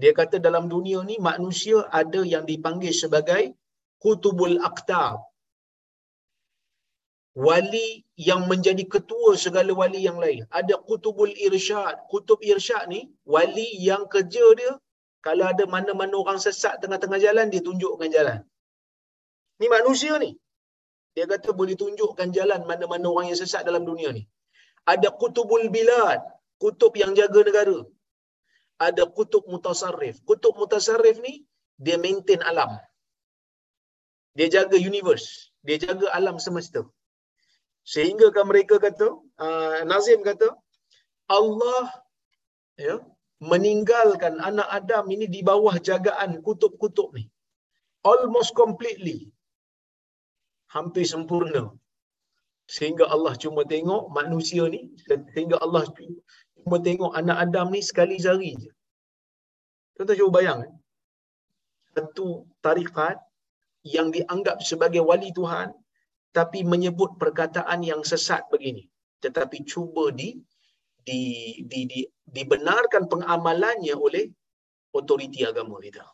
Dia 0.00 0.12
kata 0.18 0.36
dalam 0.46 0.66
dunia 0.74 0.98
ni 1.08 1.16
manusia 1.30 1.78
ada 2.00 2.20
yang 2.32 2.44
dipanggil 2.50 2.94
sebagai 3.02 3.42
kutubul 4.02 4.56
akta. 4.68 5.04
Wali 7.46 7.88
yang 8.28 8.44
menjadi 8.50 8.84
ketua 8.94 9.30
segala 9.44 9.72
wali 9.80 10.00
yang 10.08 10.18
lain. 10.24 10.42
Ada 10.60 10.74
kutubul 10.88 11.32
irsyad. 11.46 11.94
Kutub 12.12 12.38
irsyad 12.52 12.84
ni, 12.92 13.00
wali 13.34 13.68
yang 13.88 14.04
kerja 14.14 14.44
dia 14.58 14.72
kalau 15.26 15.44
ada 15.52 15.64
mana-mana 15.74 16.14
orang 16.18 16.38
sesat 16.44 16.82
tengah-tengah 16.82 17.20
jalan, 17.24 17.46
dia 17.52 17.62
tunjukkan 17.62 18.10
jalan. 18.10 18.38
Ni 19.62 19.66
manusia 19.70 20.18
ni. 20.18 20.30
Dia 21.14 21.24
kata 21.32 21.50
boleh 21.60 21.76
tunjukkan 21.82 22.28
jalan 22.36 22.60
mana-mana 22.70 23.06
orang 23.12 23.26
yang 23.30 23.40
sesat 23.42 23.62
dalam 23.68 23.84
dunia 23.90 24.10
ni. 24.16 24.22
Ada 24.92 25.08
kutubul 25.20 25.64
bilad, 25.74 26.20
kutub 26.62 26.92
yang 27.02 27.12
jaga 27.18 27.40
negara. 27.48 27.78
Ada 28.86 29.04
kutub 29.16 29.44
mutasarrif. 29.52 30.16
Kutub 30.28 30.54
mutasarrif 30.60 31.18
ni, 31.26 31.34
dia 31.84 31.96
maintain 32.04 32.40
alam. 32.50 32.70
Dia 34.36 34.48
jaga 34.56 34.76
universe. 34.90 35.52
Dia 35.66 35.76
jaga 35.84 36.06
alam 36.18 36.36
semesta. 36.46 36.82
Sehingga 37.92 38.30
kan 38.34 38.46
mereka 38.50 38.78
kata, 38.86 39.08
uh, 39.44 39.78
Nazim 39.90 40.22
kata, 40.28 40.48
Allah 41.28 41.82
ya, 42.78 42.94
meninggalkan 43.42 44.38
anak 44.38 44.68
Adam 44.78 45.04
ini 45.14 45.26
di 45.26 45.40
bawah 45.42 45.74
jagaan 45.88 46.38
kutub-kutub 46.46 47.10
ni. 47.18 47.26
Almost 48.06 48.54
completely. 48.54 49.31
Hampir 50.74 51.04
sempurna. 51.12 51.62
Sehingga 52.74 53.04
Allah 53.14 53.34
cuma 53.42 53.62
tengok 53.72 54.02
manusia 54.18 54.64
ni, 54.74 54.80
sehingga 55.34 55.56
Allah 55.64 55.82
cuma 56.62 56.76
tengok 56.86 57.12
anak 57.20 57.36
Adam 57.44 57.66
ni 57.74 57.80
sekali 57.90 58.16
sehari 58.24 58.52
je. 58.62 58.70
Kita 59.98 60.16
cuba 60.18 60.40
bayang. 60.40 60.60
Eh? 60.66 60.72
Satu 61.92 62.48
tarikat 62.64 63.20
yang 63.84 64.08
dianggap 64.14 64.56
sebagai 64.70 65.02
wali 65.04 65.28
Tuhan, 65.38 65.68
tapi 66.32 66.64
menyebut 66.64 67.20
perkataan 67.20 67.84
yang 67.84 68.00
sesat 68.10 68.48
begini. 68.48 68.88
Tetapi 69.20 69.68
cuba 69.68 70.08
di 70.20 70.40
di, 71.02 71.20
di, 71.66 71.80
di, 71.90 72.00
dibenarkan 72.24 73.10
pengamalannya 73.12 73.94
oleh 73.94 74.24
otoriti 74.94 75.42
agama 75.42 75.82
kita. 75.82 76.06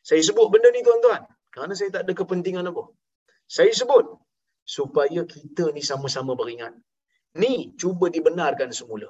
Saya 0.00 0.24
sebut 0.24 0.48
benda 0.48 0.72
ni 0.72 0.80
tuan-tuan 0.80 1.22
kerana 1.52 1.72
saya 1.76 1.92
tak 1.92 2.08
ada 2.08 2.12
kepentingan 2.16 2.70
apa. 2.70 2.88
Saya 3.56 3.72
sebut 3.80 4.06
supaya 4.76 5.20
kita 5.34 5.64
ni 5.76 5.82
sama-sama 5.90 6.32
beringat. 6.40 6.74
Ni 7.42 7.52
cuba 7.80 8.06
dibenarkan 8.16 8.70
semula. 8.78 9.08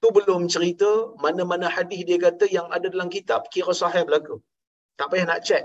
Tu 0.00 0.08
belum 0.16 0.42
cerita 0.54 0.90
mana-mana 1.24 1.66
hadis 1.76 2.00
dia 2.08 2.18
kata 2.26 2.46
yang 2.56 2.66
ada 2.76 2.86
dalam 2.94 3.08
kitab 3.16 3.50
kira 3.54 3.74
sahih 3.82 4.02
belaka. 4.08 4.36
Tak 4.98 5.08
payah 5.10 5.26
nak 5.30 5.40
check. 5.48 5.64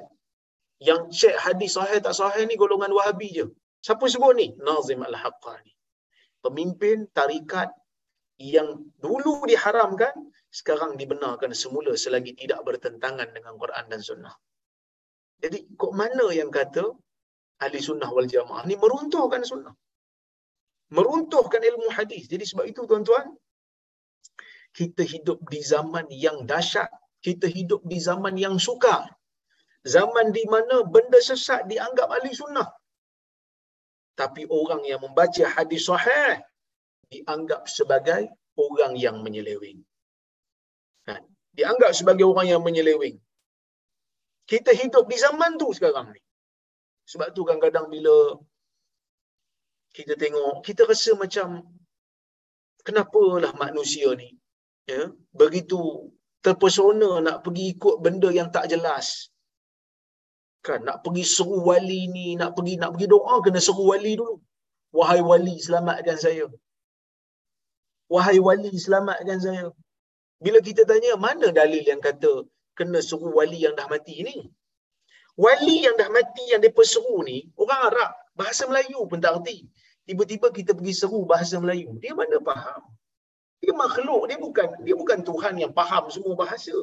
Yang 0.89 1.01
check 1.19 1.36
hadis 1.45 1.71
sahih 1.77 1.99
tak 2.05 2.15
sahih 2.19 2.43
ni 2.49 2.55
golongan 2.62 2.93
Wahabi 2.97 3.29
je. 3.38 3.45
Siapa 3.86 4.05
sebut 4.13 4.34
ni? 4.39 4.47
Nazim 4.67 5.01
Al-Haqqani. 5.10 5.73
Pemimpin 6.45 6.97
tarikat 7.19 7.69
yang 8.55 8.69
dulu 9.03 9.34
diharamkan 9.51 10.15
sekarang 10.60 10.91
dibenarkan 11.01 11.51
semula 11.62 11.91
selagi 12.03 12.34
tidak 12.41 12.63
bertentangan 12.67 13.29
dengan 13.36 13.53
Quran 13.62 13.86
dan 13.91 14.01
Sunnah. 14.10 14.36
Jadi 15.43 15.60
kok 15.82 15.93
mana 16.01 16.25
yang 16.39 16.49
kata 16.60 16.84
ahli 17.63 17.80
sunnah 17.89 18.10
wal 18.15 18.30
jamaah 18.36 18.63
ni 18.69 18.76
meruntuhkan 18.84 19.43
sunnah. 19.52 19.76
Meruntuhkan 20.98 21.62
ilmu 21.62 21.88
hadis. 21.98 22.26
Jadi 22.32 22.43
sebab 22.50 22.65
itu 22.72 22.82
tuan-tuan, 22.89 23.28
kita 24.74 25.04
hidup 25.13 25.39
di 25.54 25.60
zaman 25.62 26.06
yang 26.26 26.38
dahsyat. 26.50 26.89
Kita 27.19 27.48
hidup 27.52 27.84
di 27.91 28.00
zaman 28.00 28.39
yang 28.39 28.56
sukar. 28.58 29.04
Zaman 29.84 30.32
di 30.38 30.43
mana 30.54 30.88
benda 30.93 31.19
sesat 31.19 31.67
dianggap 31.72 32.08
ahli 32.15 32.32
sunnah. 32.32 32.67
Tapi 34.15 34.43
orang 34.48 34.84
yang 34.88 35.00
membaca 35.04 35.45
hadis 35.56 35.88
sahih 35.88 36.39
dianggap 37.12 37.67
sebagai 37.67 38.32
orang 38.56 38.93
yang 39.00 39.19
menyeleweng. 39.26 39.80
Kan? 41.08 41.24
Dianggap 41.56 41.91
sebagai 41.95 42.26
orang 42.28 42.48
yang 42.52 42.62
menyeleweng. 42.63 43.15
Kita 44.50 44.72
hidup 44.74 45.06
di 45.12 45.17
zaman 45.19 45.56
tu 45.62 45.69
sekarang 45.76 46.12
ni. 46.15 46.22
Sebab 47.12 47.28
tu 47.36 47.41
kadang-kadang 47.48 47.88
bila 47.93 48.15
kita 49.98 50.13
tengok, 50.24 50.56
kita 50.67 50.82
rasa 50.91 51.12
macam 51.24 51.48
kenapalah 52.86 53.52
manusia 53.63 54.10
ni 54.22 54.30
ya, 54.91 55.02
begitu 55.41 55.82
terpesona 56.45 57.12
nak 57.26 57.38
pergi 57.45 57.65
ikut 57.76 57.95
benda 58.06 58.30
yang 58.39 58.50
tak 58.56 58.65
jelas. 58.74 59.08
Kan 60.67 60.80
nak 60.88 60.98
pergi 61.04 61.24
seru 61.36 61.60
wali 61.69 62.02
ni, 62.15 62.28
nak 62.41 62.52
pergi 62.56 62.74
nak 62.82 62.91
pergi 62.93 63.08
doa 63.15 63.36
kena 63.45 63.60
seru 63.67 63.84
wali 63.91 64.13
dulu. 64.19 64.36
Wahai 64.98 65.22
wali 65.30 65.56
selamatkan 65.65 66.17
saya 66.26 66.45
wahai 68.13 68.39
wali 68.48 68.74
selamatkan 68.86 69.39
saya. 69.45 69.65
Bila 70.43 70.60
kita 70.67 70.84
tanya 70.89 71.13
mana 71.26 71.48
dalil 71.60 71.84
yang 71.91 72.02
kata 72.08 72.34
kena 72.78 73.00
suruh 73.10 73.32
wali 73.39 73.60
yang 73.65 73.76
dah 73.80 73.88
mati 73.93 74.15
ni? 74.28 74.38
Wali 75.43 75.75
yang 75.86 75.95
dah 76.02 76.10
mati 76.12 76.43
yang 76.52 76.60
dia 76.63 76.71
seru 76.93 77.17
ni, 77.30 77.38
orang 77.62 77.82
Arab, 77.89 78.12
bahasa 78.39 78.67
Melayu 78.69 78.99
pun 79.10 79.19
tak 79.23 79.39
erti. 79.39 79.58
Tiba-tiba 80.08 80.47
kita 80.58 80.71
pergi 80.78 80.93
seru 81.02 81.23
bahasa 81.32 81.56
Melayu. 81.63 81.95
Dia 82.04 82.12
mana 82.19 82.38
faham? 82.49 82.82
Dia 83.63 83.73
makhluk, 83.84 84.21
dia 84.30 84.38
bukan 84.45 84.67
dia 84.86 84.95
bukan 85.02 85.19
Tuhan 85.30 85.54
yang 85.63 85.71
faham 85.80 86.04
semua 86.15 86.34
bahasa. 86.43 86.75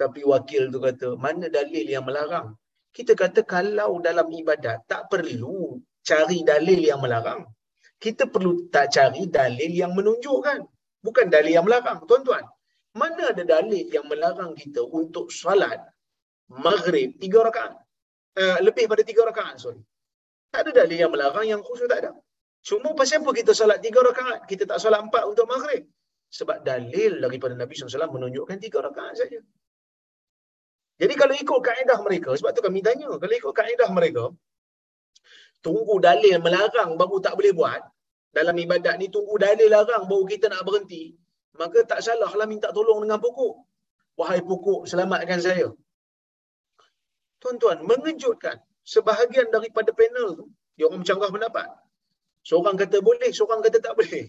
Tapi 0.00 0.20
wakil 0.32 0.62
tu 0.74 0.78
kata, 0.86 1.08
mana 1.24 1.46
dalil 1.46 1.86
yang 1.94 2.02
melarang? 2.08 2.48
Kita 2.96 3.12
kata 3.14 3.46
kalau 3.46 4.02
dalam 4.02 4.26
ibadat 4.40 4.82
tak 4.90 5.06
perlu 5.12 5.78
cari 6.02 6.42
dalil 6.42 6.80
yang 6.90 6.98
melarang 7.04 7.46
kita 8.00 8.24
perlu 8.32 8.66
tak 8.72 8.96
cari 8.96 9.28
dalil 9.28 9.68
yang 9.68 9.92
menunjukkan. 9.92 10.64
Bukan 11.04 11.26
dalil 11.28 11.52
yang 11.60 11.68
melarang. 11.68 12.00
Tuan-tuan, 12.08 12.44
mana 12.96 13.30
ada 13.32 13.44
dalil 13.44 13.84
yang 13.92 14.08
melarang 14.08 14.56
kita 14.56 14.80
untuk 14.88 15.28
salat 15.28 15.78
maghrib 16.50 17.14
tiga 17.22 17.46
rakaat? 17.46 17.72
Uh, 18.34 18.58
lebih 18.66 18.84
pada 18.90 19.02
tiga 19.06 19.22
rakaat, 19.30 19.56
sorry. 19.62 19.80
Tak 20.50 20.66
ada 20.66 20.82
dalil 20.82 20.98
yang 20.98 21.12
melarang 21.14 21.46
yang 21.46 21.62
khusus 21.62 21.86
tak 21.86 22.02
ada. 22.02 22.12
Cuma 22.68 22.92
pasal 22.98 23.22
apa 23.22 23.30
kita 23.38 23.52
salat 23.54 23.78
tiga 23.86 24.02
rakaat? 24.02 24.44
Kita 24.50 24.66
tak 24.70 24.78
salat 24.82 25.00
empat 25.06 25.22
untuk 25.30 25.46
maghrib. 25.46 25.86
Sebab 26.30 26.62
dalil 26.62 27.22
daripada 27.24 27.54
Nabi 27.58 27.72
SAW 27.74 28.14
menunjukkan 28.16 28.58
tiga 28.62 28.78
rakaat 28.86 29.14
saja. 29.20 29.40
Jadi 31.00 31.14
kalau 31.16 31.34
ikut 31.42 31.60
kaedah 31.64 31.98
mereka, 32.06 32.30
sebab 32.38 32.50
tu 32.52 32.60
kami 32.60 32.84
tanya, 32.84 33.08
kalau 33.22 33.34
ikut 33.40 33.54
kaedah 33.56 33.88
mereka, 33.88 34.24
tunggu 35.64 35.96
dalil 35.96 36.36
melarang 36.44 36.90
baru 37.00 37.16
tak 37.24 37.34
boleh 37.40 37.52
buat, 37.56 37.80
dalam 38.36 38.54
ibadat 38.64 38.94
ni 39.00 39.08
tunggu 39.08 39.34
dalil 39.40 39.68
larang 39.72 40.04
baru 40.10 40.24
kita 40.28 40.52
nak 40.52 40.62
berhenti, 40.68 41.16
maka 41.56 41.78
tak 41.88 42.00
salahlah 42.04 42.46
minta 42.52 42.68
tolong 42.76 43.00
dengan 43.02 43.18
pokok. 43.24 43.54
Wahai 44.20 44.40
pokok, 44.44 44.84
selamatkan 44.90 45.40
saya. 45.40 45.72
Tuan-tuan, 47.40 47.82
mengejutkan 47.82 48.60
sebahagian 48.84 49.48
daripada 49.48 49.90
panel 49.96 50.36
tu, 50.36 50.46
dia 50.76 50.86
orang 50.88 51.00
mencanggah 51.02 51.30
pendapat. 51.32 51.68
Seorang 52.44 52.76
kata 52.76 53.00
boleh, 53.00 53.30
seorang 53.32 53.60
kata 53.64 53.78
tak 53.80 53.96
boleh. 53.96 54.28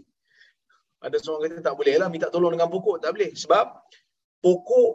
Ada 1.03 1.17
seorang 1.19 1.41
kata 1.47 1.57
tak 1.63 1.75
boleh 1.75 1.95
lah 1.99 2.07
minta 2.07 2.27
tolong 2.31 2.55
dengan 2.55 2.71
pokok, 2.71 3.03
tak 3.03 3.11
boleh. 3.15 3.31
Sebab 3.35 3.65
pokok 4.39 4.91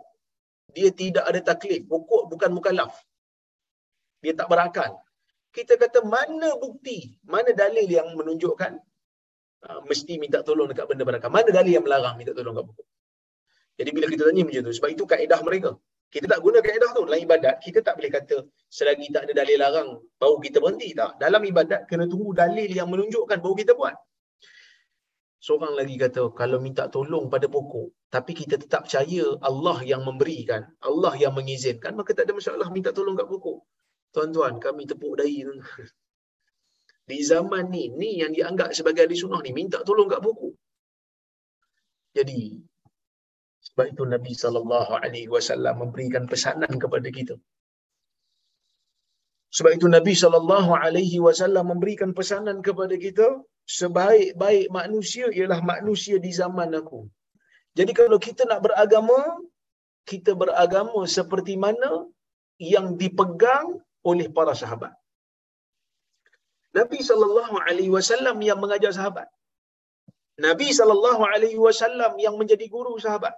dia 0.73 0.93
tidak 0.93 1.25
ada 1.29 1.41
taklif. 1.41 1.85
Pokok 1.89 2.29
bukan 2.33 2.51
mukallaf. 2.53 2.93
Dia 4.25 4.33
tak 4.33 4.49
berakal 4.49 5.07
kita 5.57 5.81
kata 5.81 6.05
mana 6.05 6.53
bukti, 6.61 7.17
mana 7.25 7.49
dalil 7.57 7.89
yang 7.89 8.13
menunjukkan 8.13 8.77
uh, 9.65 9.81
mesti 9.89 10.21
minta 10.21 10.45
tolong 10.45 10.69
dekat 10.69 10.85
benda 10.85 11.09
barakah. 11.09 11.33
Mana 11.33 11.49
dalil 11.49 11.81
yang 11.81 11.85
melarang 11.89 12.21
minta 12.21 12.37
tolong 12.37 12.53
dekat 12.53 12.67
pokok. 12.69 12.87
Jadi 13.81 13.91
bila 13.97 14.07
kita 14.13 14.23
tanya 14.29 14.43
macam 14.45 14.63
tu, 14.69 14.73
sebab 14.77 14.91
itu 14.93 15.05
kaedah 15.09 15.41
mereka. 15.41 15.71
Kita 16.07 16.27
tak 16.31 16.41
guna 16.45 16.59
kaedah 16.63 16.91
tu. 16.97 17.03
Dalam 17.05 17.21
ibadat, 17.21 17.57
kita 17.61 17.79
tak 17.83 17.99
boleh 17.99 18.11
kata 18.15 18.37
selagi 18.71 19.11
tak 19.15 19.23
ada 19.27 19.33
dalil 19.43 19.59
larang, 19.59 19.91
baru 20.21 20.37
kita 20.39 20.59
berhenti. 20.63 20.95
Tak. 20.95 21.19
Dalam 21.19 21.43
ibadat, 21.43 21.81
kena 21.91 22.07
tunggu 22.07 22.31
dalil 22.33 22.71
yang 22.71 22.89
menunjukkan 22.89 23.39
baru 23.43 23.55
kita 23.59 23.73
buat. 23.75 23.97
Seorang 25.47 25.79
lagi 25.79 25.95
kata, 25.95 26.35
kalau 26.35 26.59
minta 26.59 26.91
tolong 26.91 27.31
pada 27.31 27.47
pokok, 27.47 28.11
tapi 28.11 28.35
kita 28.35 28.59
tetap 28.59 28.89
percaya 28.89 29.37
Allah 29.45 29.79
yang 29.87 30.03
memberikan, 30.03 30.67
Allah 30.83 31.15
yang 31.15 31.39
mengizinkan, 31.39 31.95
maka 31.95 32.17
tak 32.17 32.27
ada 32.27 32.35
masalah 32.35 32.67
minta 32.75 32.91
tolong 32.91 33.15
kat 33.15 33.29
pokok. 33.31 33.63
Tuan-tuan, 34.11 34.59
kami 34.59 34.91
tepuk 34.91 35.15
dahi. 35.21 35.47
Di 37.11 37.19
zaman 37.23 37.71
ni, 37.71 37.95
ni 37.95 38.19
yang 38.19 38.35
dianggap 38.35 38.75
sebagai 38.75 39.07
ahli 39.07 39.15
sunnah 39.15 39.39
ni, 39.39 39.55
minta 39.55 39.87
tolong 39.87 40.11
kat 40.11 40.19
pokok. 40.19 40.55
Jadi, 42.17 42.66
sebab 43.67 43.87
itu 43.93 44.05
Nabi 44.15 44.33
sallallahu 44.43 44.93
alaihi 45.03 45.31
wasallam 45.35 45.75
memberikan 45.83 46.25
pesanan 46.33 46.73
kepada 46.83 47.09
kita. 47.19 47.37
Sebab 49.57 49.71
itu 49.77 49.87
Nabi 49.97 50.15
sallallahu 50.23 50.71
alaihi 50.85 51.19
wasallam 51.27 51.65
memberikan 51.73 52.11
pesanan 52.19 52.59
kepada 52.67 52.97
kita, 53.05 53.29
sebaik-baik 53.79 54.67
manusia 54.79 55.27
ialah 55.39 55.61
manusia 55.73 56.17
di 56.27 56.31
zaman 56.41 56.71
aku. 56.81 57.01
Jadi 57.79 57.93
kalau 58.01 58.19
kita 58.27 58.43
nak 58.51 58.61
beragama, 58.67 59.19
kita 60.11 60.33
beragama 60.43 61.01
seperti 61.17 61.55
mana 61.65 61.91
yang 62.75 62.87
dipegang 63.01 63.67
oleh 64.11 64.27
para 64.37 64.53
sahabat. 64.63 64.93
Nabi 66.79 67.01
sallallahu 67.09 67.57
alaihi 67.67 67.93
wasallam 67.97 68.37
yang 68.49 68.59
mengajar 68.63 68.93
sahabat. 68.99 69.29
Nabi 70.47 70.69
sallallahu 70.79 71.23
alaihi 71.33 71.59
wasallam 71.67 72.13
yang 72.25 72.35
menjadi 72.41 72.67
guru 72.77 72.95
sahabat. 73.05 73.35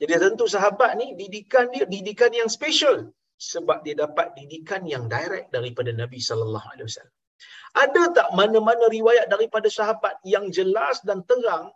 Jadi 0.00 0.12
tentu 0.24 0.46
sahabat 0.54 0.90
ni 1.00 1.06
didikan 1.20 1.66
dia 1.74 1.84
didikan 1.94 2.32
yang 2.40 2.48
special 2.56 2.96
sebab 3.50 3.78
dia 3.86 3.94
dapat 4.04 4.26
didikan 4.38 4.82
yang 4.92 5.04
direct 5.14 5.48
daripada 5.56 5.90
Nabi 6.02 6.18
sallallahu 6.28 6.66
alaihi 6.72 6.86
wasallam. 6.88 7.16
Ada 7.84 8.02
tak 8.18 8.28
mana-mana 8.38 8.86
riwayat 8.96 9.26
daripada 9.34 9.68
sahabat 9.78 10.14
yang 10.34 10.46
jelas 10.56 11.00
dan 11.08 11.24
terang 11.30 11.66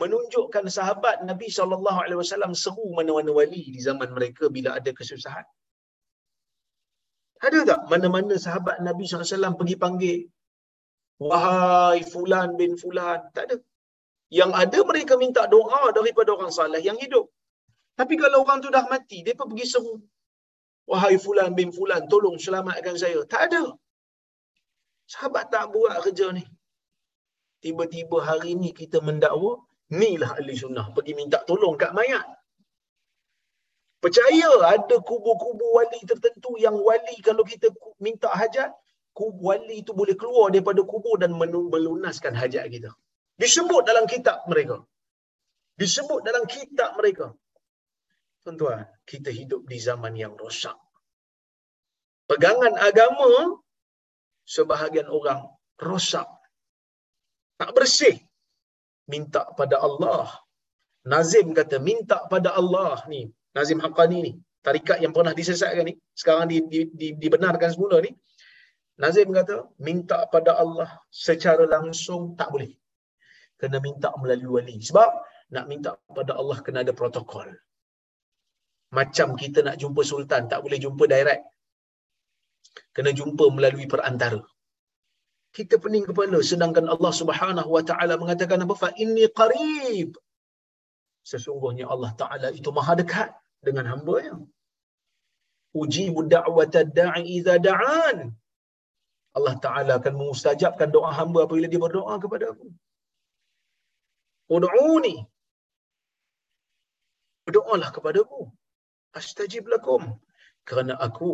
menunjukkan 0.00 0.64
sahabat 0.78 1.24
Nabi 1.30 1.48
sallallahu 1.58 1.98
alaihi 2.04 2.20
wasallam 2.22 2.52
seru 2.64 2.86
mana-mana 2.98 3.30
wali 3.38 3.64
di 3.74 3.80
zaman 3.88 4.10
mereka 4.16 4.52
bila 4.56 4.76
ada 4.78 4.90
kesusahan? 4.98 5.46
Ada 7.46 7.58
tak 7.70 7.80
mana-mana 7.92 8.34
sahabat 8.44 8.76
Nabi 8.88 9.04
SAW 9.04 9.58
pergi 9.60 9.76
panggil 9.76 10.18
Wahai 11.20 12.00
Fulan 12.12 12.56
bin 12.60 12.76
Fulan? 12.80 13.20
Tak 13.36 13.44
ada. 13.48 13.56
Yang 14.38 14.50
ada 14.62 14.78
mereka 14.90 15.14
minta 15.22 15.42
doa 15.54 15.82
daripada 15.96 16.30
orang 16.36 16.52
saleh 16.52 16.82
yang 16.88 16.98
hidup. 17.04 17.26
Tapi 17.98 18.14
kalau 18.22 18.38
orang 18.44 18.58
tu 18.64 18.68
dah 18.76 18.84
mati, 18.92 19.18
dia 19.24 19.34
pun 19.38 19.48
pergi 19.50 19.66
seru. 19.72 19.94
Wahai 20.90 21.16
Fulan 21.24 21.50
bin 21.58 21.70
Fulan, 21.76 22.02
tolong 22.12 22.36
selamatkan 22.44 22.94
saya. 23.02 23.20
Tak 23.32 23.42
ada. 23.48 23.64
Sahabat 25.12 25.44
tak 25.54 25.64
buat 25.74 25.96
kerja 26.04 26.26
ni. 26.38 26.44
Tiba-tiba 27.64 28.18
hari 28.28 28.52
ni 28.62 28.70
kita 28.80 28.98
mendakwa, 29.08 29.52
inilah 29.94 30.30
ahli 30.38 30.54
sunnah. 30.62 30.86
Pergi 30.96 31.12
minta 31.20 31.38
tolong 31.48 31.74
kat 31.82 31.92
mayat. 31.98 32.26
Percaya 34.04 34.50
ada 34.74 34.96
kubur-kubur 35.08 35.70
wali 35.76 36.00
tertentu 36.10 36.50
yang 36.64 36.76
wali 36.88 37.16
kalau 37.28 37.42
kita 37.52 37.68
minta 38.06 38.28
hajat, 38.40 38.70
kubur 39.18 39.56
wali 39.56 39.76
itu 39.82 39.92
boleh 40.00 40.14
keluar 40.20 40.46
daripada 40.54 40.84
kubur 40.92 41.16
dan 41.22 41.32
melunaskan 41.74 42.36
hajat 42.40 42.64
kita. 42.74 42.90
Disebut 43.42 43.82
dalam 43.88 44.04
kitab 44.12 44.44
mereka. 44.50 44.76
Disebut 45.80 46.20
dalam 46.28 46.44
kitab 46.54 46.90
mereka. 47.00 47.26
Tuan-tuan, 48.46 48.86
kita 49.02 49.34
hidup 49.34 49.66
di 49.66 49.74
zaman 49.82 50.14
yang 50.14 50.38
rosak. 50.38 50.78
Pegangan 52.30 52.78
agama, 52.78 53.58
sebahagian 54.46 55.10
orang 55.10 55.50
rosak. 55.82 56.30
Tak 57.58 57.74
bersih. 57.74 58.14
Minta 59.10 59.50
pada 59.58 59.82
Allah. 59.82 60.30
Nazim 61.10 61.50
kata, 61.58 61.82
minta 61.82 62.22
pada 62.30 62.54
Allah 62.54 63.02
ni. 63.10 63.26
Nazim 63.50 63.82
Haqqani 63.82 64.18
ni. 64.22 64.32
Tarikat 64.62 65.02
yang 65.02 65.10
pernah 65.10 65.34
disesatkan 65.34 65.82
ni. 65.90 65.98
Sekarang 66.14 66.46
di, 66.46 66.62
di, 66.70 66.80
di, 66.94 67.06
dibenarkan 67.18 67.70
semula 67.74 67.98
ni. 67.98 68.14
Nazim 69.02 69.26
kata, 69.34 69.74
minta 69.82 70.22
pada 70.30 70.54
Allah 70.54 71.02
secara 71.10 71.66
langsung 71.66 72.38
tak 72.38 72.54
boleh. 72.54 72.70
Kena 73.58 73.82
minta 73.82 74.14
melalui 74.22 74.62
wali. 74.62 74.78
Sebab 74.78 75.10
nak 75.50 75.66
minta 75.66 75.98
pada 76.06 76.38
Allah 76.38 76.62
kena 76.62 76.86
ada 76.86 76.94
protokol. 76.94 77.50
Macam 78.98 79.28
kita 79.42 79.58
nak 79.66 79.76
jumpa 79.82 80.02
sultan, 80.10 80.42
tak 80.52 80.60
boleh 80.64 80.78
jumpa 80.84 81.04
direct. 81.12 81.44
Kena 82.96 83.10
jumpa 83.20 83.44
melalui 83.56 83.86
perantara. 83.92 84.40
Kita 85.56 85.74
pening 85.82 86.04
kepala 86.08 86.38
sedangkan 86.50 86.86
Allah 86.94 87.12
Subhanahu 87.20 87.70
wa 87.76 87.82
taala 87.90 88.14
mengatakan 88.22 88.64
apa? 88.64 88.74
Fa 88.82 88.88
inni 89.02 89.24
qarib. 89.40 90.10
Sesungguhnya 91.30 91.84
Allah 91.92 92.10
Taala 92.20 92.48
itu 92.58 92.70
Maha 92.76 92.94
dekat 93.00 93.30
dengan 93.66 93.84
hamba-Nya. 93.92 94.34
Ujibu 95.80 96.20
da'wata 96.34 96.86
da'i 96.98 97.24
idza 97.36 97.54
da'an. 97.68 98.18
Allah 99.36 99.54
Taala 99.64 99.92
akan 99.98 100.14
menmustajabkan 100.20 100.88
doa 100.96 101.10
hamba 101.18 101.40
apabila 101.44 101.66
dia 101.72 101.82
berdoa 101.86 102.14
kepada 102.24 102.44
aku. 102.52 102.68
Ud'uni. 104.56 105.16
Berdoalah 107.48 107.90
kepadaku 107.96 108.40
astajib 109.20 109.64
lakum 109.74 110.02
kerana 110.68 110.94
aku 111.06 111.30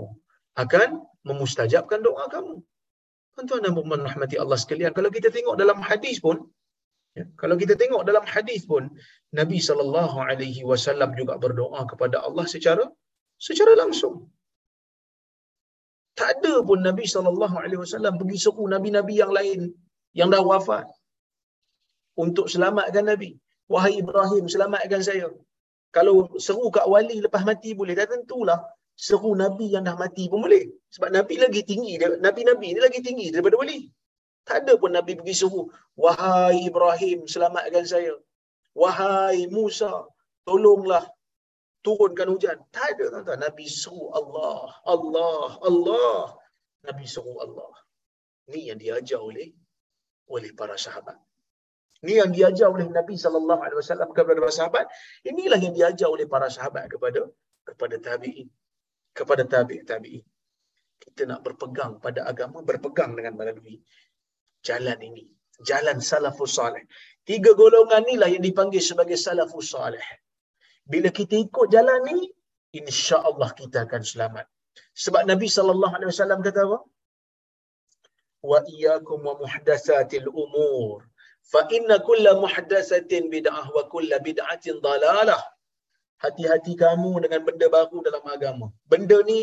akan 0.63 0.89
memustajabkan 1.29 2.01
doa 2.07 2.25
kamu. 2.35 2.55
Tuan-tuan 3.35 3.63
dan 3.65 3.73
puan 3.77 4.03
rahmati 4.09 4.37
Allah 4.43 4.59
sekalian, 4.63 4.93
kalau 4.99 5.11
kita 5.17 5.29
tengok 5.37 5.55
dalam 5.63 5.79
hadis 5.89 6.17
pun 6.27 6.37
ya, 7.19 7.25
kalau 7.41 7.57
kita 7.63 7.75
tengok 7.83 8.03
dalam 8.09 8.25
hadis 8.35 8.63
pun 8.73 8.93
Nabi 9.41 9.59
sallallahu 9.69 10.17
alaihi 10.29 10.63
wasallam 10.71 11.11
juga 11.21 11.35
berdoa 11.45 11.81
kepada 11.93 12.21
Allah 12.27 12.45
secara 12.55 12.85
secara 13.47 13.73
langsung. 13.83 14.17
Tak 16.19 16.29
ada 16.37 16.55
pun 16.69 16.79
Nabi 16.89 17.05
sallallahu 17.15 17.57
alaihi 17.63 17.81
wasallam 17.85 18.15
pergi 18.21 18.39
seru 18.45 18.65
nabi-nabi 18.75 19.15
yang 19.23 19.33
lain 19.39 19.61
yang 20.21 20.29
dah 20.35 20.43
wafat 20.51 20.87
untuk 22.25 22.47
selamatkan 22.53 23.07
Nabi. 23.13 23.31
Wahai 23.73 23.93
Ibrahim, 24.03 24.45
selamatkan 24.55 25.01
saya 25.09 25.27
kalau 25.93 26.15
seru 26.41 26.73
kat 26.73 26.89
wali 26.89 27.21
lepas 27.21 27.45
mati 27.45 27.77
boleh 27.77 27.93
dah 27.93 28.09
tentulah. 28.09 28.61
Seru 28.97 29.37
nabi 29.37 29.67
yang 29.75 29.85
dah 29.85 29.97
mati 30.03 30.25
pun 30.33 30.41
boleh. 30.41 30.65
Sebab 30.89 31.13
nabi 31.13 31.35
lagi 31.37 31.61
tinggi 31.69 32.01
nabi-nabi 32.01 32.69
ni 32.73 32.81
lagi 32.81 33.01
tinggi 33.05 33.29
daripada 33.29 33.61
wali. 33.61 33.93
Tak 34.49 34.65
ada 34.65 34.73
pun 34.81 34.91
nabi 34.97 35.13
pergi 35.21 35.35
seru 35.45 35.69
wahai 36.05 36.65
Ibrahim 36.71 37.29
selamatkan 37.29 37.85
saya. 37.85 38.17
Wahai 38.73 39.53
Musa 39.53 40.09
tolonglah 40.49 41.05
turunkan 41.85 42.29
hujan. 42.33 42.57
Tak 42.73 42.97
ada 42.97 43.05
tuan-tuan. 43.13 43.41
Nabi 43.45 43.67
seru 43.69 44.09
Allah 44.17 44.73
Allah 44.89 45.49
Allah. 45.61 46.21
Nabi 46.89 47.05
seru 47.05 47.37
Allah. 47.37 47.73
Ni 48.49 48.73
yang 48.73 48.81
diajar 48.81 49.21
oleh 49.21 49.53
oleh 50.33 50.51
para 50.57 50.81
sahabat 50.81 51.21
ini 52.03 52.19
yang 52.19 52.31
diajar 52.35 52.67
oleh 52.75 52.87
Nabi 52.99 53.15
sallallahu 53.15 53.63
alaihi 53.63 53.79
wasallam 53.79 54.11
kepada 54.11 54.39
para 54.43 54.55
sahabat. 54.59 54.87
Inilah 55.31 55.59
yang 55.65 55.75
diajar 55.79 56.09
oleh 56.11 56.27
para 56.27 56.51
sahabat 56.57 56.91
kepada 56.93 57.21
kepada 57.69 57.97
tabi'in. 58.09 58.49
Kepada 59.19 59.43
tabi' 59.47 59.87
tabi'in. 59.87 60.25
Kita 61.03 61.23
nak 61.31 61.41
berpegang 61.47 62.03
pada 62.03 62.27
agama, 62.31 62.59
berpegang 62.71 63.15
dengan 63.19 63.39
melalui 63.39 63.79
jalan 64.67 64.99
ini. 64.99 65.31
Jalan 65.63 66.03
salafus 66.03 66.59
salih. 66.59 66.83
Tiga 67.23 67.55
golongan 67.55 68.03
inilah 68.03 68.31
yang 68.35 68.43
dipanggil 68.43 68.83
sebagai 68.83 69.15
salafus 69.15 69.71
salih. 69.71 70.03
Bila 70.83 71.15
kita 71.15 71.39
ikut 71.39 71.71
jalan 71.71 72.03
ni, 72.11 72.19
insya-Allah 72.75 73.51
kita 73.55 73.87
akan 73.87 74.03
selamat. 74.03 74.47
Sebab 75.05 75.23
Nabi 75.31 75.47
sallallahu 75.47 75.95
alaihi 75.95 76.11
wasallam 76.11 76.43
kata 76.43 76.67
apa? 76.67 76.79
Wa 78.43 78.59
iyyakum 78.67 79.23
wa 79.23 79.39
muhdatsatil 79.39 80.27
umur 80.35 81.07
fa 81.53 81.61
inna 81.77 81.97
kulla 82.09 82.33
muhdatsatin 82.45 83.25
bid'ah 83.35 83.67
wa 83.77 83.83
kulla 83.93 84.17
bid'atin 84.27 84.79
dalalah. 84.87 85.43
Hati-hati 86.25 86.73
kamu 86.79 87.11
dengan 87.25 87.41
benda 87.47 87.67
baru 87.67 87.99
dalam 88.07 88.25
agama. 88.35 88.67
Benda 88.87 89.19
ni 89.27 89.39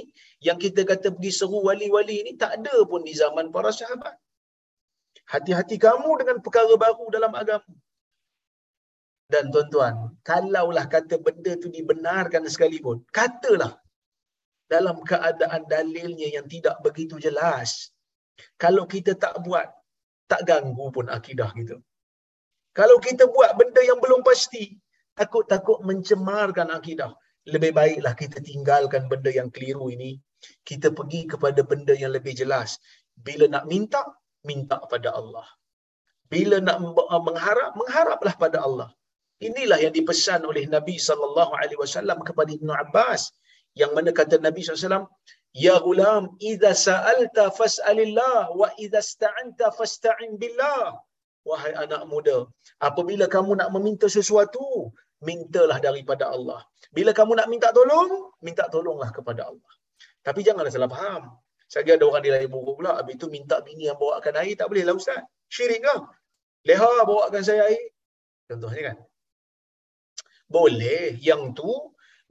yang 0.47 0.55
kita 0.63 0.87
kata 0.87 1.11
pergi 1.15 1.31
seru 1.39 1.59
wali-wali 1.67 2.17
ni 2.23 2.31
tak 2.39 2.51
ada 2.57 2.75
pun 2.91 3.03
di 3.03 3.13
zaman 3.21 3.51
para 3.55 3.71
sahabat. 3.79 4.15
Hati-hati 5.33 5.75
kamu 5.75 6.09
dengan 6.23 6.37
perkara 6.45 6.73
baru 6.85 7.05
dalam 7.11 7.35
agama. 7.35 7.73
Dan 9.33 9.51
tuan-tuan 9.53 9.95
kalaulah 10.29 10.85
kata 10.95 11.15
benda 11.25 11.53
tu 11.63 11.67
dibenarkan 11.69 12.49
sekalipun 12.49 13.05
katalah 13.17 13.73
dalam 14.71 14.97
keadaan 15.09 15.61
dalilnya 15.69 16.27
yang 16.37 16.47
tidak 16.53 16.75
begitu 16.85 17.15
jelas 17.25 17.93
Kalau 18.55 18.83
kita 18.87 19.15
tak 19.23 19.35
buat, 19.45 19.67
tak 20.31 20.41
ganggu 20.47 20.87
pun 20.95 21.05
akidah 21.11 21.51
kita. 21.51 21.75
Kalau 22.79 22.97
kita 23.07 23.23
buat 23.35 23.51
benda 23.59 23.81
yang 23.89 23.99
belum 24.03 24.21
pasti, 24.29 24.63
takut-takut 25.19 25.79
mencemarkan 25.89 26.69
akidah. 26.77 27.11
Lebih 27.53 27.71
baiklah 27.79 28.13
kita 28.21 28.37
tinggalkan 28.49 29.03
benda 29.11 29.31
yang 29.39 29.49
keliru 29.55 29.87
ini. 29.95 30.11
Kita 30.69 30.87
pergi 30.97 31.21
kepada 31.31 31.61
benda 31.71 31.93
yang 32.03 32.11
lebih 32.17 32.33
jelas. 32.41 32.79
Bila 33.25 33.45
nak 33.53 33.65
minta, 33.71 34.01
minta 34.49 34.77
pada 34.91 35.09
Allah. 35.19 35.47
Bila 36.31 36.57
nak 36.67 36.77
mengharap, 37.27 37.71
mengharaplah 37.81 38.35
pada 38.43 38.57
Allah. 38.67 38.89
Inilah 39.47 39.79
yang 39.83 39.93
dipesan 39.97 40.41
oleh 40.49 40.63
Nabi 40.75 40.95
sallallahu 41.07 41.51
alaihi 41.59 41.79
wasallam 41.83 42.19
kepada 42.27 42.51
Ibnu 42.57 42.71
Abbas 42.83 43.21
yang 43.81 43.91
mana 43.97 44.11
kata 44.19 44.35
Nabi 44.47 44.61
SAW, 44.63 45.07
Ya 45.65 45.75
gulam, 45.81 46.37
idza 46.37 46.71
sa'alta 46.77 47.49
fas'alillah 47.59 48.53
wa 48.53 48.69
idza 48.77 49.01
sta'anta 49.01 49.73
fasta'in 49.73 50.37
billah. 50.41 50.93
Wahai 51.49 51.73
anak 51.83 52.01
muda, 52.11 52.37
apabila 52.87 53.25
kamu 53.35 53.51
nak 53.59 53.69
meminta 53.75 54.07
sesuatu, 54.17 54.65
mintalah 55.27 55.77
daripada 55.87 56.25
Allah. 56.35 56.61
Bila 56.97 57.11
kamu 57.19 57.31
nak 57.39 57.47
minta 57.53 57.69
tolong, 57.77 58.11
minta 58.45 58.65
tolonglah 58.73 59.09
kepada 59.17 59.41
Allah. 59.49 59.73
Tapi 60.27 60.39
janganlah 60.47 60.71
salah 60.75 60.91
faham. 60.95 61.23
Saya 61.71 61.97
ada 61.97 62.05
orang 62.09 62.23
di 62.25 62.31
lain 62.33 62.49
buruk 62.53 62.75
pula, 62.81 62.91
habis 62.99 63.13
itu 63.17 63.27
minta 63.35 63.55
bini 63.65 63.85
yang 63.89 63.97
bawakan 64.01 64.41
air, 64.41 64.53
tak 64.59 64.67
boleh 64.71 64.83
lah 64.87 64.95
Ustaz. 65.01 65.21
Syirik 65.55 65.81
ke? 65.85 65.95
Leha 66.69 66.91
bawakan 67.09 67.41
saya 67.49 67.61
air. 67.69 67.83
Contohnya 68.49 68.81
kan? 68.89 68.97
Boleh. 70.55 71.17
Yang 71.29 71.41
tu 71.57 71.71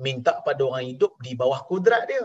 minta 0.06 0.32
pada 0.46 0.62
orang 0.68 0.84
hidup 0.90 1.12
di 1.22 1.32
bawah 1.38 1.60
kudrat 1.70 2.06
dia. 2.10 2.24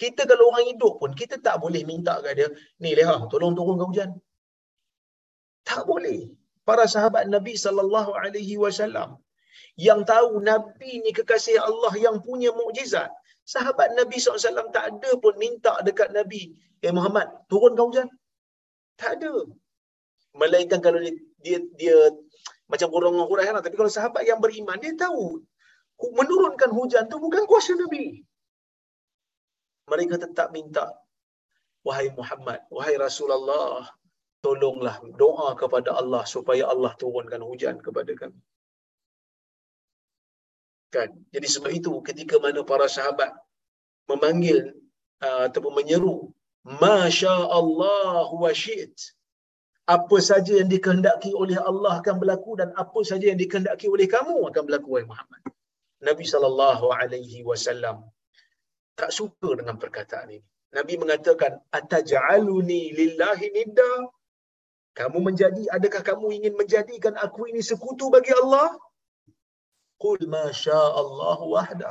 Kita 0.00 0.24
kalau 0.30 0.50
orang 0.50 0.66
hidup 0.72 0.96
pun, 1.00 1.12
kita 1.20 1.36
tak 1.46 1.56
boleh 1.64 1.82
minta 1.84 2.18
kat 2.24 2.32
dia, 2.38 2.48
ni 2.82 2.90
Leha, 2.98 3.16
tolong 3.30 3.52
turunkan 3.58 3.86
hujan. 3.88 4.10
Tak 5.68 5.82
boleh. 5.90 6.20
Para 6.68 6.84
sahabat 6.94 7.24
Nabi 7.34 7.54
sallallahu 7.64 8.12
alaihi 8.22 8.56
wasallam 8.64 9.20
yang 9.86 10.00
tahu 10.06 10.38
Nabi 10.50 11.02
ni 11.04 11.10
kekasih 11.18 11.58
Allah 11.68 11.92
yang 11.98 12.16
punya 12.26 12.50
mukjizat. 12.54 13.10
Sahabat 13.44 13.92
Nabi 13.98 14.16
SAW 14.16 14.72
tak 14.72 14.84
ada 14.88 15.10
pun 15.20 15.34
minta 15.36 15.76
dekat 15.84 16.08
Nabi, 16.16 16.56
eh 16.80 16.92
Muhammad, 16.96 17.28
turunkan 17.52 17.84
hujan. 17.84 18.08
Tak 18.96 19.20
ada. 19.20 19.34
Melainkan 20.40 20.80
kalau 20.80 20.96
dia, 21.04 21.12
dia, 21.44 21.58
dia 21.76 21.96
macam 22.72 22.88
orang-orang 22.96 23.28
Quraisy 23.28 23.52
lah. 23.52 23.62
Tapi 23.66 23.76
kalau 23.76 23.92
sahabat 23.92 24.22
yang 24.24 24.40
beriman, 24.40 24.80
dia 24.80 24.96
tahu 24.96 25.44
menurunkan 26.00 26.70
hujan 26.72 27.04
tu 27.12 27.20
bukan 27.20 27.44
kuasa 27.44 27.76
Nabi. 27.76 28.24
Mereka 29.92 30.16
tetap 30.16 30.48
minta, 30.56 30.88
wahai 31.84 32.08
Muhammad, 32.16 32.64
wahai 32.72 32.96
Rasulullah, 32.96 33.84
tolonglah 34.44 34.96
doa 35.22 35.48
kepada 35.62 35.90
Allah 36.00 36.22
supaya 36.34 36.62
Allah 36.72 36.92
turunkan 37.02 37.40
hujan 37.48 37.76
kepada 37.86 38.12
kami. 38.22 38.40
Kan? 40.94 41.10
Jadi 41.34 41.46
sebab 41.54 41.72
itu 41.80 41.92
ketika 42.08 42.36
mana 42.44 42.60
para 42.70 42.86
sahabat 42.96 43.32
memanggil 44.10 44.58
uh, 45.26 45.48
ataupun 45.48 45.72
menyeru 45.80 46.16
Masya 46.84 47.34
Allah 47.58 48.28
wa 48.42 48.52
syi'at 48.62 48.96
apa 49.94 50.16
saja 50.28 50.52
yang 50.60 50.70
dikehendaki 50.74 51.30
oleh 51.42 51.56
Allah 51.70 51.92
akan 52.00 52.16
berlaku 52.20 52.56
dan 52.60 52.72
apa 52.82 53.00
saja 53.10 53.26
yang 53.30 53.40
dikehendaki 53.42 53.86
oleh 53.94 54.06
kamu 54.14 54.36
akan 54.48 54.62
berlaku 54.68 54.88
wahai 54.96 55.06
Muhammad. 55.12 55.42
Nabi 56.08 56.24
sallallahu 56.32 56.86
alaihi 57.00 57.44
wasallam 57.48 57.96
tak 59.00 59.10
suka 59.18 59.50
dengan 59.60 59.76
perkataan 59.82 60.28
ini. 60.36 60.46
Nabi 60.76 60.94
mengatakan 61.02 61.52
ataj'aluni 61.78 62.82
lillahi 62.98 63.46
nidda? 63.58 63.92
Kamu 64.94 65.18
menjadi 65.26 65.62
adakah 65.74 66.02
kamu 66.06 66.26
ingin 66.38 66.54
menjadikan 66.54 67.14
aku 67.18 67.50
ini 67.50 67.58
sekutu 67.58 68.06
bagi 68.14 68.30
Allah? 68.30 68.78
Qul 69.98 70.30
ma 70.30 70.46
Allah 70.50 71.40
wahda. 71.54 71.90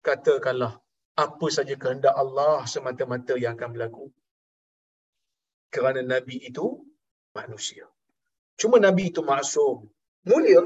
Katakanlah 0.00 0.80
apa 1.24 1.46
saja 1.52 1.76
kehendak 1.76 2.16
Allah 2.16 2.64
semata-mata 2.64 3.36
yang 3.36 3.52
akan 3.56 3.76
berlaku. 3.76 4.04
Kerana 5.68 6.00
Nabi 6.00 6.40
itu 6.40 6.80
manusia. 7.36 7.84
Cuma 8.56 8.80
Nabi 8.80 9.12
itu 9.12 9.20
maksum, 9.20 9.84
mulia, 10.24 10.64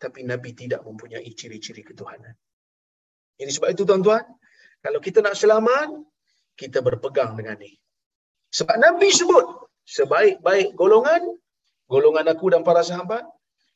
tapi 0.00 0.24
Nabi 0.24 0.56
tidak 0.56 0.80
mempunyai 0.88 1.28
ciri-ciri 1.36 1.84
ketuhanan. 1.84 2.34
Jadi 3.36 3.50
sebab 3.52 3.68
itu 3.76 3.84
tuan-tuan, 3.84 4.24
kalau 4.82 4.98
kita 5.04 5.20
nak 5.22 5.36
selamat, 5.38 5.88
kita 6.56 6.82
berpegang 6.82 7.38
dengan 7.38 7.60
ini. 7.60 7.76
Sebab 8.52 8.76
Nabi 8.82 9.08
sebut, 9.14 9.61
sebaik-baik 9.86 10.74
golongan, 10.78 11.22
golongan 11.90 12.26
aku 12.32 12.52
dan 12.52 12.62
para 12.62 12.82
sahabat, 12.82 13.24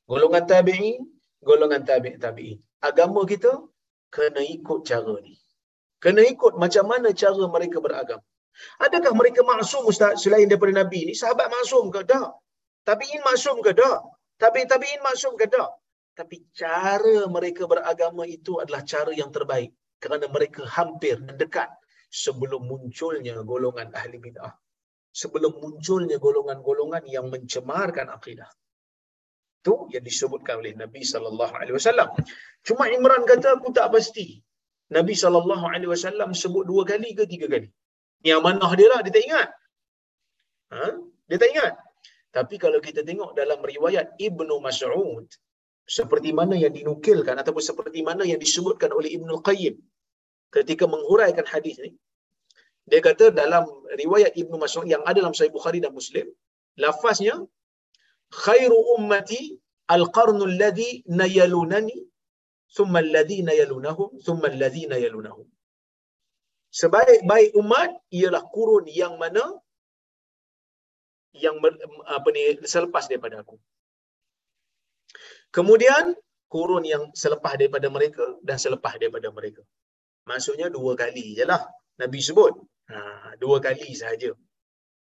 golongan 0.07 0.45
tabi'in, 0.47 1.03
golongan 1.43 1.83
tabi' 1.83 2.17
tabi'in. 2.19 2.59
Agama 2.83 3.27
kita 3.27 3.53
kena 4.13 4.43
ikut 4.43 4.87
cara 4.87 5.15
ni. 5.25 5.35
Kena 6.03 6.23
ikut 6.23 6.55
macam 6.61 6.85
mana 6.87 7.11
cara 7.11 7.45
mereka 7.49 7.79
beragama. 7.83 8.25
Adakah 8.81 9.13
mereka 9.13 9.41
maksum 9.45 9.85
Ustaz 9.85 10.25
selain 10.25 10.49
daripada 10.49 10.73
Nabi 10.73 11.13
ni? 11.13 11.13
Sahabat 11.13 11.53
maksum 11.53 11.93
ke? 11.93 12.01
Tak. 12.09 12.41
Tabi'in 12.89 13.21
maksum 13.21 13.61
ke? 13.61 13.77
Tak. 13.77 14.01
Tabi' 14.41 14.65
tabi'in 14.65 15.01
maksum 15.05 15.37
ke? 15.37 15.49
Tak. 15.49 15.71
Tapi 16.17 16.49
cara 16.57 17.29
mereka 17.29 17.69
beragama 17.69 18.25
itu 18.25 18.57
adalah 18.57 18.81
cara 18.81 19.13
yang 19.13 19.29
terbaik. 19.29 19.77
Kerana 20.01 20.29
mereka 20.33 20.65
hampir 20.65 21.21
dekat 21.21 21.69
sebelum 22.09 22.65
munculnya 22.65 23.37
golongan 23.45 23.93
ahli 23.93 24.17
bid'ah. 24.17 24.53
Sebelum 25.21 25.53
munculnya 25.63 26.17
golongan-golongan 26.27 27.05
yang 27.15 27.27
mencemarkan 27.35 28.09
akidah. 28.17 28.51
Itu 29.61 29.75
yang 29.95 30.05
disebutkan 30.09 30.55
oleh 30.63 30.73
Nabi 30.83 31.03
sallallahu 31.13 31.55
alaihi 31.61 31.77
wasallam. 31.79 32.09
Cuma 32.67 32.85
Imran 32.97 33.23
kata 33.31 33.49
aku 33.57 33.71
tak 33.79 33.89
pasti. 33.95 34.27
Nabi 34.97 35.15
sallallahu 35.23 35.65
alaihi 35.73 35.91
wasallam 35.95 36.31
sebut 36.43 36.65
dua 36.71 36.83
kali 36.91 37.11
ke 37.19 37.25
tiga 37.33 37.47
kali. 37.55 37.69
Ni 38.23 38.31
amanah 38.39 38.71
dia 38.79 38.89
lah, 38.93 39.01
dia 39.05 39.13
tak 39.17 39.25
ingat. 39.29 39.49
Ha? 40.75 40.85
Dia 41.29 41.39
tak 41.43 41.51
ingat. 41.55 41.73
Tapi 42.37 42.55
kalau 42.65 42.79
kita 42.87 43.01
tengok 43.09 43.31
dalam 43.41 43.61
riwayat 43.73 44.07
Ibnu 44.29 44.55
Mas'ud, 44.67 45.27
seperti 45.97 46.31
mana 46.39 46.55
yang 46.65 46.75
dinukilkan 46.79 47.37
ataupun 47.43 47.65
seperti 47.71 48.01
mana 48.09 48.23
yang 48.31 48.41
disebutkan 48.45 48.91
oleh 48.99 49.11
Ibnu 49.17 49.35
Qayyim 49.49 49.75
ketika 50.57 50.85
menghuraikan 50.95 51.47
hadis 51.53 51.77
ni, 51.85 51.91
dia 52.91 53.01
kata 53.09 53.25
dalam 53.43 53.65
riwayat 54.03 54.33
Ibnu 54.43 54.57
Mas'ud 54.63 54.87
yang 54.95 55.03
ada 55.09 55.19
dalam 55.23 55.35
Sahih 55.39 55.53
Bukhari 55.59 55.79
dan 55.85 55.93
Muslim, 56.01 56.27
lafaznya 56.85 57.35
khairu 58.45 58.79
ummati 58.95 59.43
al-qarnu 59.97 60.43
alladhi 60.51 60.91
nayalunani 61.21 61.99
thumma 62.77 62.99
alladhina 63.05 63.53
yalunahum 63.61 64.11
thumma 64.27 64.47
alladhina 64.53 64.97
yalunahum 65.05 65.47
sebaik-baik 66.81 67.51
umat 67.61 67.91
ialah 68.19 68.43
kurun 68.55 68.87
yang 69.03 69.15
mana 69.23 69.45
yang 71.45 71.57
apa 72.17 72.29
ni 72.33 72.43
selepas 72.65 73.05
daripada 73.11 73.45
aku. 73.45 73.57
Kemudian 75.57 76.17
kurun 76.53 76.85
yang 76.93 77.03
selepas 77.23 77.61
daripada 77.61 77.89
mereka 77.97 78.25
dan 78.49 78.57
selepas 78.65 78.97
daripada 79.01 79.29
mereka. 79.33 79.63
Maksudnya 80.29 80.69
dua 80.77 80.93
kali 80.97 81.37
je 81.39 81.45
lah 81.45 81.61
Nabi 82.01 82.21
sebut. 82.29 82.57
Ha, 82.87 83.35
dua 83.43 83.59
kali 83.59 83.91
sahaja. 83.99 84.31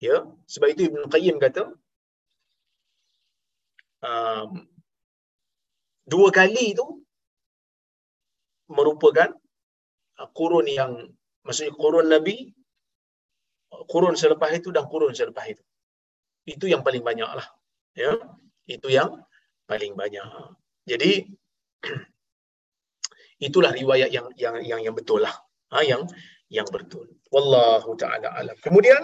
Ya, 0.03 0.15
sebab 0.51 0.67
itu 0.75 0.91
Ibn 0.91 1.07
Qayyim 1.07 1.39
kata 1.39 1.63
um, 4.03 4.49
dua 6.03 6.27
kali 6.29 6.75
itu 6.75 6.85
merupakan 8.67 9.31
kurun 10.35 10.67
yang 10.67 10.91
maksudnya 11.47 11.73
kurun 11.75 12.07
Nabi, 12.11 12.51
kurun 13.89 14.15
selepas 14.19 14.51
itu 14.53 14.69
dan 14.75 14.85
kurun 14.91 15.15
selepas 15.15 15.45
itu. 15.49 15.63
Itu 16.43 16.67
yang 16.67 16.83
paling 16.83 17.01
banyak 17.01 17.29
lah. 17.39 17.47
Ya? 17.95 18.13
Itu 18.67 18.91
yang 18.91 19.23
paling 19.65 19.95
banyak. 19.95 20.25
Jadi, 20.83 21.31
itulah 23.47 23.71
riwayat 23.71 24.11
yang 24.11 24.27
yang 24.35 24.55
yang 24.63 24.79
yang 24.83 24.95
betul 24.95 25.23
lah. 25.23 25.33
Ha, 25.71 25.81
yang 25.81 26.05
yang 26.57 26.67
betul. 26.75 27.07
Wallahu 27.35 27.91
taala 28.01 28.29
alam. 28.39 28.57
Kemudian 28.65 29.03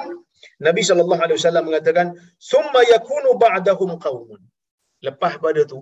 Nabi 0.68 0.82
sallallahu 0.90 1.22
alaihi 1.26 1.40
wasallam 1.42 1.66
mengatakan, 1.70 2.08
"Summa 2.52 2.82
yakunu 2.94 3.30
ba'dahum 3.44 3.92
qaumun." 4.06 4.42
Lepas 5.08 5.34
pada 5.44 5.62
tu, 5.72 5.80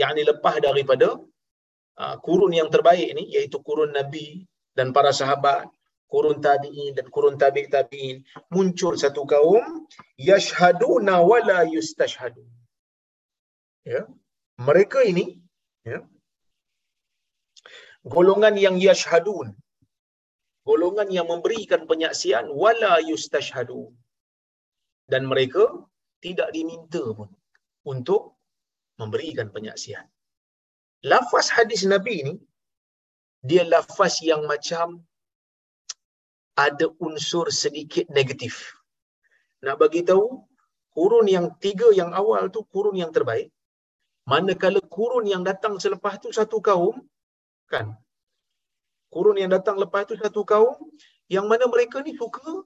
yakni 0.00 0.22
lepas 0.30 0.56
daripada 0.66 1.08
uh, 2.02 2.16
kurun 2.26 2.52
yang 2.60 2.68
terbaik 2.74 3.08
ni 3.18 3.24
iaitu 3.34 3.58
kurun 3.66 3.90
Nabi 3.98 4.26
dan 4.78 4.94
para 4.96 5.12
sahabat 5.20 5.68
kurun 6.12 6.38
tabi'in 6.46 6.92
dan 6.96 7.06
kurun 7.14 7.36
tabi' 7.42 7.68
tabi'in 7.74 8.16
muncul 8.54 8.94
satu 9.02 9.22
kaum 9.32 9.64
yashhaduna 10.30 11.14
wala 11.30 11.58
yustashhadu 11.74 12.44
ya 13.92 14.00
mereka 14.68 15.00
ini 15.12 15.24
ya 15.90 15.98
golongan 18.14 18.54
yang 18.64 18.76
yashhadun 18.88 19.48
golongan 20.68 21.08
yang 21.16 21.26
memberikan 21.32 21.82
penyaksian 21.90 22.46
wala 22.62 22.94
yustashhadu 23.10 23.82
dan 25.12 25.22
mereka 25.32 25.64
tidak 26.24 26.48
diminta 26.56 27.02
pun 27.18 27.30
untuk 27.92 28.38
memberikan 29.00 29.50
penyaksian. 29.54 30.06
Lafaz 31.10 31.50
hadis 31.56 31.82
Nabi 31.94 32.16
ni 32.26 32.34
dia 33.42 33.62
lafaz 33.66 34.22
yang 34.30 34.46
macam 34.46 35.02
ada 36.54 36.86
unsur 37.06 37.50
sedikit 37.62 38.06
negatif. 38.18 38.54
Nak 39.66 39.76
bagi 39.82 40.06
tahu 40.10 40.46
kurun 40.94 41.26
yang 41.26 41.46
tiga 41.64 41.88
yang 42.00 42.10
awal 42.20 42.46
tu 42.54 42.62
kurun 42.70 42.94
yang 43.02 43.10
terbaik. 43.16 43.50
Manakala 44.30 44.78
kurun 44.96 45.26
yang 45.26 45.42
datang 45.42 45.74
selepas 45.82 46.22
tu 46.22 46.30
satu 46.30 46.62
kaum 46.62 47.02
kan. 47.66 47.98
Kurun 49.12 49.36
yang 49.42 49.52
datang 49.56 49.76
lepas 49.82 50.02
tu 50.08 50.14
satu 50.22 50.42
kaum 50.52 50.76
yang 51.34 51.44
mana 51.50 51.64
mereka 51.74 52.00
ni 52.06 52.12
suka 52.20 52.64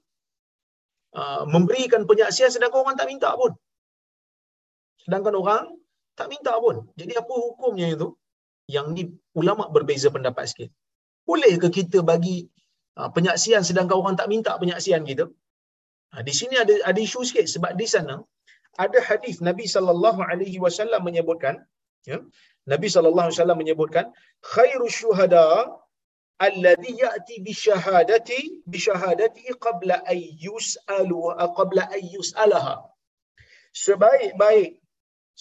uh, 1.19 1.43
memberikan 1.53 2.01
penyaksian 2.09 2.49
sedangkan 2.55 2.79
orang 2.83 2.95
tak 2.99 3.07
minta 3.11 3.29
pun. 3.41 3.51
Sedangkan 5.03 5.33
orang 5.41 5.65
tak 6.19 6.27
minta 6.33 6.53
pun. 6.63 6.75
Jadi 6.99 7.13
apa 7.21 7.33
hukumnya 7.45 7.87
itu? 7.95 8.07
Yang 8.75 8.87
ni 8.95 9.03
ulama 9.39 9.63
berbeza 9.75 10.07
pendapat 10.15 10.45
sikit. 10.51 10.69
Boleh 11.27 11.53
ke 11.63 11.67
kita 11.77 11.99
bagi 12.11 12.37
uh, 12.99 13.09
penyaksian 13.15 13.61
sedangkan 13.67 13.97
orang 14.01 14.15
tak 14.19 14.31
minta 14.33 14.51
penyaksian 14.61 15.03
kita? 15.11 15.27
Ha, 16.15 16.23
di 16.27 16.33
sini 16.39 16.55
ada 16.63 16.73
ada 16.89 16.99
isu 17.07 17.19
sikit 17.27 17.47
sebab 17.53 17.71
di 17.79 17.87
sana 17.93 18.15
ada 18.83 18.99
hadis 19.07 19.35
Nabi 19.47 19.65
sallallahu 19.75 20.23
alaihi 20.31 20.57
wasallam 20.63 21.01
menyebutkan 21.07 21.55
ya 22.09 22.17
Nabi 22.71 22.87
sallallahu 22.93 23.27
alaihi 23.27 23.37
wasallam 23.37 23.59
menyebutkan 23.63 24.05
khairu 24.53 24.87
syuhada 24.99 25.45
alladhi 26.45 26.91
ya'ti 27.03 27.35
bi 27.45 27.53
syahadati 27.65 28.39
bi 28.71 28.77
syahadati 28.87 29.55
qabla 29.65 29.95
ay 30.13 30.21
yus'alu 30.47 31.21
qabla 31.57 31.83
ay 31.95 32.03
yus'alaha 32.15 32.75
sebaik-baik 33.85 34.69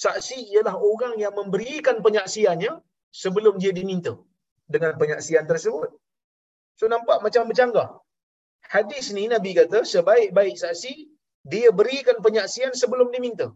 saksi 0.05 0.39
ialah 0.53 0.77
orang 0.91 1.15
yang 1.25 1.35
memberikan 1.41 1.97
penyaksiannya 2.07 2.73
sebelum 3.23 3.55
dia 3.63 3.73
diminta 3.79 4.13
dengan 4.75 4.93
penyaksian 5.01 5.45
tersebut. 5.51 5.91
So 6.79 6.85
nampak 6.95 7.19
macam 7.25 7.49
bercanggah. 7.51 7.89
Hadis 8.75 9.07
ni 9.17 9.25
Nabi 9.35 9.51
kata 9.59 9.81
sebaik-baik 9.93 10.57
saksi 10.63 10.93
dia 11.53 11.69
berikan 11.79 12.19
penyaksian 12.27 12.73
sebelum 12.81 13.09
diminta. 13.15 13.47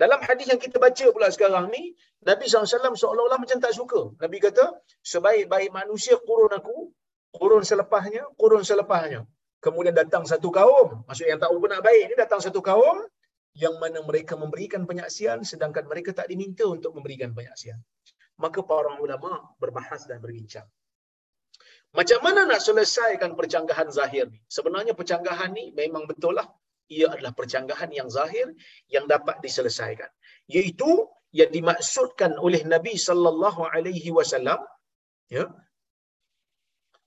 Dalam 0.00 0.20
hadis 0.24 0.48
yang 0.48 0.56
kita 0.56 0.80
baca 0.80 1.06
pula 1.12 1.28
sekarang 1.28 1.68
ni, 1.68 1.92
Nabi 2.24 2.48
SAW 2.48 2.96
seolah-olah 2.96 3.36
macam 3.36 3.60
tak 3.60 3.76
suka. 3.76 4.16
Nabi 4.16 4.40
kata, 4.40 4.64
sebaik-baik 5.04 5.68
manusia 5.76 6.16
kurun 6.24 6.56
aku, 6.56 6.88
kurun 7.36 7.60
selepasnya, 7.60 8.24
kurun 8.40 8.64
selepasnya. 8.64 9.28
Kemudian 9.60 9.92
datang 9.92 10.24
satu 10.24 10.48
kaum, 10.48 11.04
maksud 11.04 11.28
yang 11.28 11.36
tak 11.36 11.52
nak 11.52 11.84
baik 11.84 12.02
ni 12.08 12.14
datang 12.16 12.40
satu 12.40 12.64
kaum, 12.64 13.04
yang 13.52 13.76
mana 13.76 14.00
mereka 14.00 14.40
memberikan 14.40 14.88
penyaksian 14.88 15.44
sedangkan 15.44 15.84
mereka 15.84 16.16
tak 16.16 16.32
diminta 16.32 16.64
untuk 16.64 16.96
memberikan 16.96 17.36
penyaksian. 17.36 17.76
Maka 18.40 18.64
para 18.64 18.96
ulama 18.96 19.52
berbahas 19.60 20.08
dan 20.08 20.24
berbincang. 20.24 20.64
Macam 21.92 22.24
mana 22.24 22.46
nak 22.48 22.62
selesaikan 22.62 23.36
percanggahan 23.36 23.90
zahir 23.92 24.32
ni? 24.32 24.40
Sebenarnya 24.48 24.96
percanggahan 24.96 25.50
ni 25.52 25.76
memang 25.76 26.08
betul 26.08 26.38
lah. 26.38 26.46
Ia 26.96 27.06
adalah 27.14 27.32
percanggahan 27.38 27.90
yang 27.98 28.08
zahir 28.16 28.46
yang 28.94 29.04
dapat 29.14 29.36
diselesaikan. 29.44 30.10
Iaitu 30.50 30.90
yang 31.38 31.50
dimaksudkan 31.56 32.32
oleh 32.46 32.62
Nabi 32.74 32.94
sallallahu 33.06 33.62
alaihi 33.74 34.10
wasallam 34.18 34.60
ya 35.30 35.44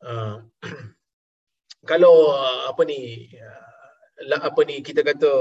uh, 0.09 0.35
kalau 1.89 2.15
uh, 2.31 2.61
apa 2.71 2.83
ni 2.91 2.99
uh, 3.35 4.41
apa 4.49 4.61
ni 4.69 4.75
kita 4.87 5.03
kata 5.09 5.31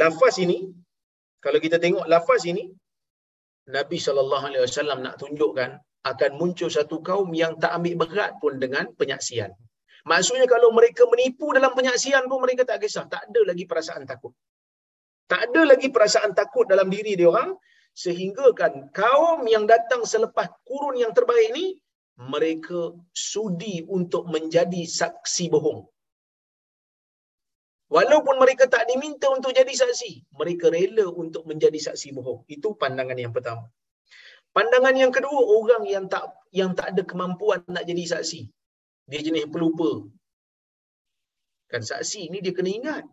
lafaz 0.00 0.40
ini 0.44 0.58
kalau 1.44 1.60
kita 1.64 1.76
tengok 1.84 2.08
lafaz 2.14 2.48
ini 2.52 2.64
Nabi 3.76 3.98
sallallahu 4.06 4.44
alaihi 4.48 4.64
wasallam 4.64 4.98
nak 5.04 5.20
tunjukkan 5.20 5.70
akan 6.10 6.30
muncul 6.40 6.70
satu 6.76 6.96
kaum 7.08 7.28
yang 7.42 7.52
tak 7.62 7.74
ambil 7.76 8.06
berat 8.06 8.32
pun 8.42 8.54
dengan 8.62 8.84
penyaksian. 8.98 9.50
Maksudnya 10.06 10.46
kalau 10.46 10.70
mereka 10.70 11.02
menipu 11.10 11.50
dalam 11.50 11.74
penyaksian 11.74 12.30
pun 12.30 12.38
mereka 12.38 12.62
tak 12.62 12.78
kisah. 12.82 13.10
Tak 13.10 13.26
ada 13.26 13.40
lagi 13.50 13.64
perasaan 13.66 14.06
takut. 14.06 14.32
Tak 15.26 15.50
ada 15.50 15.62
lagi 15.66 15.90
perasaan 15.90 16.30
takut 16.38 16.70
dalam 16.70 16.86
diri 16.86 17.18
dia 17.18 17.26
orang 17.26 17.58
sehingga 17.90 18.54
kan 18.54 18.72
kaum 18.94 19.42
yang 19.50 19.66
datang 19.66 20.06
selepas 20.06 20.46
kurun 20.62 20.94
yang 21.02 21.10
terbaik 21.10 21.50
ni 21.50 21.82
mereka 22.16 22.94
sudi 23.10 23.82
untuk 23.82 24.30
menjadi 24.30 24.86
saksi 24.86 25.50
bohong. 25.50 25.82
Walaupun 27.86 28.38
mereka 28.42 28.66
tak 28.66 28.86
diminta 28.90 29.30
untuk 29.30 29.54
jadi 29.54 29.70
saksi, 29.70 30.34
mereka 30.38 30.70
rela 30.74 31.06
untuk 31.10 31.46
menjadi 31.50 31.78
saksi 31.78 32.14
bohong. 32.14 32.42
Itu 32.50 32.74
pandangan 32.74 33.18
yang 33.18 33.30
pertama. 33.30 33.70
Pandangan 34.50 34.94
yang 34.94 35.12
kedua, 35.14 35.38
orang 35.58 35.84
yang 35.86 36.06
tak 36.10 36.30
yang 36.50 36.74
tak 36.78 36.94
ada 36.94 37.02
kemampuan 37.06 37.62
nak 37.70 37.84
jadi 37.86 38.04
saksi. 38.16 38.48
Dia 39.10 39.20
jenis 39.26 39.46
pelupa. 39.54 39.90
Kan 41.70 41.82
saksi 41.90 42.20
ni 42.32 42.38
dia 42.44 42.54
kena 42.58 42.70
ingat. 42.78 43.04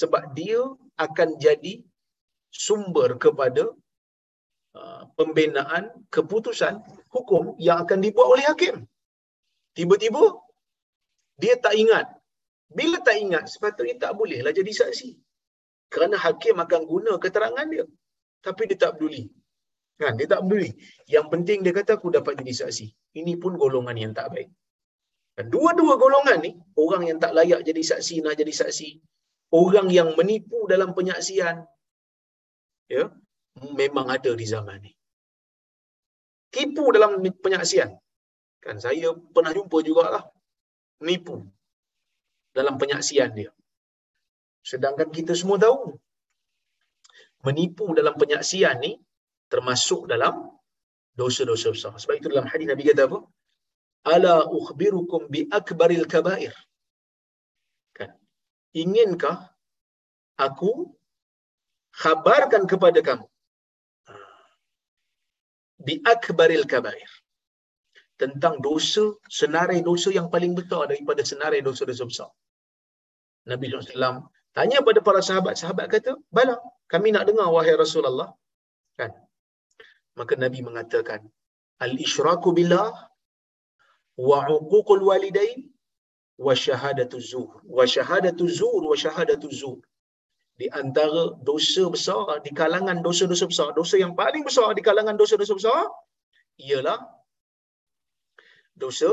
Sebab 0.00 0.22
dia 0.38 0.60
akan 1.06 1.28
jadi 1.44 1.74
sumber 2.64 3.16
kepada 3.24 3.64
uh, 4.80 5.02
pembinaan 5.18 5.84
keputusan 6.14 6.74
hukum 7.14 7.56
yang 7.66 7.78
akan 7.84 7.98
dibuat 8.04 8.28
oleh 8.34 8.44
hakim. 8.50 8.76
Tiba-tiba 9.76 10.24
dia 11.42 11.54
tak 11.64 11.76
ingat. 11.76 12.06
Bila 12.76 12.98
tak 13.06 13.16
ingat, 13.24 13.44
sepatutnya 13.52 13.96
tak 14.04 14.12
bolehlah 14.18 14.52
jadi 14.58 14.72
saksi. 14.80 15.10
Kerana 15.92 16.16
hakim 16.18 16.56
akan 16.64 16.82
guna 16.92 17.12
keterangan 17.24 17.66
dia. 17.74 17.84
Tapi 18.42 18.62
dia 18.68 18.78
tak 18.84 18.92
peduli. 18.96 19.22
Kan? 20.00 20.12
Dia 20.18 20.26
tak 20.32 20.40
peduli. 20.44 20.70
Yang 21.14 21.26
penting 21.32 21.58
dia 21.64 21.72
kata 21.78 21.90
aku 21.98 22.08
dapat 22.16 22.34
jadi 22.40 22.52
saksi. 22.66 22.86
Ini 23.20 23.32
pun 23.42 23.54
golongan 23.62 23.96
yang 23.96 24.12
tak 24.18 24.28
baik. 24.34 24.50
Dan 25.36 25.52
dua-dua 25.52 25.94
golongan 26.00 26.38
ni, 26.40 26.50
orang 26.80 27.02
yang 27.08 27.18
tak 27.20 27.32
layak 27.36 27.60
jadi 27.68 27.82
saksi 27.90 28.24
nak 28.24 28.34
jadi 28.40 28.52
saksi. 28.60 28.88
Orang 29.52 29.92
yang 29.92 30.16
menipu 30.18 30.64
dalam 30.72 30.96
penyaksian. 30.96 31.56
Ya, 32.88 33.04
memang 33.80 34.06
ada 34.16 34.32
di 34.40 34.46
zaman 34.48 34.78
ni. 34.86 34.92
Tipu 36.54 36.88
dalam 36.96 37.20
penyaksian. 37.44 37.90
Kan 38.64 38.76
saya 38.80 39.12
pernah 39.34 39.52
jumpa 39.52 39.76
jugalah. 39.84 40.24
Nipu 41.04 41.36
dalam 42.56 42.80
penyaksian 42.80 43.36
dia. 43.36 43.52
Sedangkan 44.70 45.12
kita 45.12 45.36
semua 45.40 45.60
tahu 45.60 46.00
menipu 47.46 47.86
dalam 47.98 48.14
penyaksian 48.20 48.80
ni 48.84 48.92
termasuk 49.52 50.08
dalam 50.12 50.34
dosa-dosa 51.20 51.68
besar. 51.76 51.92
Sebab 52.02 52.14
itu 52.18 52.28
dalam 52.32 52.48
hadis 52.50 52.66
Nabi 52.72 52.82
kata 52.88 53.02
apa? 53.08 53.18
Ala 54.14 54.34
ukhbirukum 54.58 55.22
bi 55.34 55.40
akbaril 55.58 56.06
kabair. 56.14 56.54
Kan? 57.96 58.10
Inginkah 58.82 59.36
aku 60.46 60.70
khabarkan 62.02 62.64
kepada 62.72 63.00
kamu 63.08 63.26
bi 65.86 65.94
akbaril 66.14 66.64
kabair 66.72 67.10
tentang 68.22 68.54
dosa 68.66 69.04
senarai 69.38 69.80
dosa 69.88 70.08
yang 70.18 70.28
paling 70.34 70.52
besar 70.58 70.82
daripada 70.90 71.22
senarai 71.30 71.60
dosa-dosa 71.68 72.04
besar. 72.10 72.30
Nabi 73.50 73.64
SAW 73.70 74.26
tanya 74.56 74.78
pada 74.86 75.00
para 75.08 75.20
sahabat, 75.28 75.54
sahabat 75.62 75.86
kata, 75.92 76.12
bala, 76.36 76.56
kami 76.92 77.12
nak 77.14 77.24
dengar 77.28 77.48
wahai 77.54 77.76
Rasulullah. 77.84 78.28
Kan? 78.98 79.12
Maka 80.18 80.34
Nabi 80.44 80.64
mengatakan, 80.68 81.20
al-isyraku 81.84 82.56
billah 82.56 82.88
wa 84.28 84.38
uququl 84.56 85.02
walidain 85.08 85.60
wa 86.46 86.54
syahadatu 86.64 87.20
zuhur. 87.30 87.60
Wa 87.78 87.84
syahadatu 87.94 88.48
zuhur 88.58 88.82
wa 88.90 88.96
syahadatu 89.04 89.48
zuhur. 89.60 89.84
Di 90.60 90.66
antara 90.80 91.24
dosa 91.48 91.84
besar, 91.94 92.40
di 92.44 92.50
kalangan 92.60 93.04
dosa-dosa 93.06 93.44
besar, 93.52 93.68
dosa 93.76 93.96
yang 94.00 94.16
paling 94.20 94.40
besar 94.48 94.68
di 94.78 94.80
kalangan 94.88 95.16
dosa-dosa 95.20 95.52
besar, 95.60 95.84
ialah 96.68 96.98
dosa 98.82 99.10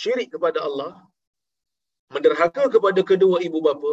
syirik 0.00 0.34
kepada 0.34 0.58
Allah, 0.66 0.92
menderhaka 2.14 2.66
kepada 2.74 3.00
kedua 3.10 3.38
ibu 3.48 3.62
bapa 3.62 3.92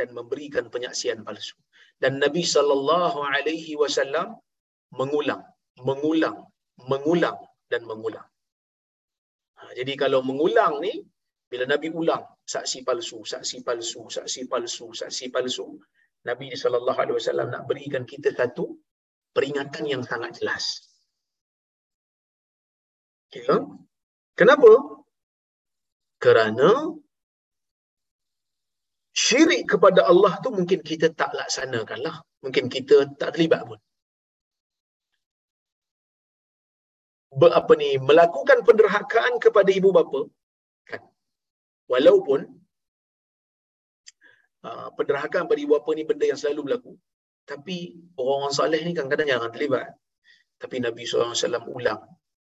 dan 0.00 0.16
memberikan 0.16 0.72
penyaksian 0.72 1.20
palsu. 1.28 1.56
Dan 2.02 2.12
Nabi 2.24 2.42
sallallahu 2.54 3.18
alaihi 3.34 3.76
wasallam 3.82 4.28
mengulang, 5.00 5.44
mengulang, 5.88 6.36
mengulang 6.90 7.38
dan 7.72 7.84
mengulang. 7.90 8.26
Jadi 9.74 9.92
kalau 9.98 10.22
mengulang 10.22 10.78
ni 10.78 11.02
bila 11.50 11.66
Nabi 11.66 11.90
ulang 11.90 12.24
saksi 12.46 12.86
palsu, 12.86 13.26
saksi 13.26 13.66
palsu, 13.66 14.06
saksi 14.10 14.40
palsu, 14.50 14.86
saksi 14.90 15.26
palsu, 15.34 15.66
Nabi 16.24 16.54
sallallahu 16.54 16.98
alaihi 16.98 17.16
wasallam 17.20 17.48
nak 17.52 17.68
berikan 17.68 18.08
kita 18.08 18.32
satu 18.32 18.80
peringatan 19.34 19.84
yang 19.84 20.02
sangat 20.06 20.40
jelas. 20.40 20.64
Ya. 23.34 23.58
Kenapa? 24.38 24.70
Kerana 26.22 26.70
syirik 29.14 29.66
kepada 29.66 30.06
Allah 30.10 30.38
tu 30.38 30.54
mungkin 30.54 30.80
kita 30.82 31.10
tak 31.14 31.34
laksanakan 31.34 31.98
lah. 32.06 32.16
Mungkin 32.42 32.70
kita 32.70 33.14
tak 33.18 33.34
terlibat 33.34 33.66
pun. 33.66 33.78
Ber, 37.23 37.23
apa 37.60 37.72
ni 37.80 37.88
melakukan 38.08 38.58
penderhakaan 38.68 39.34
kepada 39.44 39.70
ibu 39.78 39.90
bapa 39.96 40.20
kan? 40.90 41.02
Walaupun 41.92 42.40
uh, 44.68 44.88
penderhakaan 44.98 45.46
pada 45.50 45.60
ibu 45.64 45.72
bapa 45.76 45.90
ni 45.98 46.04
benda 46.10 46.26
yang 46.30 46.40
selalu 46.40 46.60
berlaku 46.66 46.92
tapi 47.50 47.76
orang-orang 48.16 48.54
soleh 48.58 48.80
ni 48.86 48.92
kadang-kadang 48.96 49.28
jarang 49.28 49.52
terlibat. 49.54 49.92
Tapi 50.56 50.76
Nabi 50.80 51.02
SAW 51.04 51.68
ulang 51.76 52.02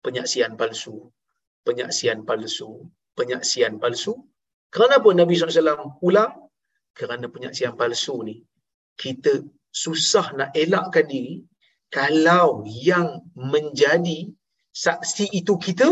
penyaksian 0.05 0.55
palsu 0.61 1.11
penyaksian 1.67 2.23
palsu 2.29 2.71
penyaksian 3.19 3.83
palsu. 3.83 4.15
Kenapa 4.77 5.09
Nabi 5.21 5.35
SAW 5.35 5.99
ulang? 6.09 6.33
Kerana 6.99 7.27
penyaksian 7.35 7.75
palsu 7.81 8.15
ni 8.29 8.37
kita 9.03 9.33
susah 9.85 10.27
nak 10.39 10.51
elakkan 10.63 11.05
diri 11.13 11.45
kalau 11.93 12.65
yang 12.65 13.09
menjadi 13.37 14.33
saksi 14.77 15.33
itu 15.33 15.57
kita 15.57 15.89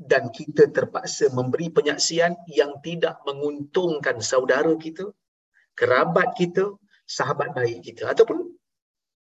dan 0.00 0.32
kita 0.32 0.72
terpaksa 0.72 1.28
memberi 1.28 1.68
penyaksian 1.68 2.32
yang 2.48 2.80
tidak 2.80 3.20
menguntungkan 3.28 4.24
saudara 4.24 4.72
kita, 4.80 5.12
kerabat 5.76 6.32
kita, 6.40 6.72
sahabat 7.04 7.52
baik 7.52 7.84
kita 7.84 8.08
ataupun 8.08 8.48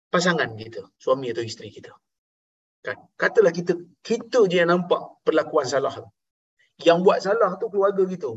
pasangan 0.08 0.48
kita, 0.56 0.88
suami 0.96 1.28
atau 1.28 1.44
isteri 1.44 1.68
kita. 1.68 1.92
Kan? 2.80 2.96
Katalah 3.20 3.52
kita 3.52 3.76
kita 4.00 4.48
je 4.48 4.56
yang 4.64 4.72
nampak 4.72 5.20
perlakuan 5.26 5.68
salah. 5.68 5.92
Yang 6.80 6.98
buat 7.04 7.18
salah 7.20 7.60
tu 7.60 7.68
keluarga 7.68 8.08
kita. 8.08 8.32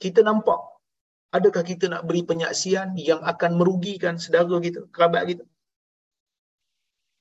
Kita 0.00 0.24
nampak 0.24 0.56
adakah 1.36 1.60
kita 1.60 1.92
nak 1.92 2.08
beri 2.08 2.24
penyaksian 2.24 2.96
yang 2.96 3.20
akan 3.20 3.60
merugikan 3.60 4.16
saudara 4.16 4.56
kita, 4.56 4.88
kerabat 4.88 5.22
kita? 5.28 5.44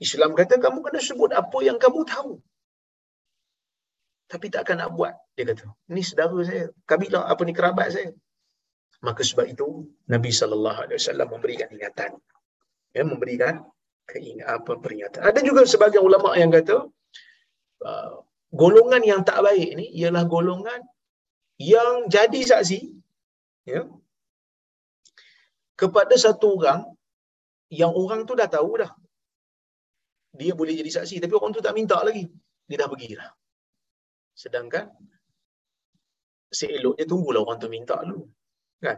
Islam 0.05 0.31
kata 0.39 0.57
kamu 0.65 0.79
kena 0.85 0.99
sebut 1.09 1.31
apa 1.41 1.57
yang 1.67 1.77
kamu 1.83 2.01
tahu. 2.13 2.31
Tapi 4.31 4.47
takkan 4.55 4.79
nak 4.81 4.91
buat. 4.97 5.13
Dia 5.35 5.43
kata, 5.51 5.67
ini 5.91 6.01
saudara 6.07 6.39
saya. 6.49 6.65
Kabilah 6.89 7.23
apa 7.31 7.41
ni 7.47 7.53
kerabat 7.57 7.87
saya. 7.95 8.09
Maka 9.05 9.21
sebab 9.29 9.45
itu 9.53 9.67
Nabi 10.13 10.29
wasallam 10.31 11.27
memberikan 11.33 11.67
ingatan. 11.75 12.11
Ya, 12.95 13.03
memberikan 13.11 13.53
keingatan 14.09 14.55
apa 14.57 14.71
peringatan. 14.83 15.21
Ada 15.29 15.39
juga 15.47 15.61
sebagian 15.73 16.03
ulama 16.09 16.33
yang 16.41 16.51
kata 16.57 16.77
uh, 17.89 18.11
golongan 18.61 19.03
yang 19.11 19.21
tak 19.29 19.39
baik 19.45 19.69
ni 19.79 19.85
ialah 19.99 20.23
golongan 20.33 20.81
yang 21.73 22.09
jadi 22.15 22.41
saksi 22.51 22.79
ya 23.71 23.81
kepada 25.81 26.15
satu 26.23 26.47
orang 26.59 26.81
yang 27.81 27.91
orang 28.03 28.21
tu 28.29 28.33
dah 28.39 28.49
tahu 28.55 28.71
dah 28.81 28.91
dia 30.39 30.55
boleh 30.55 30.73
jadi 30.79 30.91
saksi 31.01 31.19
tapi 31.23 31.33
orang 31.35 31.51
tu 31.51 31.61
tak 31.63 31.75
minta 31.75 31.99
lagi. 32.01 32.23
Dia 32.67 32.77
dah 32.81 32.89
pergi 32.91 33.19
dah 33.19 33.31
sedangkan 34.35 34.85
seeloknya 36.51 37.05
tunggulah 37.07 37.41
orang 37.43 37.59
tu 37.59 37.69
minta 37.71 37.99
dulu 38.03 38.25
kan? 38.81 38.97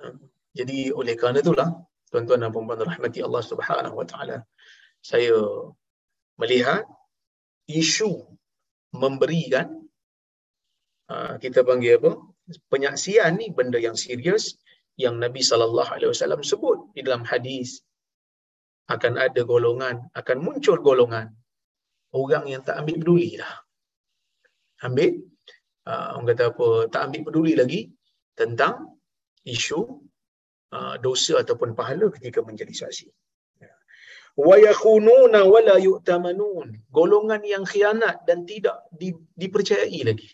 Ha. 0.00 0.16
jadi 0.58 0.78
oleh 0.96 1.14
kerana 1.18 1.44
itulah 1.44 1.68
tuan-tuan 2.10 2.42
dan 2.42 2.50
puan-puan 2.54 2.80
rahmati 2.80 3.20
Allah 3.26 3.42
Subhanahu 3.44 3.94
wa 4.00 4.06
taala 4.08 4.36
saya 5.04 5.36
melihat 6.40 6.82
isu 7.68 8.10
memberikan 8.96 9.66
ha, 11.06 11.36
kita 11.38 11.62
panggil 11.62 12.00
apa? 12.02 12.12
Penyaksian 12.66 13.38
ni 13.38 13.46
benda 13.54 13.78
yang 13.78 13.94
serius 13.94 14.58
yang 14.98 15.22
Nabi 15.22 15.38
sallallahu 15.38 15.86
alaihi 15.86 16.10
wasallam 16.10 16.42
sebut 16.42 16.90
di 16.96 17.06
dalam 17.06 17.22
hadis 17.22 17.84
akan 18.90 19.12
ada 19.26 19.40
golongan, 19.46 19.96
akan 20.18 20.36
muncul 20.42 20.76
golongan 20.82 21.30
orang 22.10 22.44
yang 22.50 22.62
tak 22.66 22.82
ambil 22.82 22.98
peduli 22.98 23.38
lah. 23.38 23.54
Ambil, 24.82 25.22
uh, 25.86 26.18
orang 26.18 26.26
kata 26.34 26.44
apa, 26.50 26.66
tak 26.90 27.02
ambil 27.06 27.20
peduli 27.30 27.52
lagi 27.54 27.80
tentang 28.34 28.98
isu 29.46 29.80
uh, 30.74 30.94
dosa 30.98 31.38
ataupun 31.42 31.78
pahala 31.78 32.10
ketika 32.10 32.42
menjadi 32.42 32.74
saksi. 32.74 33.06
Wa 34.40 34.56
yakhununa 34.56 35.44
wa 35.44 35.60
la 35.60 35.76
yu'tamanun. 35.76 36.68
Golongan 36.88 37.42
yang 37.44 37.66
khianat 37.66 38.24
dan 38.24 38.48
tidak 38.48 38.88
di, 38.94 39.12
dipercayai 39.36 40.00
lagi. 40.06 40.30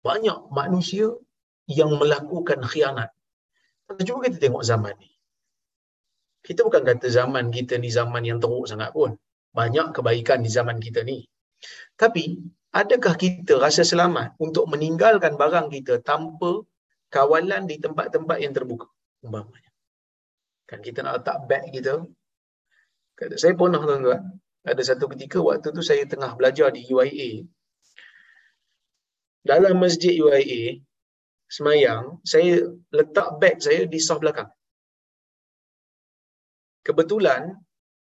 Banyak 0.00 0.48
manusia 0.48 1.12
yang 1.68 2.00
melakukan 2.00 2.64
khianat. 2.64 3.10
Cuba 4.06 4.24
kita 4.24 4.38
tengok 4.38 4.62
zaman 4.62 4.94
ni 5.02 5.10
kita 6.50 6.66
bukan 6.66 6.82
kata 6.82 7.06
zaman 7.06 7.54
kita 7.54 7.78
ni 7.78 7.94
zaman 7.94 8.26
yang 8.26 8.42
teruk 8.42 8.66
sangat 8.66 8.90
pun. 8.90 9.14
Banyak 9.54 9.94
kebaikan 9.94 10.42
di 10.42 10.50
zaman 10.50 10.82
kita 10.82 11.06
ni. 11.06 11.22
Tapi, 11.94 12.42
adakah 12.74 13.14
kita 13.14 13.54
rasa 13.54 13.86
selamat 13.86 14.34
untuk 14.42 14.66
meninggalkan 14.66 15.38
barang 15.38 15.70
kita 15.70 16.02
tanpa 16.02 16.66
kawalan 17.06 17.70
di 17.70 17.78
tempat-tempat 17.78 18.42
yang 18.42 18.50
terbuka? 18.50 18.90
Umpamanya. 19.22 19.70
Kan 20.66 20.82
kita 20.82 21.06
nak 21.06 21.22
letak 21.22 21.38
beg 21.46 21.70
kita. 21.70 22.02
Kata, 23.14 23.34
saya 23.38 23.54
pernah 23.54 23.78
tuan-tuan. 23.86 24.22
Ada 24.66 24.82
satu 24.82 25.06
ketika 25.14 25.38
waktu 25.38 25.70
tu 25.70 25.86
saya 25.86 26.02
tengah 26.02 26.34
belajar 26.34 26.74
di 26.74 26.82
UIA. 26.82 27.46
Dalam 29.46 29.78
masjid 29.78 30.18
UIA, 30.18 30.82
semayang, 31.46 32.18
saya 32.26 32.74
letak 32.90 33.38
beg 33.38 33.62
saya 33.62 33.86
di 33.86 34.02
sah 34.02 34.18
belakang 34.18 34.50
kebetulan 36.86 37.54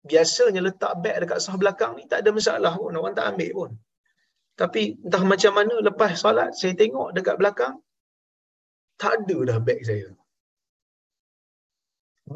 biasanya 0.04 0.60
letak 0.66 0.92
beg 1.02 1.16
dekat 1.22 1.38
sah 1.44 1.56
belakang 1.62 1.92
ni 1.98 2.04
tak 2.10 2.22
ada 2.22 2.30
masalah 2.38 2.72
pun. 2.76 2.92
Orang 2.92 3.14
tak 3.18 3.26
ambil 3.34 3.50
pun. 3.58 3.70
Tapi 4.60 4.82
entah 5.02 5.24
macam 5.26 5.52
mana 5.58 5.74
lepas 5.88 6.12
solat 6.22 6.50
saya 6.54 6.72
tengok 6.78 7.08
dekat 7.16 7.36
belakang 7.40 7.74
tak 9.00 9.26
ada 9.26 9.36
dah 9.50 9.58
beg 9.58 9.80
saya. 9.88 10.08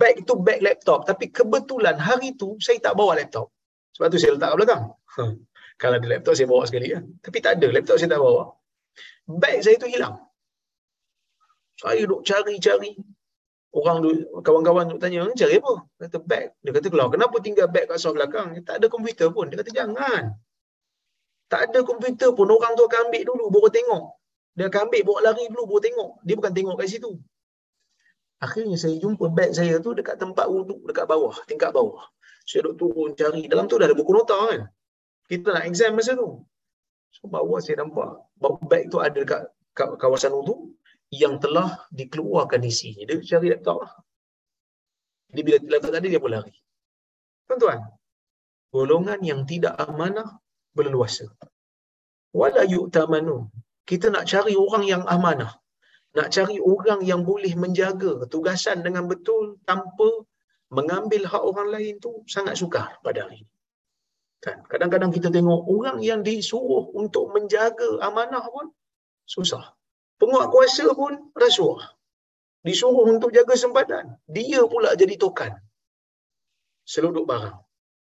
Beg 0.01 0.27
tu 0.29 0.35
beg 0.47 0.61
laptop. 0.67 1.07
Tapi 1.11 1.31
kebetulan 1.31 1.97
hari 1.97 2.35
tu 2.41 2.59
saya 2.59 2.79
tak 2.83 2.95
bawa 2.99 3.13
laptop. 3.21 3.55
Sebab 3.95 4.07
tu 4.13 4.19
saya 4.21 4.35
letak 4.35 4.49
kat 4.53 4.59
belakang. 4.59 4.85
Kalau 5.81 5.95
ada 5.95 6.09
laptop 6.11 6.35
saya 6.35 6.49
bawa 6.51 6.63
sekali 6.67 6.91
kan 6.91 7.05
tapi 7.23 7.39
tak 7.45 7.53
ada 7.59 7.67
laptop 7.71 7.97
saya 8.01 8.11
tak 8.15 8.23
bawa. 8.25 8.45
Beg 9.43 9.57
saya 9.65 9.77
tu 9.79 9.87
hilang. 9.87 10.17
Saya 11.79 12.03
duk 12.11 12.27
cari-cari 12.27 12.99
orang 13.77 13.97
tu 14.01 14.11
kawan-kawan 14.41 14.89
tu 14.89 14.97
tanya 14.97 15.29
cari 15.37 15.61
apa? 15.61 15.75
Kata 16.01 16.19
beg 16.25 16.45
dia 16.65 16.71
kata 16.73 16.87
keluar. 16.89 17.09
Kenapa 17.13 17.37
tinggal 17.45 17.69
beg 17.69 17.85
kat 17.89 17.99
sofa 18.01 18.17
belakang? 18.17 18.57
Tak 18.65 18.81
ada 18.81 18.87
komputer 18.89 19.29
pun. 19.29 19.53
Dia 19.53 19.57
kata 19.61 19.71
jangan. 19.73 20.23
Tak 21.49 21.61
ada 21.69 21.81
komputer 21.85 22.31
pun. 22.33 22.49
Orang 22.49 22.73
tu 22.77 22.85
akan 22.89 23.09
ambil 23.09 23.23
dulu 23.25 23.45
baru 23.53 23.69
tengok. 23.69 24.05
Dia 24.57 24.65
akan 24.73 24.81
ambil 24.89 25.03
bawa 25.05 25.19
lari 25.31 25.45
dulu 25.53 25.63
baru 25.69 25.81
tengok. 25.85 26.11
Dia 26.25 26.35
bukan 26.37 26.53
tengok 26.57 26.75
kat 26.81 26.89
situ. 26.89 27.13
Akhirnya 28.39 28.77
saya 28.79 28.95
jumpa 29.03 29.27
beg 29.35 29.51
saya 29.51 29.83
tu 29.83 29.91
dekat 29.99 30.15
tempat 30.17 30.47
wuduk 30.47 30.79
dekat 30.87 31.05
bawah 31.11 31.35
tingkat 31.51 31.75
bawah. 31.75 32.07
Saya 32.49 32.71
duk 32.71 32.81
turun 32.81 33.13
cari. 33.13 33.45
Dalam 33.51 33.69
tu 33.69 33.77
dah 33.77 33.85
ada 33.85 33.97
buku 33.99 34.13
nota 34.15 34.39
kan. 34.39 34.61
Kita 35.29 35.53
nak 35.53 35.65
exam 35.69 35.93
masa 35.93 36.17
tu. 36.17 36.41
So 37.13 37.29
bawah 37.29 37.61
saya 37.61 37.85
nampak 37.85 38.25
beg 38.65 38.89
tu 38.89 39.03
ada 39.03 39.19
dekat 39.19 39.43
kawasan 39.75 40.33
wuduk 40.35 40.78
yang 41.13 41.41
telah 41.41 41.89
dikeluarkan 41.89 42.61
isinya. 42.65 43.09
Dia 43.09 43.17
cari 43.25 43.49
laptop 43.53 43.77
lah. 43.85 43.93
Jadi 45.33 45.41
bila 45.45 45.57
laptop 45.73 45.93
tadi 45.93 46.07
dia 46.13 46.21
pun 46.21 46.33
lari. 46.33 46.55
Tuan-tuan, 47.49 47.81
golongan 48.73 49.21
yang 49.25 49.41
tidak 49.49 49.77
amanah 49.81 50.37
berleluasa. 50.77 51.29
Wala 52.37 52.69
yu'tamanu. 52.69 53.49
Kita 53.89 54.13
nak 54.13 54.29
cari 54.29 54.53
orang 54.53 54.85
yang 54.85 55.03
amanah. 55.09 55.57
Nak 56.13 56.29
cari 56.29 56.61
orang 56.61 57.01
yang 57.05 57.25
boleh 57.25 57.53
menjaga 57.57 58.29
tugasan 58.29 58.85
dengan 58.85 59.09
betul 59.09 59.57
tanpa 59.65 60.29
mengambil 60.69 61.25
hak 61.25 61.41
orang 61.41 61.69
lain 61.73 61.97
tu 61.97 62.21
sangat 62.29 62.61
sukar 62.61 63.01
pada 63.01 63.25
hari 63.25 63.41
ini. 63.41 63.53
Kan? 64.45 64.61
Kadang-kadang 64.69 65.11
kita 65.11 65.33
tengok 65.33 65.67
orang 65.67 65.99
yang 66.05 66.21
disuruh 66.21 66.93
untuk 66.93 67.33
menjaga 67.33 67.99
amanah 68.05 68.45
pun 68.45 68.69
susah 69.25 69.78
penguatkuasa 70.21 70.87
pun 71.01 71.13
rasuah. 71.43 71.83
Disuruh 72.67 73.07
untuk 73.15 73.31
jaga 73.37 73.55
sempadan. 73.55 74.05
Dia 74.37 74.61
pula 74.73 74.91
jadi 74.99 75.15
tokan. 75.15 75.55
Seluduk 76.93 77.25
barang. 77.31 77.57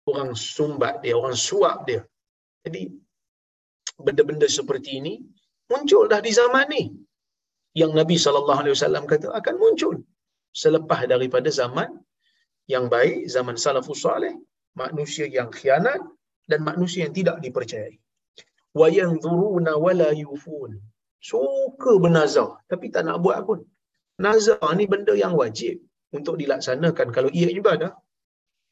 Orang 0.07 0.31
sumbat 0.33 1.03
dia, 1.03 1.13
orang 1.19 1.37
suap 1.47 1.83
dia. 1.87 2.01
Jadi, 2.63 2.81
benda-benda 4.05 4.47
seperti 4.47 4.89
ini 4.99 5.13
muncul 5.71 6.07
dah 6.11 6.21
di 6.23 6.31
zaman 6.31 6.67
ni. 6.71 6.83
Yang 7.77 7.91
Nabi 7.99 8.15
SAW 8.17 9.07
kata 9.11 9.27
akan 9.39 9.55
muncul. 9.61 9.95
Selepas 10.61 11.05
daripada 11.11 11.49
zaman 11.53 11.89
yang 12.73 12.89
baik, 12.89 13.29
zaman 13.29 13.55
salafus 13.59 14.01
salih. 14.01 14.33
Manusia 14.73 15.25
yang 15.37 15.49
khianat 15.53 16.01
dan 16.49 16.59
manusia 16.65 17.05
yang 17.05 17.13
tidak 17.13 17.37
dipercayai. 17.45 17.95
وَيَنْظُرُونَ 18.77 19.67
wala 19.85 20.09
yufun 20.13 20.71
suka 21.21 21.97
bernazar 22.03 22.61
tapi 22.71 22.93
tak 22.93 23.07
nak 23.07 23.19
buat 23.23 23.43
pun. 23.47 23.59
Nazar 24.17 24.57
ni 24.79 24.89
benda 24.89 25.13
yang 25.13 25.37
wajib 25.37 25.77
untuk 26.09 26.41
dilaksanakan. 26.41 27.13
Kalau 27.13 27.29
ia 27.29 27.49
ibadah 27.53 27.93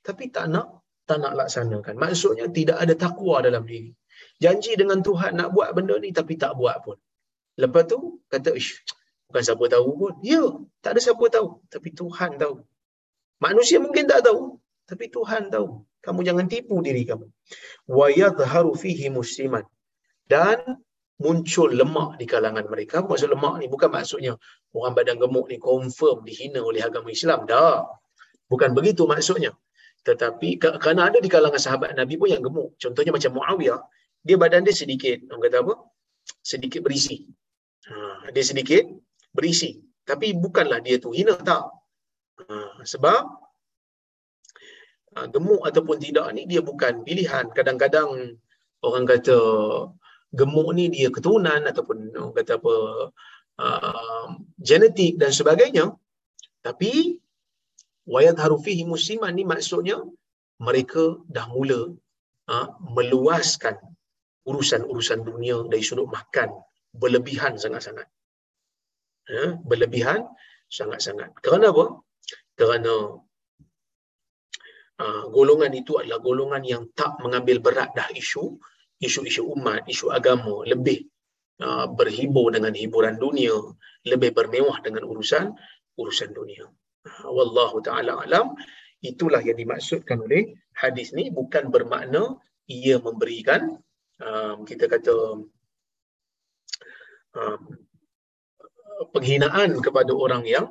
tapi 0.02 0.30
tak 0.34 0.50
nak 0.54 0.82
tak 1.06 1.22
nak 1.22 1.34
laksanakan. 1.38 1.96
Maksudnya 2.02 2.50
tidak 2.50 2.78
ada 2.82 2.94
takwa 2.98 3.42
dalam 3.46 3.64
diri. 3.70 3.94
Janji 4.42 4.74
dengan 4.74 5.00
Tuhan 5.06 5.38
nak 5.38 5.54
buat 5.54 5.70
benda 5.78 5.96
ni 6.02 6.10
tapi 6.10 6.34
tak 6.36 6.58
buat 6.58 6.82
pun. 6.82 6.98
Lepas 7.62 7.84
tu 7.88 8.20
kata 8.28 8.52
ish 8.58 8.82
bukan 9.30 9.44
siapa 9.46 9.66
tahu 9.70 9.90
pun. 10.02 10.14
Ya 10.26 10.44
tak 10.82 10.98
ada 10.98 11.00
siapa 11.06 11.26
tahu 11.30 11.62
tapi 11.70 11.90
Tuhan 11.94 12.42
tahu. 12.42 12.56
Manusia 13.38 13.78
mungkin 13.78 14.10
tak 14.10 14.26
tahu 14.26 14.58
tapi 14.90 15.06
Tuhan 15.14 15.54
tahu. 15.54 15.86
Kamu 16.06 16.22
jangan 16.22 16.46
tipu 16.46 16.78
diri 16.86 17.02
kamu. 17.10 17.26
Wa 17.90 18.08
yadhharu 18.14 18.78
fihi 18.78 19.10
musliman. 19.10 19.66
Dan 20.30 20.58
muncul 21.24 21.70
lemak 21.72 22.20
di 22.20 22.26
kalangan 22.28 22.66
mereka. 22.68 23.00
Maksud 23.04 23.32
lemak 23.32 23.56
ni 23.62 23.66
bukan 23.72 23.90
maksudnya 23.96 24.34
orang 24.76 24.94
badan 24.98 25.18
gemuk 25.24 25.46
ni 25.52 25.58
confirm 25.60 26.28
dihina 26.28 26.60
oleh 26.60 26.82
agama 26.84 27.08
Islam. 27.18 27.48
Dah. 27.48 27.88
Bukan 28.52 28.76
begitu 28.78 29.08
maksudnya. 29.08 29.52
Tetapi 30.06 30.62
kerana 30.62 31.10
ada 31.10 31.18
di 31.18 31.30
kalangan 31.32 31.58
sahabat 31.58 31.98
Nabi 31.98 32.14
pun 32.20 32.30
yang 32.30 32.44
gemuk. 32.46 32.78
Contohnya 32.78 33.10
macam 33.16 33.32
Muawiyah, 33.42 33.80
dia 34.22 34.36
badan 34.38 34.62
dia 34.68 34.76
sedikit, 34.76 35.18
orang 35.34 35.42
kata 35.50 35.58
apa? 35.66 35.74
Sedikit 36.46 36.82
berisi. 36.86 37.26
Ha, 37.90 38.30
dia 38.30 38.44
sedikit 38.46 38.86
berisi. 39.34 39.82
Tapi 40.06 40.38
bukanlah 40.38 40.78
dia 40.86 41.02
tu 41.02 41.10
hina 41.10 41.34
tak. 41.42 41.66
Ha, 42.46 42.86
sebab 42.86 43.22
ha, 45.18 45.26
gemuk 45.34 45.66
ataupun 45.66 45.98
tidak 45.98 46.30
ni 46.38 46.46
dia 46.46 46.62
bukan 46.62 47.02
pilihan. 47.02 47.50
Kadang-kadang 47.58 48.38
orang 48.86 49.06
kata 49.10 49.38
gemuk 50.40 50.70
ni 50.78 50.86
dia 50.96 51.10
keturunan 51.16 51.62
ataupun 51.72 51.98
kata 52.38 52.54
apa 52.60 52.76
uh, 53.66 54.28
genetik 54.60 55.14
dan 55.22 55.32
sebagainya. 55.40 55.86
Tapi 56.66 56.92
wayat 58.14 58.38
harufihi 58.44 58.84
musliman 58.94 59.34
ni 59.38 59.44
maksudnya 59.52 59.98
mereka 60.68 61.04
dah 61.36 61.48
mula 61.56 61.82
uh, 62.54 62.68
meluaskan 62.96 63.76
urusan-urusan 64.46 65.20
dunia 65.26 65.58
dari 65.72 65.84
sudut 65.84 66.08
makan 66.10 66.50
berlebihan 67.02 67.54
sangat-sangat. 67.64 68.08
Uh, 69.26 69.58
berlebihan 69.66 70.22
sangat-sangat. 70.70 71.34
Kerana 71.42 71.74
apa? 71.74 71.86
Kerana 72.56 72.94
uh, 75.02 75.24
golongan 75.36 75.72
itu 75.76 75.98
adalah 76.00 76.20
golongan 76.22 76.64
yang 76.64 76.84
tak 76.94 77.18
mengambil 77.24 77.58
berat 77.66 77.90
dah 77.98 78.10
isu 78.14 78.56
isu-isu 79.02 79.44
umat, 79.56 79.84
isu 79.88 80.12
agama 80.12 80.64
lebih 80.64 81.08
uh, 81.62 81.88
berhibur 81.92 82.52
dengan 82.52 82.72
hiburan 82.72 83.20
dunia, 83.20 83.56
lebih 84.08 84.32
bermewah 84.32 84.80
dengan 84.84 85.04
urusan 85.08 85.52
urusan 85.96 86.32
dunia. 86.32 86.66
Uh, 87.04 87.30
wallahu 87.32 87.80
taala 87.84 88.24
alam, 88.24 88.56
itulah 89.04 89.44
yang 89.44 89.58
dimaksudkan 89.60 90.20
oleh 90.24 90.56
hadis 90.76 91.12
ni. 91.12 91.28
Bukan 91.32 91.72
bermakna 91.72 92.40
ia 92.66 92.98
memberikan 93.00 93.78
um, 94.20 94.58
kita 94.64 94.88
kata 94.88 95.16
um, 97.36 97.62
penghinaan 99.12 99.76
kepada 99.84 100.12
orang 100.16 100.44
yang 100.48 100.68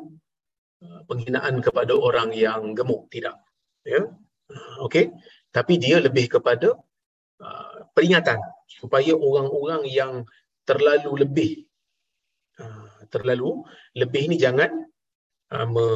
uh, 0.80 1.00
penghinaan 1.06 1.60
kepada 1.60 1.92
orang 1.92 2.32
yang 2.32 2.72
gemuk. 2.72 3.08
Tidak. 3.12 3.36
Ya? 3.84 4.00
Uh, 4.44 4.76
okey 4.88 5.12
tapi 5.54 5.78
dia 5.78 6.02
lebih 6.02 6.26
kepada 6.26 6.74
uh, 7.38 7.73
peringatan 7.94 8.38
supaya 8.66 9.14
orang-orang 9.14 9.82
yang 9.86 10.12
terlalu 10.68 11.24
lebih 11.24 11.50
uh, 12.58 13.06
terlalu 13.08 13.62
lebih 13.94 14.28
ni 14.28 14.36
jangan 14.36 14.70
me, 15.70 15.86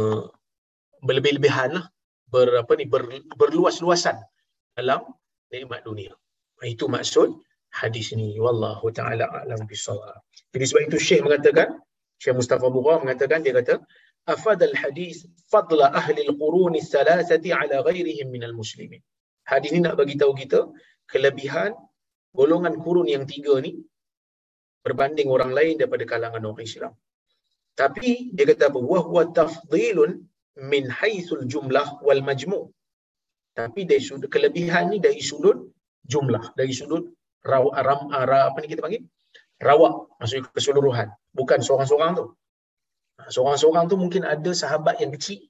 berlebih-lebihan 1.03 1.79
lah 1.79 1.87
ber, 2.31 2.47
apa 2.63 2.73
ni, 2.79 2.85
ber, 2.87 3.03
berluas-luasan 3.35 4.17
dalam 4.77 5.03
nikmat 5.51 5.83
dunia. 5.83 6.15
Itu 6.63 6.91
maksud 6.91 7.39
hadis 7.75 8.13
ni. 8.15 8.37
Wallahu 8.39 8.91
ta'ala 8.93 9.27
a'lam 9.43 9.65
bisawab. 9.67 10.21
Jadi 10.55 10.65
sebab 10.65 10.83
itu 10.91 10.99
Syekh 10.99 11.23
mengatakan, 11.25 11.79
Syekh 12.19 12.35
Mustafa 12.35 12.67
Bura 12.69 12.99
mengatakan, 13.03 13.47
dia 13.47 13.55
kata, 13.55 13.79
afad 14.27 14.61
al-hadis 14.61 15.25
fadla 15.49 15.95
ahli 15.95 16.21
al-quruni 16.27 16.83
thalathati 16.83 17.55
ala 17.55 17.83
ghairihim 17.87 18.29
minal 18.29 18.55
muslimin. 18.55 19.01
Hadis 19.49 19.73
ni 19.73 19.81
nak 19.81 19.97
bagi 19.97 20.19
tahu 20.21 20.37
kita 20.37 20.69
kelebihan 21.09 21.73
golongan 22.37 22.75
kurun 22.83 23.09
yang 23.09 23.25
tiga 23.25 23.59
ni 23.61 23.79
berbanding 24.85 25.29
orang 25.29 25.53
lain 25.53 25.75
daripada 25.81 26.05
kalangan 26.09 26.43
orang 26.45 26.65
Islam. 26.65 26.93
Tapi 27.79 28.35
dia 28.35 28.45
kata 28.49 28.75
apa? 28.75 28.79
Wa 28.83 29.01
huwa 29.07 29.23
min 30.59 30.85
haitsul 30.91 31.47
jumlah 31.47 32.03
wal 32.03 32.23
majmu'. 32.27 32.67
Tapi 33.55 33.81
dari 33.91 34.03
sudut 34.03 34.31
kelebihan 34.31 34.91
ni 34.91 34.99
dari 35.03 35.23
sudut 35.23 35.71
jumlah, 36.07 36.55
dari 36.59 36.75
sudut 36.75 37.11
raw 37.47 37.63
ram 37.87 38.11
ara 38.11 38.51
apa 38.51 38.59
ni 38.63 38.71
kita 38.71 38.83
panggil? 38.83 39.03
Rawak 39.59 40.19
maksudnya 40.23 40.47
keseluruhan, 40.55 41.09
bukan 41.35 41.59
seorang-seorang 41.59 42.13
tu. 42.15 42.25
Ha, 43.19 43.31
seorang-seorang 43.35 43.85
tu 43.91 43.97
mungkin 43.99 44.23
ada 44.23 44.51
sahabat 44.55 45.03
yang 45.03 45.11
kecil 45.11 45.43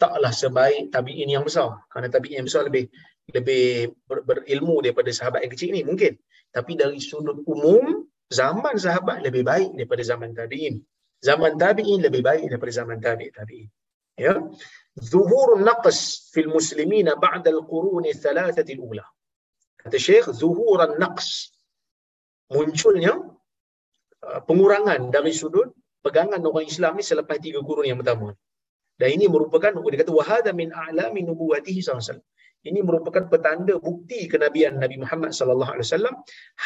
taklah 0.00 0.32
sebaik 0.32 0.88
tabi'in 0.88 1.28
yang 1.28 1.44
besar. 1.44 1.84
Kerana 1.92 2.08
tabi'in 2.08 2.40
yang 2.42 2.48
besar 2.48 2.64
lebih 2.64 2.88
lebih 3.32 3.94
ber, 4.04 4.20
berilmu 4.26 4.84
daripada 4.84 5.08
sahabat 5.08 5.46
yang 5.46 5.52
kecil 5.52 5.70
ni 5.72 5.80
mungkin. 5.86 6.18
Tapi 6.52 6.76
dari 6.76 7.00
sudut 7.00 7.40
umum 7.48 8.04
zaman 8.28 8.76
sahabat 8.76 9.24
lebih 9.24 9.46
baik 9.46 9.72
daripada 9.72 10.02
zaman 10.04 10.36
tabi'in. 10.36 10.82
Zaman 11.24 11.56
tabi'in 11.56 12.04
lebih 12.04 12.20
baik 12.20 12.52
daripada 12.52 12.72
zaman 12.84 13.00
tabi' 13.00 13.32
tabi'in. 13.32 13.68
Ya? 14.20 14.38
Zuhurun 15.00 15.64
naqs 15.64 16.30
fil 16.30 16.52
muslimina 16.52 17.16
ba'da 17.16 17.48
al-qurun 17.50 18.04
thalathati 18.12 18.76
al-ula. 18.76 19.06
Kata 19.80 19.96
syekh 19.96 20.28
zuhuran 20.32 21.00
naqs 21.00 21.52
munculnya 22.52 23.18
uh, 24.24 24.40
pengurangan 24.44 25.10
dari 25.10 25.32
sudut 25.32 25.72
pegangan 26.04 26.40
orang 26.44 26.68
Islam 26.68 27.00
ni 27.00 27.04
selepas 27.04 27.40
tiga 27.40 27.64
kurun 27.64 27.88
yang 27.88 27.98
pertama. 28.00 28.36
Dan 28.94 29.08
ini 29.18 29.26
merupakan 29.26 29.74
dia 29.74 29.98
kata 30.06 30.12
wahada 30.14 30.50
min 30.54 30.70
a'lami 30.70 31.26
nubuwatihi 31.26 31.82
sallallahu 31.82 31.98
alaihi 31.98 32.10
wasallam 32.14 32.33
ini 32.64 32.80
merupakan 32.80 33.24
petanda 33.32 33.76
bukti 33.76 34.24
kenabian 34.32 34.80
Nabi 34.80 34.96
Muhammad 35.02 35.36
sallallahu 35.38 35.72
alaihi 35.76 35.86
wasallam 35.88 36.14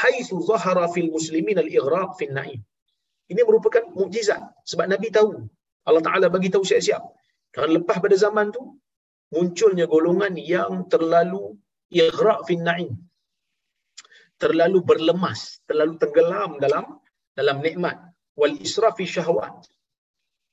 haitsu 0.01 0.37
zahara 0.47 0.87
fil 0.95 1.11
muslimin 1.17 1.59
al-ighraq 1.65 2.15
fil 2.19 2.33
na'im. 2.39 2.61
Ini 3.29 3.41
merupakan 3.49 3.83
mukjizat 3.99 4.41
sebab 4.71 4.87
Nabi 4.95 5.09
tahu. 5.11 5.31
Allah 5.89 6.03
Taala 6.07 6.27
bagi 6.31 6.49
tahu 6.55 6.63
siap-siap. 6.63 7.03
Kerana 7.51 7.83
lepas 7.83 7.99
pada 8.05 8.15
zaman 8.15 8.55
tu 8.55 8.63
munculnya 9.35 9.91
golongan 9.91 10.39
yang 10.39 10.87
terlalu 10.93 11.59
ighraq 11.91 12.47
fil 12.47 12.63
na'im. 12.63 12.95
Terlalu 14.39 14.79
berlemas, 14.87 15.59
terlalu 15.67 15.99
tenggelam 15.99 16.63
dalam 16.63 16.85
dalam 17.35 17.59
nikmat 17.59 17.99
wal 18.39 18.55
israf 18.63 18.95
fi 18.95 19.03
syahwat 19.03 19.67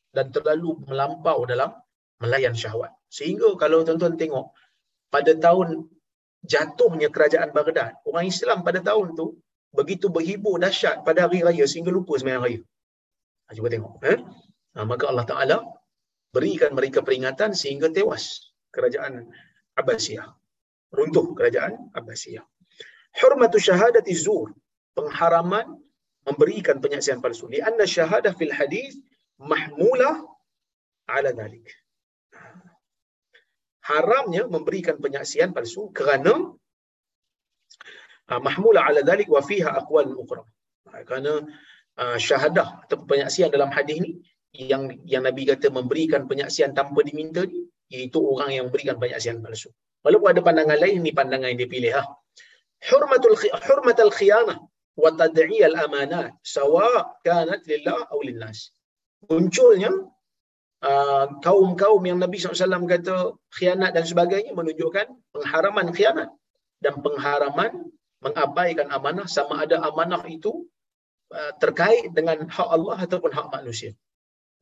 dan 0.09 0.33
terlalu 0.33 0.81
melampau 0.89 1.45
dalam 1.45 1.69
melayan 2.17 2.57
syahwat. 2.57 2.97
Sehingga 3.13 3.53
kalau 3.61 3.85
tuan-tuan 3.85 4.17
tengok 4.17 4.57
pada 5.13 5.31
tahun 5.45 5.87
jatuhnya 6.45 7.09
kerajaan 7.09 7.49
Baghdad, 7.57 7.97
orang 8.05 8.25
Islam 8.29 8.61
pada 8.67 8.79
tahun 8.79 9.17
tu 9.19 9.25
begitu 9.75 10.07
berhibur 10.07 10.55
dahsyat 10.61 11.03
pada 11.07 11.27
hari 11.27 11.43
raya 11.43 11.65
sehingga 11.67 11.91
lupa 11.91 12.15
sembahyang 12.15 12.43
raya. 12.45 12.61
Ha, 13.45 13.49
cuba 13.57 13.67
tengok. 13.73 13.93
Eh? 14.11 14.17
Ha, 14.75 14.85
maka 14.87 15.03
Allah 15.11 15.25
Ta'ala 15.27 15.57
berikan 16.35 16.71
mereka 16.77 16.99
peringatan 17.03 17.51
sehingga 17.53 17.91
tewas 17.91 18.53
kerajaan 18.71 19.27
Abbasiyah. 19.75 20.27
Runtuh 20.95 21.35
kerajaan 21.35 21.91
Abbasiyah. 21.91 22.45
Hurmatu 23.19 23.59
syahadati 23.59 24.15
zur. 24.15 24.55
Pengharaman 24.95 25.75
memberikan 26.23 26.79
penyaksian 26.79 27.19
palsu. 27.19 27.51
Lianna 27.51 27.83
syahadah 27.83 28.31
fil 28.31 28.53
hadis 28.55 28.95
mahmulah 29.35 30.23
ala 31.11 31.29
dalik 31.35 31.67
haramnya 33.85 34.43
memberikan 34.49 34.97
penyaksian 35.03 35.49
palsu 35.55 35.93
kerana 35.97 36.33
uh, 38.31 38.41
mahmula 38.47 38.81
ala 38.87 39.01
dhalik 39.09 39.29
wa 39.35 39.41
fiha 39.49 39.69
aqwal 39.81 40.09
ukhra. 40.23 40.43
Uh, 40.89 41.01
kerana 41.07 41.33
uh, 42.01 42.17
syahadah 42.27 42.67
atau 42.85 42.97
penyaksian 43.05 43.49
dalam 43.53 43.69
hadis 43.69 43.97
ni 44.05 44.11
yang 44.55 44.83
yang 45.05 45.21
nabi 45.27 45.43
kata 45.45 45.67
memberikan 45.69 46.25
penyaksian 46.31 46.71
tanpa 46.73 46.99
diminta 47.05 47.43
ni 47.45 47.67
iaitu 47.93 48.17
orang 48.17 48.49
yang 48.55 48.63
memberikan 48.67 48.97
penyaksian 48.97 49.37
palsu. 49.45 49.69
Walaupun 50.01 50.33
ada 50.33 50.41
pandangan 50.41 50.77
lain 50.81 50.99
ni 51.05 51.11
pandangan 51.13 51.49
yang 51.53 51.61
dipilih 51.65 51.91
ha 51.97 52.03
hurmatul 52.89 53.37
hurmatul 53.65 54.13
khiyanah 54.13 54.57
wa 54.95 55.09
tad'i 55.21 55.59
al 55.65 55.75
amanat 55.85 56.33
sawa 56.41 57.17
kanat 57.25 57.61
lillah 57.69 58.05
aw 58.13 58.19
linnas. 58.21 58.73
Munculnya 59.29 59.91
Uh, 60.85 61.41
kaum-kaum 61.41 61.97
yang 62.05 62.21
Nabi 62.21 62.37
SAW 62.37 62.85
kata 62.85 63.33
khianat 63.57 63.97
dan 63.97 64.05
sebagainya 64.05 64.53
menunjukkan 64.53 65.33
pengharaman 65.33 65.89
khianat 65.89 66.29
dan 66.77 67.01
pengharaman 67.01 67.89
mengabaikan 68.21 68.93
amanah 68.93 69.25
sama 69.25 69.65
ada 69.65 69.81
amanah 69.81 70.21
itu 70.29 70.69
uh, 71.33 71.51
terkait 71.57 72.13
dengan 72.13 72.45
hak 72.45 72.69
Allah 72.69 73.01
ataupun 73.01 73.33
hak 73.33 73.49
manusia. 73.49 73.97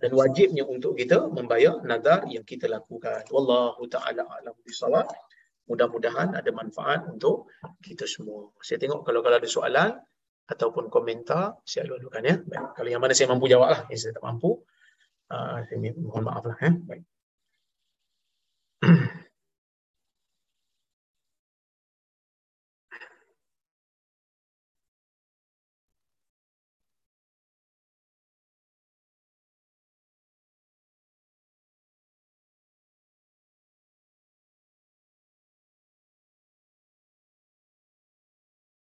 dan 0.03 0.11
wajibnya 0.19 0.67
untuk 0.67 0.99
kita 0.99 1.31
membayar 1.31 1.79
nazar 1.79 2.27
yang 2.27 2.43
kita 2.43 2.67
lakukan. 2.67 3.23
Wallahu 3.31 3.87
taala 3.87 4.27
alam 4.27 4.51
bisawab. 4.67 5.07
Mudah-mudahan 5.63 6.35
ada 6.35 6.51
manfaat 6.51 7.07
untuk 7.07 7.47
kita 7.79 8.03
semua. 8.03 8.51
Saya 8.59 8.83
tengok 8.83 9.07
kalau 9.07 9.23
kalau 9.23 9.39
ada 9.39 9.47
soalan 9.47 9.95
ataupun 10.43 10.91
komentar, 10.91 11.55
saya 11.63 11.87
lalu-lalukan 11.87 12.23
ya. 12.27 12.35
Baik. 12.43 12.63
Kalau 12.75 12.89
yang 12.91 12.99
mana 12.99 13.15
saya 13.15 13.31
mampu 13.31 13.47
jawab 13.47 13.69
lah, 13.71 13.81
yang 13.87 13.99
saya 13.99 14.11
tak 14.11 14.25
mampu, 14.27 14.59
uh, 15.33 15.57
saya 15.67 15.77
mohon 15.97 16.23
maaf 16.29 16.43
lah. 16.45 16.57
Ya. 16.61 16.71
Baik. 16.89 17.03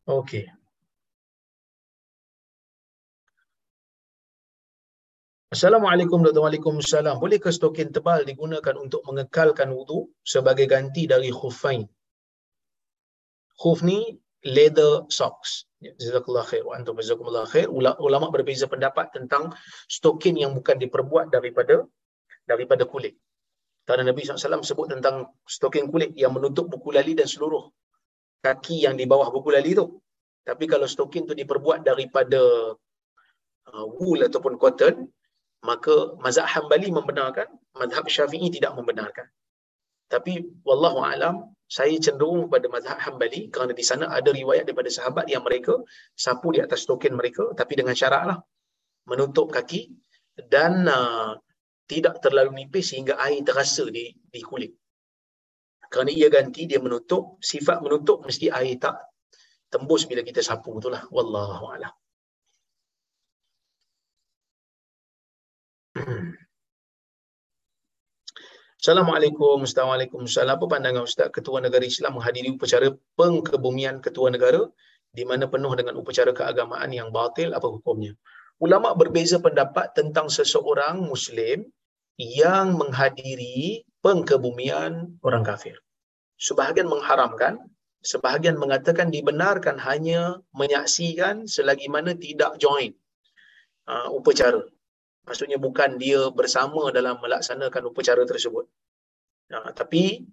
Okey. 0.08 0.65
Assalamualaikum 5.56 6.20
warahmatullahi 6.20 6.60
wabarakatuh. 6.60 7.16
Bolehkah 7.24 7.54
stokin 7.56 7.88
tebal 7.96 8.28
digunakan 8.28 8.76
untuk 8.76 9.00
mengekalkan 9.08 9.72
wudu 9.72 10.12
sebagai 10.20 10.68
ganti 10.68 11.08
dari 11.08 11.32
khufain? 11.32 11.88
Khuf 13.56 13.80
ni 13.80 14.20
leather 14.44 15.08
socks. 15.08 15.64
Ya, 15.80 15.96
jazakallah 15.96 16.44
khair. 16.44 16.68
Wa 16.68 16.76
antum 16.76 17.00
jazakumullah 17.00 17.48
khair. 17.48 17.72
Ulama 17.72 18.28
berbeza 18.36 18.68
pendapat 18.68 19.16
tentang 19.16 19.56
stokin 19.88 20.36
yang 20.36 20.52
bukan 20.52 20.76
diperbuat 20.76 21.32
daripada 21.32 21.88
daripada 22.44 22.84
kulit. 22.84 23.16
Kerana 23.88 24.12
Nabi 24.12 24.28
SAW 24.28 24.60
sebut 24.60 24.92
tentang 24.92 25.40
stokin 25.48 25.88
kulit 25.88 26.12
yang 26.20 26.36
menutup 26.36 26.68
buku 26.68 26.92
lali 26.92 27.16
dan 27.16 27.32
seluruh 27.32 27.64
kaki 28.44 28.84
yang 28.84 29.00
di 29.00 29.08
bawah 29.08 29.32
buku 29.32 29.56
lali 29.56 29.72
tu. 29.72 29.88
Tapi 30.44 30.68
kalau 30.68 30.84
stokin 30.84 31.24
tu 31.24 31.32
diperbuat 31.32 31.88
daripada 31.88 32.76
uh, 33.72 33.86
wool 33.88 34.20
ataupun 34.20 34.60
cotton, 34.60 35.08
maka 35.64 36.18
mazhab 36.20 36.48
Hambali 36.50 36.90
membenarkan, 36.92 37.48
mazhab 37.78 38.06
Syafi'i 38.10 38.50
tidak 38.52 38.76
membenarkan. 38.78 39.28
Tapi 40.06 40.46
wallahu 40.68 41.02
alam, 41.02 41.56
saya 41.66 41.98
cenderung 41.98 42.46
pada 42.54 42.70
mazhab 42.70 42.98
Hambali 43.02 43.50
kerana 43.50 43.74
di 43.74 43.82
sana 43.82 44.06
ada 44.14 44.30
riwayat 44.30 44.70
daripada 44.70 44.90
sahabat 44.94 45.26
yang 45.34 45.42
mereka 45.42 45.74
sapu 46.14 46.54
di 46.54 46.62
atas 46.62 46.86
stokin 46.86 47.18
mereka 47.18 47.44
tapi 47.58 47.74
dengan 47.74 47.98
syaratlah 47.98 48.38
menutup 49.10 49.50
kaki 49.50 49.90
dan 50.38 50.86
uh, 50.86 51.34
tidak 51.90 52.22
terlalu 52.22 52.66
nipis 52.66 52.94
sehingga 52.94 53.18
air 53.18 53.42
terasa 53.42 53.86
di 53.90 54.14
di 54.14 54.42
kulit. 54.46 54.78
Kerana 55.90 56.14
ia 56.14 56.30
ganti 56.30 56.70
dia 56.70 56.78
menutup 56.78 57.42
sifat 57.42 57.82
menutup 57.82 58.22
mesti 58.26 58.54
air 58.54 58.78
tak 58.78 59.02
tembus 59.74 60.06
bila 60.06 60.22
kita 60.22 60.46
sapu 60.46 60.78
itulah 60.78 61.02
wallahu 61.10 61.66
a'lam 61.74 61.94
Assalamualaikum, 68.82 69.64
Assalamualaikum. 69.64 70.28
Apa 70.28 70.66
pandangan 70.68 71.08
Ustaz 71.08 71.32
Ketua 71.32 71.64
Negara 71.64 71.88
Islam 71.88 72.20
menghadiri 72.20 72.54
upacara 72.54 72.92
pengkebumian 73.16 74.04
Ketua 74.04 74.30
Negara 74.30 74.68
di 75.16 75.24
mana 75.24 75.48
penuh 75.48 75.72
dengan 75.74 75.96
upacara 75.96 76.36
keagamaan 76.36 76.92
yang 76.92 77.10
batil, 77.16 77.56
apa 77.56 77.66
hukumnya? 77.72 78.12
Ulama 78.60 78.92
berbeza 78.94 79.40
pendapat 79.40 79.96
tentang 79.96 80.28
seseorang 80.28 81.00
Muslim 81.00 81.64
yang 82.20 82.76
menghadiri 82.76 83.88
pengkebumian 84.04 85.20
orang 85.24 85.44
kafir 85.44 85.80
sebahagian 86.36 86.88
mengharamkan, 86.92 87.60
sebahagian 88.04 88.60
mengatakan 88.60 89.10
dibenarkan 89.10 89.80
hanya 89.82 90.40
menyaksikan 90.52 91.48
selagi 91.48 91.88
mana 91.88 92.14
tidak 92.16 92.60
join 92.60 92.92
uh, 93.88 94.12
upacara. 94.12 94.64
Maksudnya 95.26 95.58
bukan 95.58 95.98
dia 95.98 96.30
bersama 96.30 96.94
dalam 96.94 97.18
melaksanakan 97.18 97.90
upacara 97.90 98.24
tersebut. 98.30 98.66
Uh, 99.50 99.70
tapi 99.74 100.26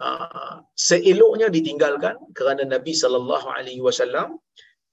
uh, 0.00 0.60
seeloknya 0.76 1.48
ditinggalkan 1.48 2.16
kerana 2.36 2.62
Nabi 2.68 2.92
sallallahu 2.92 3.48
alaihi 3.48 3.80
wasallam 3.80 4.40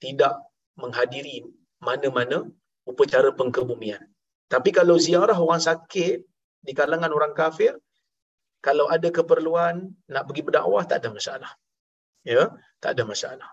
tidak 0.00 0.40
menghadiri 0.80 1.44
mana-mana 1.84 2.48
upacara 2.88 3.30
pengkebumian. 3.36 4.02
Tapi 4.48 4.70
kalau 4.72 4.96
ziarah 5.00 5.36
orang 5.36 5.62
sakit 5.62 6.16
di 6.62 6.72
kalangan 6.76 7.12
orang 7.12 7.32
kafir, 7.32 7.76
kalau 8.62 8.86
ada 8.86 9.08
keperluan 9.10 9.90
nak 10.12 10.22
pergi 10.28 10.42
berdakwah 10.46 10.84
tak 10.86 11.02
ada 11.02 11.08
masalah. 11.10 11.52
Ya, 12.22 12.52
tak 12.78 12.94
ada 12.94 13.02
masalah. 13.02 13.50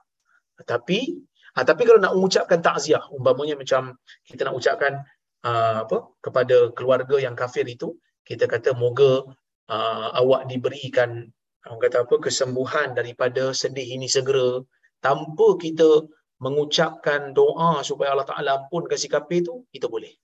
Tapi 0.71 1.17
ha, 1.55 1.65
tapi 1.65 1.81
kalau 1.87 1.97
nak 1.97 2.13
mengucapkan 2.13 2.59
takziah, 2.61 3.01
umpamanya 3.09 3.55
macam 3.57 3.97
kita 4.29 4.45
nak 4.45 4.55
ucapkan 4.59 5.01
uh, 5.45 5.85
apa 5.85 5.97
kepada 6.19 6.71
keluarga 6.73 7.17
yang 7.21 7.35
kafir 7.37 7.65
itu, 7.67 7.95
kita 8.23 8.45
kata 8.45 8.75
moga 8.75 9.25
uh, 9.69 10.07
awak 10.17 10.47
diberikan 10.51 11.29
orang 11.67 11.81
kata 11.85 12.07
apa 12.07 12.15
kesembuhan 12.23 12.95
daripada 12.95 13.51
sedih 13.51 13.85
ini 13.85 14.07
segera 14.07 14.63
tanpa 15.03 15.59
kita 15.59 16.07
mengucapkan 16.39 17.35
doa 17.35 17.83
supaya 17.83 18.15
Allah 18.15 18.27
Taala 18.27 18.51
ampun 18.63 18.87
kasih 18.87 19.11
kafir 19.11 19.43
itu, 19.43 19.67
itu 19.75 19.87
boleh. 19.91 20.15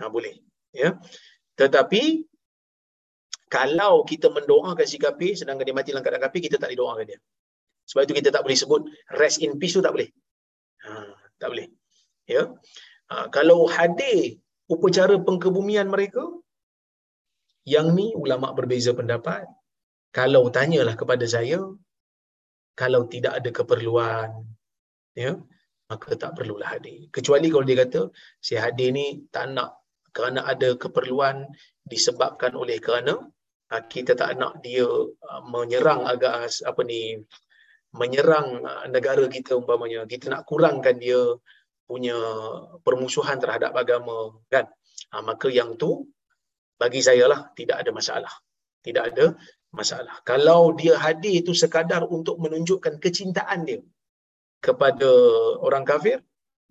Ha, 0.00 0.12
boleh. 0.12 0.36
Ya. 0.76 1.00
Tetapi 1.56 2.30
kalau 3.50 4.06
kita 4.06 4.30
mendoakan 4.30 4.86
si 4.86 4.96
kafir 4.96 5.34
sedangkan 5.34 5.66
dia 5.66 5.74
mati 5.74 5.90
dalam 5.90 6.06
keadaan 6.06 6.24
kafir 6.30 6.40
kita 6.46 6.56
tak 6.56 6.70
didoakan 6.70 7.04
dia 7.04 7.18
sebab 7.90 8.06
itu 8.06 8.14
kita 8.22 8.30
tak 8.30 8.46
boleh 8.46 8.56
sebut 8.56 8.80
rest 9.18 9.42
in 9.42 9.58
peace 9.58 9.74
tu 9.74 9.82
tak 9.82 9.90
boleh 9.90 10.06
ha, 10.86 11.10
tak 11.42 11.50
boleh 11.50 11.66
ya 12.30 12.46
ha, 13.10 13.26
kalau 13.36 13.66
hadir 13.74 14.38
upacara 14.72 15.14
pengkebumian 15.26 15.88
mereka 15.94 16.24
yang 17.68 17.92
ni 17.98 18.06
ulama 18.16 18.54
berbeza 18.56 18.90
pendapat. 18.96 19.44
Kalau 20.10 20.50
tanyalah 20.50 20.94
kepada 20.98 21.22
saya 21.34 21.60
kalau 22.74 23.06
tidak 23.12 23.32
ada 23.38 23.50
keperluan 23.58 24.30
ya 25.14 25.38
maka 25.90 26.14
tak 26.22 26.32
perlulah 26.38 26.70
hadir. 26.74 27.10
Kecuali 27.14 27.46
kalau 27.52 27.66
dia 27.66 27.78
kata 27.82 28.00
si 28.46 28.54
hadir 28.54 28.90
ni 28.94 29.06
tak 29.34 29.54
nak 29.54 29.70
kerana 30.16 30.46
ada 30.52 30.74
keperluan 30.74 31.46
disebabkan 31.86 32.54
oleh 32.58 32.78
kerana 32.82 33.14
Ah, 33.70 33.86
kita 33.86 34.18
tak 34.18 34.34
nak 34.34 34.58
dia 34.66 34.82
ah, 35.30 35.42
menyerang 35.46 36.02
agak 36.02 36.50
apa 36.66 36.82
ni 36.82 37.22
menyerang 37.94 38.66
ah, 38.66 38.84
negara 38.90 39.22
kita 39.30 39.54
umpamanya. 39.54 40.02
Kita 40.10 40.26
nak 40.26 40.42
kurangkan 40.50 40.98
dia 40.98 41.22
punya 41.90 42.16
permusuhan 42.86 43.36
terhadap 43.42 43.72
agama 43.82 44.18
kan 44.52 44.64
ha, 45.12 45.16
maka 45.28 45.48
yang 45.58 45.70
tu 45.82 45.90
bagi 46.82 47.00
saya 47.08 47.24
lah 47.32 47.40
tidak 47.58 47.76
ada 47.82 47.90
masalah 47.98 48.32
tidak 48.86 49.02
ada 49.10 49.26
masalah 49.78 50.14
kalau 50.30 50.60
dia 50.80 50.94
hadir 51.04 51.34
itu 51.42 51.52
sekadar 51.62 52.02
untuk 52.18 52.36
menunjukkan 52.44 52.94
kecintaan 53.04 53.60
dia 53.68 53.80
kepada 54.66 55.10
orang 55.66 55.84
kafir 55.90 56.18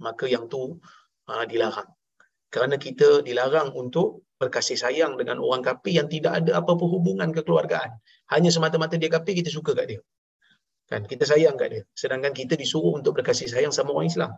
maka 0.05 0.25
yang 0.33 0.45
tu 0.53 0.61
ha, 1.27 1.43
dilarang 1.51 1.89
kerana 2.53 2.75
kita 2.85 3.21
dilarang 3.27 3.69
untuk 3.83 4.25
berkasih 4.41 4.79
sayang 4.79 5.19
dengan 5.19 5.37
orang 5.43 5.61
kafir 5.61 5.99
yang 5.99 6.07
tidak 6.07 6.41
ada 6.41 6.51
apa-apa 6.63 6.85
hubungan 6.87 7.29
kekeluargaan. 7.35 7.91
Hanya 8.31 8.49
semata-mata 8.55 8.95
dia 8.95 9.11
kafir, 9.11 9.35
kita 9.35 9.51
suka 9.51 9.75
kat 9.75 9.85
dia. 9.91 10.01
Kan? 10.87 11.03
Kita 11.05 11.27
sayang 11.27 11.59
kat 11.59 11.69
dia. 11.75 11.83
Sedangkan 11.91 12.31
kita 12.31 12.55
disuruh 12.55 12.95
untuk 12.95 13.19
berkasih 13.19 13.51
sayang 13.51 13.75
sama 13.75 13.91
orang 13.93 14.07
Islam. 14.07 14.31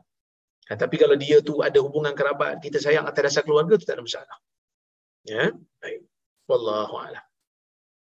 Kan? 0.67 0.77
Tapi 0.77 0.95
kalau 1.01 1.15
dia 1.17 1.41
tu 1.41 1.59
ada 1.59 1.77
hubungan 1.81 2.13
kerabat, 2.13 2.61
kita 2.63 2.77
sayang 2.77 3.05
atas 3.09 3.21
dasar 3.31 3.43
keluarga, 3.43 3.75
tu 3.77 3.85
tak 3.85 3.97
ada 3.99 4.03
masalah. 4.05 4.37
Ya? 5.27 5.53
Baik. 5.81 6.05
Wallahu'alam. 6.49 7.25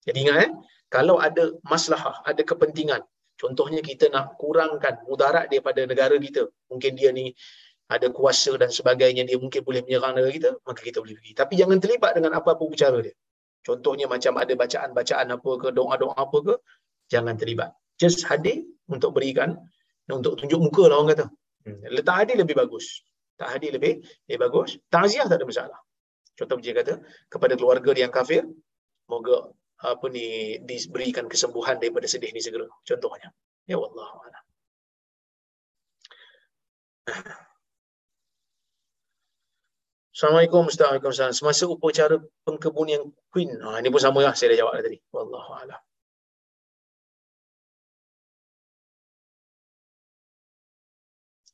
Jadi 0.08 0.18
ingat 0.24 0.38
eh, 0.48 0.52
kalau 0.88 1.20
ada 1.20 1.52
masalah, 1.68 2.24
ada 2.24 2.42
kepentingan, 2.42 3.04
contohnya 3.36 3.84
kita 3.84 4.08
nak 4.08 4.40
kurangkan 4.40 5.04
mudarat 5.04 5.52
daripada 5.52 5.84
negara 5.84 6.16
kita, 6.16 6.48
mungkin 6.72 6.96
dia 6.96 7.12
ni 7.12 7.36
ada 7.88 8.08
kuasa 8.12 8.56
dan 8.60 8.72
sebagainya 8.72 9.24
dia 9.28 9.40
mungkin 9.40 9.64
boleh 9.64 9.80
menyerang 9.88 10.20
negara 10.20 10.32
kita 10.36 10.50
maka 10.68 10.84
kita 10.84 11.00
boleh 11.00 11.16
pergi 11.24 11.32
tapi 11.40 11.56
jangan 11.56 11.80
terlibat 11.80 12.20
dengan 12.20 12.36
apa-apa 12.36 12.60
bicara 12.68 13.00
dia 13.00 13.16
contohnya 13.64 14.12
macam 14.12 14.36
ada 14.36 14.52
bacaan-bacaan 14.60 15.28
apa 15.32 15.52
ke 15.56 15.68
doa-doa 15.72 16.12
apa 16.20 16.38
ke 16.44 16.54
jangan 17.08 17.40
terlibat 17.40 17.72
just 17.96 18.28
hadir 18.28 18.68
untuk 18.92 19.16
berikan 19.16 19.56
untuk 20.08 20.40
tunjuk 20.40 20.60
muka 20.64 20.88
lah 20.88 21.04
orang 21.04 21.10
kata. 21.14 21.26
Letak 21.96 22.16
hadir 22.24 22.36
lebih 22.42 22.56
bagus 22.62 23.04
tak 23.40 23.50
hadir 23.54 23.72
lebih 23.78 24.02
lebih 24.28 24.40
bagus 24.46 24.70
takziah 24.94 25.26
tak 25.30 25.38
ada 25.40 25.46
masalah 25.46 25.80
contoh 26.38 26.56
macam 26.60 26.74
kata 26.80 26.94
kepada 27.34 27.54
keluarga 27.60 27.92
yang 27.94 28.12
kafir 28.14 28.44
moga 29.12 29.52
apa 29.78 30.06
ni 30.10 30.58
diberikan 30.66 31.30
kesembuhan 31.30 31.78
daripada 31.78 32.10
sedih 32.10 32.34
ni 32.34 32.42
segera 32.42 32.66
contohnya 32.82 33.30
ya 33.70 33.78
Allah 33.78 34.10
Assalamualaikum 40.18 40.66
Ustaz. 40.66 40.90
Waalaikumsalam. 40.90 41.30
Semasa 41.30 41.64
upacara 41.70 42.18
pengkebunian 42.42 43.06
Queen. 43.30 43.54
Ha, 43.62 43.78
ini 43.78 43.94
pun 43.94 44.02
sama 44.02 44.26
lah 44.26 44.34
saya 44.34 44.58
dah 44.58 44.66
jawab 44.66 44.82
tadi. 44.82 44.98
Wallahu 45.14 45.50
a'lam. 45.62 45.78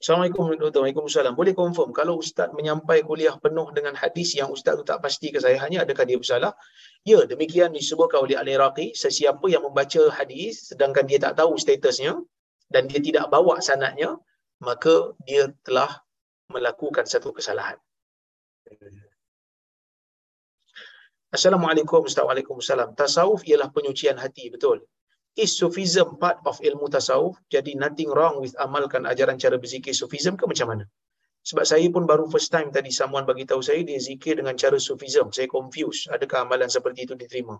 Assalamualaikum 0.04 0.52
Dr. 0.60 0.84
Waalaikumsalam. 0.84 1.32
Boleh 1.32 1.56
confirm 1.56 1.96
kalau 1.96 2.20
Ustaz 2.20 2.52
menyampai 2.52 3.08
kuliah 3.08 3.40
penuh 3.40 3.72
dengan 3.72 3.96
hadis 3.96 4.36
yang 4.36 4.52
Ustaz 4.52 4.76
tu 4.76 4.84
tak 4.84 5.00
pasti 5.00 5.32
ke 5.32 5.40
saya 5.40 5.56
hanya 5.64 5.88
adakah 5.88 6.04
dia 6.04 6.20
bersalah? 6.20 6.60
Ya, 7.08 7.24
demikian 7.24 7.72
disebutkan 7.72 8.28
oleh 8.28 8.36
Al-Iraqi, 8.36 8.92
sesiapa 8.92 9.48
yang 9.48 9.64
membaca 9.64 10.12
hadis 10.12 10.68
sedangkan 10.68 11.08
dia 11.08 11.24
tak 11.24 11.40
tahu 11.40 11.56
statusnya 11.56 12.20
dan 12.68 12.92
dia 12.92 13.00
tidak 13.00 13.32
bawa 13.32 13.64
sanatnya, 13.64 14.20
maka 14.60 15.16
dia 15.24 15.56
telah 15.64 16.04
melakukan 16.52 17.08
satu 17.08 17.32
kesalahan. 17.32 17.80
Assalamualaikum 21.32 22.04
Ustaz. 22.04 22.28
Waalaikumsalam. 22.28 22.92
Tasawuf 23.00 23.48
ialah 23.48 23.72
penyucian 23.72 24.20
hati, 24.20 24.52
betul? 24.52 24.84
Is 25.36 25.58
Sufism 25.58 26.18
part 26.22 26.40
of 26.46 26.62
ilmu 26.62 26.90
tasawuf? 26.90 27.38
Jadi 27.50 27.74
nothing 27.74 28.10
wrong 28.14 28.42
with 28.42 28.54
amalkan 28.62 29.10
ajaran 29.10 29.42
cara 29.42 29.58
berzikir 29.58 29.94
Sufism 29.94 30.38
ke 30.38 30.46
macam 30.46 30.70
mana? 30.74 30.86
Sebab 31.44 31.68
saya 31.68 31.84
pun 31.92 32.08
baru 32.08 32.32
first 32.32 32.56
time 32.56 32.72
tadi 32.72 32.88
someone 32.88 33.28
bagi 33.28 33.44
tahu 33.44 33.60
saya 33.60 33.84
dia 33.84 34.00
zikir 34.00 34.40
dengan 34.40 34.56
cara 34.56 34.80
Sufism. 34.80 35.28
Saya 35.36 35.52
confuse. 35.52 36.08
Adakah 36.08 36.48
amalan 36.48 36.72
seperti 36.72 37.04
itu 37.04 37.20
diterima? 37.20 37.60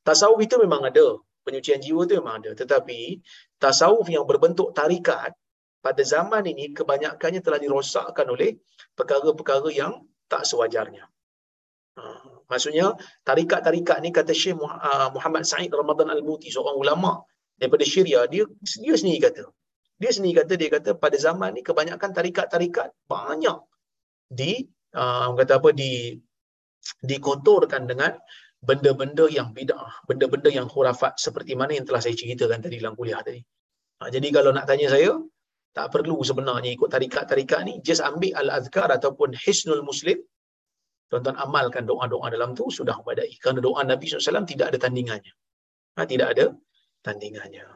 Tasawuf 0.00 0.40
itu 0.40 0.56
memang 0.56 0.88
ada. 0.88 1.20
Penyucian 1.44 1.80
jiwa 1.84 2.08
itu 2.08 2.16
memang 2.24 2.40
ada. 2.40 2.56
Tetapi 2.56 3.20
tasawuf 3.60 4.08
yang 4.08 4.24
berbentuk 4.24 4.72
tarikat 4.72 5.36
pada 5.84 6.02
zaman 6.02 6.44
ini 6.48 6.72
kebanyakannya 6.72 7.44
telah 7.44 7.60
dirosakkan 7.60 8.26
oleh 8.32 8.56
perkara-perkara 8.96 9.68
yang 9.76 10.08
tak 10.24 10.48
sewajarnya. 10.48 11.04
Maksudnya 12.48 12.86
tarikat-tarikat 13.28 13.98
ni 14.04 14.10
kata 14.18 14.32
Syekh 14.32 14.56
uh, 14.56 15.08
Muhammad 15.16 15.44
Said 15.44 15.68
Ramadan 15.80 16.08
Al-Muti 16.08 16.48
seorang 16.48 16.76
ulama 16.80 17.20
daripada 17.60 17.84
Syria 17.84 18.24
dia 18.32 18.44
dia 18.84 18.94
sendiri 18.96 19.20
kata 19.28 19.44
dia 20.00 20.10
sendiri 20.14 20.34
kata 20.40 20.52
dia 20.60 20.70
kata 20.72 20.90
pada 20.96 21.16
zaman 21.20 21.50
ni 21.58 21.62
kebanyakan 21.68 22.10
tarikat-tarikat 22.18 22.88
banyak 23.04 23.58
di 24.30 24.64
uh, 24.96 25.28
kata 25.36 25.60
apa 25.60 25.70
di 25.76 26.16
dikotorkan 27.04 27.84
dengan 27.90 28.16
benda-benda 28.58 29.26
yang 29.30 29.54
bidah, 29.54 30.02
benda-benda 30.08 30.50
yang 30.50 30.66
khurafat 30.66 31.14
seperti 31.18 31.54
mana 31.54 31.78
yang 31.78 31.86
telah 31.86 32.02
saya 32.02 32.14
ceritakan 32.18 32.58
tadi 32.58 32.82
dalam 32.82 32.98
kuliah 32.98 33.22
tadi. 33.22 33.38
Ha, 34.02 34.10
jadi 34.10 34.28
kalau 34.34 34.50
nak 34.50 34.66
tanya 34.66 34.90
saya, 34.90 35.14
tak 35.74 35.94
perlu 35.94 36.18
sebenarnya 36.26 36.74
ikut 36.74 36.90
tarikat-tarikat 36.90 37.60
ni, 37.66 37.74
just 37.86 38.02
ambil 38.02 38.34
al-azkar 38.34 38.90
ataupun 38.90 39.34
hisnul 39.38 39.82
muslim, 39.86 40.18
tuan-tuan 41.08 41.36
amalkan 41.40 41.88
doa-doa 41.88 42.28
dalam 42.28 42.52
tu 42.52 42.68
sudah 42.68 43.00
memadai. 43.00 43.36
Kerana 43.40 43.64
doa 43.64 43.80
Nabi 43.84 44.04
SAW 44.08 44.44
tidak 44.44 44.76
ada 44.76 44.78
tandingannya. 44.78 45.34
Ha, 45.96 46.04
tidak 46.04 46.36
ada 46.36 46.46
tandingannya. 47.02 47.66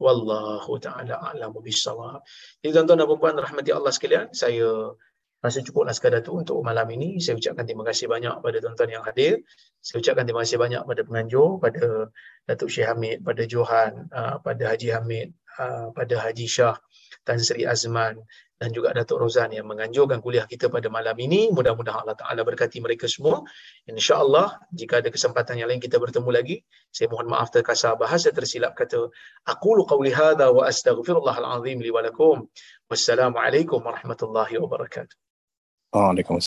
Wallahu 0.00 0.80
ta'ala 0.80 1.20
a'lamu 1.20 1.60
bisawab. 1.60 2.24
Jadi 2.64 2.72
tuan-tuan 2.72 3.04
dan 3.04 3.06
puan 3.20 3.36
rahmati 3.36 3.70
Allah 3.76 3.92
sekalian, 3.92 4.32
saya 4.32 4.96
rasa 5.40 5.60
cukuplah 5.64 5.92
sekadar 5.92 6.24
tu 6.24 6.36
untuk 6.40 6.60
malam 6.64 6.88
ini. 6.92 7.20
Saya 7.20 7.36
ucapkan 7.36 7.68
terima 7.68 7.84
kasih 7.84 8.08
banyak 8.08 8.40
pada 8.40 8.56
tuan-tuan 8.64 8.90
yang 8.96 9.04
hadir. 9.04 9.44
Saya 9.80 10.00
ucapkan 10.00 10.24
terima 10.24 10.40
kasih 10.44 10.56
banyak 10.60 10.82
pada 10.84 11.00
penganjur, 11.04 11.60
pada 11.60 12.08
Datuk 12.48 12.68
Syekh 12.72 12.88
Hamid, 12.88 13.24
pada 13.24 13.42
Johan, 13.44 14.08
uh, 14.12 14.36
pada 14.40 14.72
Haji 14.72 14.88
Hamid, 14.92 15.28
uh, 15.60 15.92
pada 15.92 16.14
Haji 16.16 16.48
Shah, 16.48 16.76
Tan 17.24 17.40
Sri 17.40 17.68
Azman, 17.68 18.20
dan 18.60 18.76
juga 18.76 18.92
Datuk 18.92 19.24
Rozan 19.24 19.56
yang 19.56 19.64
menganjurkan 19.64 20.20
kuliah 20.20 20.44
kita 20.44 20.68
pada 20.68 20.92
malam 20.92 21.16
ini. 21.16 21.48
Mudah-mudahan 21.48 22.04
Allah 22.04 22.12
Ta'ala 22.12 22.44
berkati 22.44 22.84
mereka 22.84 23.08
semua. 23.08 23.40
InsyaAllah, 23.88 24.68
jika 24.76 25.00
ada 25.00 25.08
kesempatan 25.08 25.56
yang 25.56 25.72
lain 25.72 25.80
kita 25.80 25.96
bertemu 25.96 26.28
lagi, 26.28 26.60
saya 26.92 27.08
mohon 27.08 27.32
maaf 27.32 27.48
terkasar 27.48 27.96
bahasa 27.96 28.28
tersilap 28.28 28.76
kata, 28.76 29.08
Aku 29.48 29.80
qawli 29.88 30.12
hadha 30.12 30.52
wa 30.52 30.68
astaghfirullahalazim 30.68 31.80
li 31.80 31.88
walakum. 31.88 32.52
Wassalamualaikum 32.92 33.80
warahmatullahi 33.80 34.60
wabarakatuh. 34.60 35.16
Waalaikumsalam. 35.96 36.38